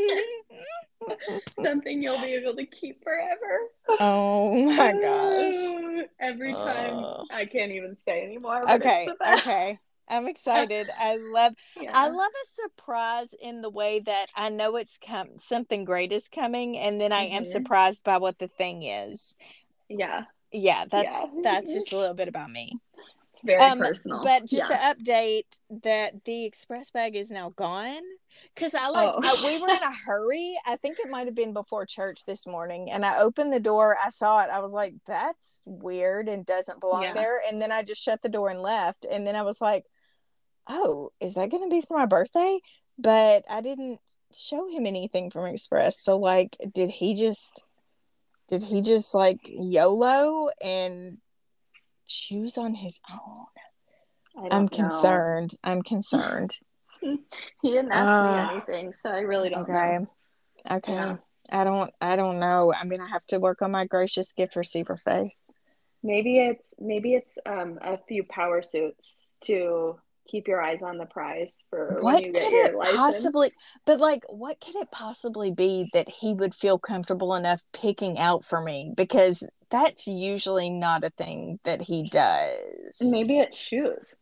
Something 1.64 2.02
you'll 2.02 2.20
be 2.20 2.34
able 2.34 2.56
to 2.56 2.66
keep 2.66 3.04
forever. 3.04 3.70
oh 4.00 4.54
my 4.66 4.92
gosh. 4.92 6.06
Every 6.20 6.54
time 6.54 6.98
Ugh. 7.00 7.28
I 7.32 7.46
can't 7.46 7.72
even 7.72 7.96
say 8.06 8.24
anymore. 8.24 8.70
Okay. 8.70 9.10
Okay. 9.34 9.80
I'm 10.08 10.28
excited. 10.28 10.90
I 11.00 11.18
love 11.18 11.54
Yeah. 11.82 11.92
I 11.94 12.08
love 12.10 12.32
a 12.32 12.48
surprise 12.48 13.34
in 13.42 13.62
the 13.62 13.70
way 13.72 14.00
that 14.02 14.28
I 14.36 14.50
know 14.50 14.76
it's 14.76 14.98
come 15.00 15.40
something 15.40 15.84
great 15.84 16.12
is 16.12 16.28
coming 16.28 16.78
and 16.78 17.02
then 17.02 17.12
I 17.12 17.24
am 17.24 17.42
Mhm. 17.44 17.48
surprised 17.48 18.04
by 18.04 18.18
what 18.20 18.38
the 18.38 18.48
thing 18.48 18.84
is. 18.84 19.36
Yeah. 19.90 20.24
Yeah, 20.52 20.86
that's 20.90 21.14
Yeah. 21.14 21.28
that's 21.44 21.74
just 21.74 21.92
a 21.92 21.98
little 22.00 22.14
bit 22.16 22.28
about 22.28 22.50
me. 22.50 22.72
It's 23.34 23.42
very 23.44 23.62
Um, 23.62 23.80
personal. 23.80 24.24
But 24.24 24.46
just 24.46 24.70
yeah. 24.70 24.78
to 24.94 24.96
update 24.96 25.58
that 25.84 26.24
the 26.24 26.46
express 26.46 26.92
bag 26.92 27.18
is 27.18 27.30
now 27.32 27.50
gone. 27.58 28.02
Cause 28.56 28.74
I 28.74 28.88
like 28.90 29.10
Oh. 29.14 29.20
I- 29.22 29.46
we 29.46 29.62
were 29.62 29.70
in 29.70 29.84
a 29.84 29.92
hurry. 30.06 30.56
I 30.66 30.78
think 30.78 31.00
it 31.00 31.10
might 31.10 31.26
have 31.28 31.36
been 31.36 31.52
before 31.54 31.86
church 31.86 32.24
this 32.26 32.48
morning. 32.48 32.90
And 32.92 33.06
I 33.06 33.20
opened 33.20 33.52
the 33.52 33.60
door, 33.60 33.98
I 34.04 34.10
saw 34.10 34.40
it. 34.40 34.50
I 34.50 34.60
was 34.60 34.72
like, 34.72 34.94
that's 35.06 35.64
weird 35.66 36.30
and 36.30 36.46
doesn't 36.46 36.80
belong 36.80 37.04
Yeah. 37.04 37.14
there. 37.14 37.42
And 37.50 37.62
then 37.62 37.72
I 37.74 37.82
just 37.84 38.02
shut 38.02 38.22
the 38.22 38.30
door 38.30 38.50
and 38.50 38.62
left. 38.62 39.06
And 39.10 39.28
then 39.28 39.36
I 39.36 39.42
was 39.42 39.60
like, 39.60 39.84
Oh, 40.68 41.12
is 41.20 41.34
that 41.36 41.52
gonna 41.52 41.68
be 41.68 41.82
for 41.82 41.98
my 41.98 42.06
birthday? 42.06 42.60
But 42.98 43.44
I 43.50 43.60
didn't 43.62 44.00
show 44.34 44.68
him 44.70 44.86
anything 44.86 45.30
from 45.30 45.46
Express. 45.46 46.00
So 46.00 46.18
like 46.18 46.56
did 46.74 46.90
he 46.90 47.14
just 47.16 47.64
did 48.48 48.64
he 48.64 48.82
just 48.82 49.14
like 49.14 49.40
YOLO 49.46 50.50
and 50.64 51.18
choose 52.08 52.58
on 52.58 52.76
his 52.76 53.02
own? 53.12 53.46
I 54.38 54.56
I'm 54.56 54.64
know. 54.64 54.68
concerned. 54.70 55.56
I'm 55.64 55.82
concerned. 55.82 56.52
He 57.62 57.70
didn't 57.70 57.92
ask 57.92 58.08
Ah. 58.08 58.48
me 58.50 58.56
anything, 58.56 58.94
so 58.94 59.12
I 59.12 59.20
really 59.20 59.50
don't 59.50 59.70
okay. 59.70 60.00
know. 60.00 60.08
Okay. 60.72 60.94
Yeah. 60.94 61.18
I 61.52 61.64
don't 61.64 61.94
I 62.02 62.16
don't 62.16 62.40
know. 62.40 62.74
I 62.74 62.84
mean 62.84 63.00
gonna 63.00 63.12
have 63.12 63.26
to 63.28 63.40
work 63.40 63.62
on 63.62 63.72
my 63.72 63.86
gracious 63.86 64.34
gift 64.34 64.56
receiver 64.56 64.98
face. 64.98 65.52
Maybe 66.02 66.40
it's 66.40 66.74
maybe 66.80 67.14
it's 67.14 67.38
um 67.46 67.78
a 67.82 68.00
few 68.08 68.24
power 68.24 68.64
suits 68.64 69.28
to 69.42 70.00
keep 70.28 70.48
your 70.48 70.62
eyes 70.62 70.82
on 70.82 70.98
the 70.98 71.06
prize 71.06 71.52
for 71.70 71.98
What 72.02 72.16
when 72.16 72.24
you 72.24 72.34
could 72.34 72.50
get 72.50 72.52
your 72.52 72.66
it 72.68 72.76
license. 72.76 72.98
possibly 72.98 73.52
but 73.86 74.00
like 74.00 74.24
what 74.30 74.60
could 74.60 74.76
it 74.76 74.92
possibly 74.92 75.52
be 75.52 75.90
that 75.94 76.10
he 76.10 76.34
would 76.34 76.56
feel 76.56 76.78
comfortable 76.80 77.36
enough 77.36 77.64
picking 77.74 78.18
out 78.20 78.44
for 78.44 78.62
me? 78.62 78.92
Because 78.96 79.48
that's 79.70 80.08
usually 80.08 80.70
not 80.70 81.04
a 81.04 81.10
thing 81.10 81.60
that 81.64 81.82
he 81.84 82.10
does. 82.10 82.98
Maybe 83.02 83.38
it's 83.40 83.58
shoes. 83.58 84.16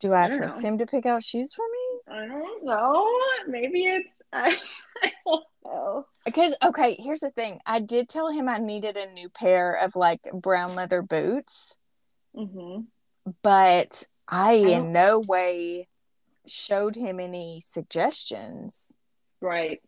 do 0.00 0.12
I 0.12 0.24
I 0.24 0.28
trust 0.28 0.62
know. 0.62 0.68
him 0.70 0.78
to 0.78 0.86
pick 0.86 1.06
out 1.06 1.22
shoes 1.22 1.52
for 1.54 1.64
me? 1.70 2.14
I 2.16 2.26
don't 2.28 2.64
know. 2.64 3.06
Maybe 3.48 3.84
it's 3.86 4.20
I, 4.32 4.58
I 5.02 5.12
don't 5.26 5.44
know. 5.64 6.06
Because 6.24 6.54
okay, 6.62 6.96
here's 6.98 7.20
the 7.20 7.30
thing. 7.30 7.60
I 7.66 7.80
did 7.80 8.08
tell 8.08 8.28
him 8.30 8.48
I 8.48 8.58
needed 8.58 8.96
a 8.96 9.10
new 9.12 9.28
pair 9.30 9.72
of 9.72 9.96
like 9.96 10.20
brown 10.32 10.74
leather 10.74 11.02
boots. 11.02 11.78
Mm-hmm. 12.36 12.80
but 13.42 14.06
I, 14.28 14.56
don't- 14.58 14.70
in 14.86 14.92
no 14.92 15.20
way 15.20 15.88
showed 16.46 16.94
him 16.96 17.20
any 17.20 17.60
suggestions. 17.60 18.96
Right. 19.40 19.80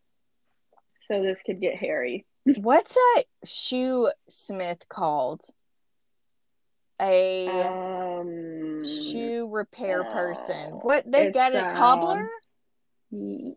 So 1.00 1.22
this 1.22 1.42
could 1.42 1.60
get 1.60 1.76
hairy. 1.76 2.26
What's 2.58 2.96
a 3.18 3.24
shoe 3.46 4.10
smith 4.28 4.88
called? 4.88 5.42
A 7.00 7.46
Um 7.68 8.82
shoe 8.84 9.48
repair 9.50 10.04
person. 10.04 10.72
uh, 10.74 10.76
What 10.76 11.04
they've 11.10 11.32
got 11.32 11.54
a 11.54 11.66
um, 11.68 11.76
cobbler? 11.76 12.26
y- 13.10 13.52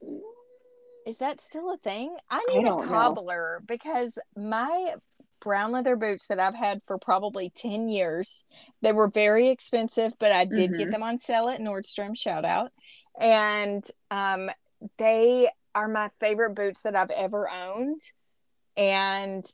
Is 1.05 1.17
that 1.17 1.39
still 1.39 1.71
a 1.71 1.77
thing? 1.77 2.15
I 2.29 2.43
I 2.49 2.53
need 2.53 2.63
a 2.63 2.65
don't 2.65 2.81
know. 2.81 2.87
cobbler 2.87 3.61
because 3.65 4.19
my 4.35 4.95
brown 5.41 5.71
leather 5.71 5.95
boots 5.95 6.27
that 6.27 6.39
I've 6.39 6.55
had 6.55 6.83
for 6.83 6.97
probably 6.97 7.49
10 7.49 7.89
years, 7.89 8.45
they 8.81 8.91
were 8.93 9.07
very 9.07 9.49
expensive, 9.49 10.13
but 10.19 10.31
I 10.31 10.45
did 10.45 10.75
get 10.75 10.89
Mhm. 10.89 10.91
them 10.91 11.03
on 11.03 11.17
sale 11.17 11.49
at 11.49 11.59
Nordstrom, 11.61 12.15
shout 12.17 12.45
out. 12.45 12.71
And 13.19 13.83
um 14.11 14.49
they 14.97 15.49
are 15.75 15.87
my 15.87 16.09
favorite 16.19 16.55
boots 16.55 16.81
that 16.83 16.95
I've 16.95 17.11
ever 17.11 17.49
owned. 17.49 18.01
And 18.77 19.45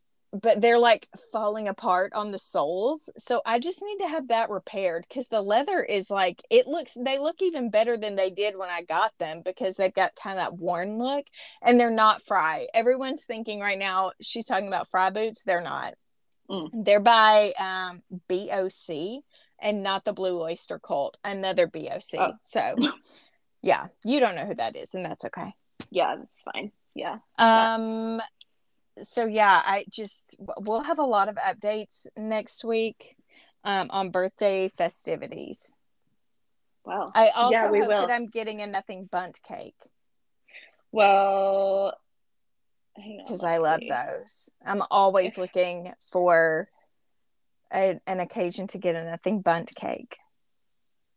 but 0.42 0.62
they're 0.62 0.78
like 0.78 1.08
falling 1.32 1.68
apart 1.68 2.14
on 2.14 2.32
the 2.32 2.40
soles. 2.40 3.10
So 3.18 3.42
I 3.46 3.60
just 3.60 3.82
need 3.84 3.98
to 4.00 4.08
have 4.08 4.28
that 4.28 4.50
repaired 4.50 5.06
because 5.08 5.28
the 5.28 5.42
leather 5.42 5.82
is 5.82 6.10
like 6.10 6.42
it 6.50 6.68
looks 6.68 6.98
they 7.00 7.18
look 7.18 7.42
even 7.42 7.70
better 7.70 7.98
than 7.98 8.16
they 8.16 8.30
did 8.30 8.58
when 8.58 8.70
I 8.70 8.82
got 8.82 9.14
them 9.18 9.42
because 9.44 9.76
they've 9.78 9.94
got 9.94 10.16
kind 10.16 10.40
of 10.40 10.46
that 10.46 10.58
worn 10.58 10.98
look 10.98 11.26
and 11.62 11.80
they're 11.80 11.90
not 11.90 12.22
Frye. 12.22 12.68
Everyone's 12.74 13.26
thinking 13.26 13.60
right 13.60 13.80
now 13.80 14.12
she's 14.22 14.46
talking 14.46 14.68
about 14.68 14.90
Frye 14.90 15.10
boots. 15.10 15.44
They're 15.44 15.62
not. 15.62 15.94
Mm. 16.50 16.70
They're 16.86 17.00
by 17.00 17.54
um 17.60 18.02
BOC 18.28 19.24
and 19.60 19.84
not 19.84 20.04
the 20.04 20.14
Blue 20.14 20.42
Oyster 20.42 20.80
Cult, 20.80 21.18
another 21.24 21.68
BOC. 21.68 22.20
Oh. 22.20 22.34
So 22.42 22.76
yeah, 23.62 23.88
you 24.04 24.20
don't 24.20 24.36
know 24.36 24.46
who 24.46 24.56
that 24.56 24.76
is, 24.76 24.94
and 24.94 25.06
that's 25.06 25.26
okay. 25.26 25.54
Yeah, 25.90 26.16
that's 26.18 26.44
fine. 26.44 26.72
Yeah. 26.94 27.18
Um 27.38 28.22
so 29.04 29.26
yeah, 29.26 29.62
I 29.66 29.86
just 29.90 30.36
we'll 30.60 30.84
have 30.84 31.00
a 31.00 31.04
lot 31.04 31.30
of 31.30 31.36
updates 31.36 32.08
next 32.18 32.64
week 32.64 33.16
um 33.64 33.88
on 33.92 34.10
birthday 34.10 34.70
festivities. 34.70 35.76
Wow. 36.86 37.12
I 37.16 37.30
also 37.30 37.52
Yeah, 37.52 37.68
hope 37.68 37.88
will. 37.88 38.08
that 38.08 38.12
I'm 38.12 38.28
getting 38.28 38.62
a 38.62 38.68
nothing 38.68 39.06
Bundt 39.12 39.40
cake 39.42 39.76
Well, 40.92 41.94
because 42.96 43.44
I 43.44 43.58
love 43.58 43.80
see. 43.82 43.90
those. 43.90 44.52
I'm 44.66 44.84
always 44.92 45.38
looking 45.38 45.92
for 46.12 46.70
a, 47.74 48.00
an 48.06 48.20
occasion 48.20 48.68
to 48.68 48.78
get 48.78 48.96
a 48.96 49.04
nothing 49.04 49.42
Bundt 49.42 49.74
cake. 49.76 50.18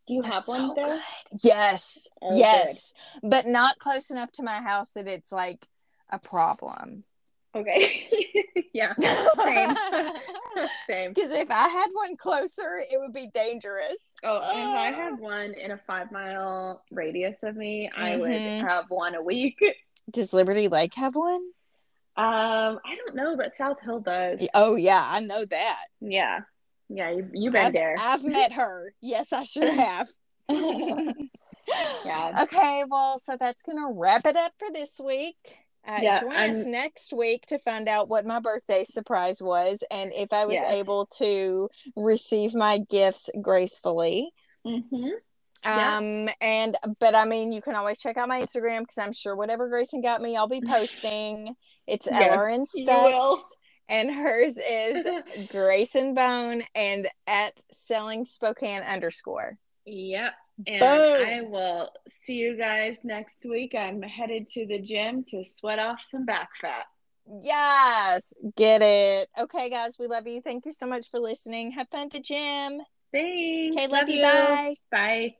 Do 0.07 0.15
you 0.15 0.23
They're 0.23 0.31
have 0.31 0.47
one 0.47 0.67
so 0.69 0.73
there? 0.75 0.85
good. 0.85 1.01
Yes. 1.43 2.07
Oh, 2.21 2.29
good. 2.29 2.37
yes. 2.39 2.93
But 3.21 3.45
not 3.45 3.77
close 3.77 4.09
enough 4.09 4.31
to 4.33 4.43
my 4.43 4.61
house 4.61 4.91
that 4.91 5.07
it's 5.07 5.31
like 5.31 5.67
a 6.09 6.17
problem. 6.17 7.03
Okay. 7.55 7.89
yeah. 8.73 8.93
Same. 9.43 9.75
Same. 10.89 11.13
Because 11.13 11.31
if 11.31 11.49
I 11.49 11.67
had 11.67 11.87
one 11.93 12.15
closer, 12.15 12.81
it 12.91 12.99
would 12.99 13.13
be 13.13 13.27
dangerous. 13.33 14.15
Oh, 14.23 14.37
if 14.37 14.43
I 14.77 14.91
had 14.91 15.19
one 15.19 15.53
in 15.53 15.71
a 15.71 15.77
five 15.87 16.11
mile 16.11 16.83
radius 16.91 17.41
of 17.43 17.55
me, 17.55 17.89
I 17.95 18.17
would 18.17 18.31
Mhm. 18.31 18.61
have 18.69 18.85
one 18.89 19.15
a 19.15 19.21
week. 19.21 19.63
Does 20.11 20.33
Liberty 20.33 20.67
Lake 20.67 20.93
have 20.95 21.15
one? 21.15 21.41
Um, 22.17 22.79
I 22.85 22.95
don't 22.95 23.15
know, 23.15 23.37
but 23.37 23.55
South 23.55 23.79
Hill 23.81 24.01
does. 24.01 24.47
Oh 24.53 24.75
yeah, 24.75 25.03
I 25.07 25.19
know 25.21 25.45
that. 25.45 25.85
Yeah. 26.01 26.41
Yeah, 26.89 27.11
you, 27.11 27.29
you've 27.33 27.53
been 27.53 27.67
I've, 27.67 27.73
there. 27.73 27.95
I've 27.97 28.23
met 28.25 28.51
her. 28.53 28.93
Yes, 28.99 29.31
I 29.31 29.43
sure 29.43 29.71
have. 29.71 30.07
Yeah. 30.49 32.41
Okay, 32.43 32.83
well, 32.87 33.19
so 33.19 33.37
that's 33.39 33.63
gonna 33.63 33.91
wrap 33.91 34.25
it 34.25 34.35
up 34.35 34.53
for 34.57 34.69
this 34.73 34.99
week. 35.03 35.59
Uh, 35.87 35.99
Yeah, 36.01 36.21
join 36.21 36.31
us 36.35 36.57
I'm- 36.63 36.71
next 36.71 37.13
week 37.13 37.45
to 37.47 37.57
find 37.57 37.87
out 37.89 38.09
what 38.09 38.25
my 38.25 38.39
birthday 38.39 38.83
surprise 38.83 39.41
was 39.41 39.83
and 39.89 40.11
if 40.13 40.31
I 40.33 40.45
was 40.45 40.55
Yes. 40.55 40.71
able 40.73 41.05
to 41.17 41.69
receive 41.95 42.53
my 42.53 42.79
gifts 42.89 43.29
gracefully. 43.41 44.31
mm-hmm. 44.65 45.09
Yeah. 45.65 45.97
Um 45.97 46.29
and 46.39 46.77
but 46.99 47.15
I 47.15 47.25
mean 47.25 47.51
you 47.51 47.61
can 47.61 47.75
always 47.75 47.97
check 47.99 48.15
out 48.17 48.29
my 48.29 48.41
Instagram 48.41 48.79
because 48.81 48.97
I'm 48.97 49.11
sure 49.11 49.35
whatever 49.35 49.67
Grayson 49.67 50.01
got 50.01 50.21
me 50.21 50.37
I'll 50.37 50.47
be 50.47 50.61
posting. 50.61 51.55
It's 51.85 52.07
Yes, 52.11 52.31
Ellerin. 52.31 52.65
Stutz 52.65 53.39
and 53.89 54.09
hers 54.09 54.57
is 54.57 55.05
Grayson 55.49 56.13
Bone 56.13 56.63
and 56.75 57.09
at 57.27 57.53
selling 57.73 58.23
Spokane 58.23 58.83
underscore. 58.83 59.57
Yep. 59.85 60.33
And 60.67 60.79
Boom. 60.79 61.27
I 61.27 61.41
will 61.41 61.89
see 62.07 62.35
you 62.35 62.57
guys 62.57 62.99
next 63.03 63.45
week. 63.49 63.75
I'm 63.75 64.01
headed 64.01 64.47
to 64.47 64.65
the 64.65 64.79
gym 64.79 65.23
to 65.29 65.43
sweat 65.43 65.79
off 65.79 66.01
some 66.01 66.25
back 66.25 66.55
fat. 66.55 66.85
Yes, 67.41 68.33
get 68.57 68.81
it. 68.81 69.29
Okay, 69.39 69.69
guys, 69.69 69.97
we 69.99 70.07
love 70.07 70.27
you. 70.27 70.41
Thank 70.41 70.65
you 70.65 70.71
so 70.71 70.87
much 70.87 71.09
for 71.09 71.19
listening. 71.19 71.71
Have 71.71 71.87
fun 71.89 72.07
at 72.07 72.11
the 72.11 72.19
gym. 72.19 72.81
Thanks. 73.11 73.75
Okay, 73.75 73.87
love, 73.87 74.09
you. 74.09 74.21
Bye. 74.21 74.75
Bye. 74.91 75.35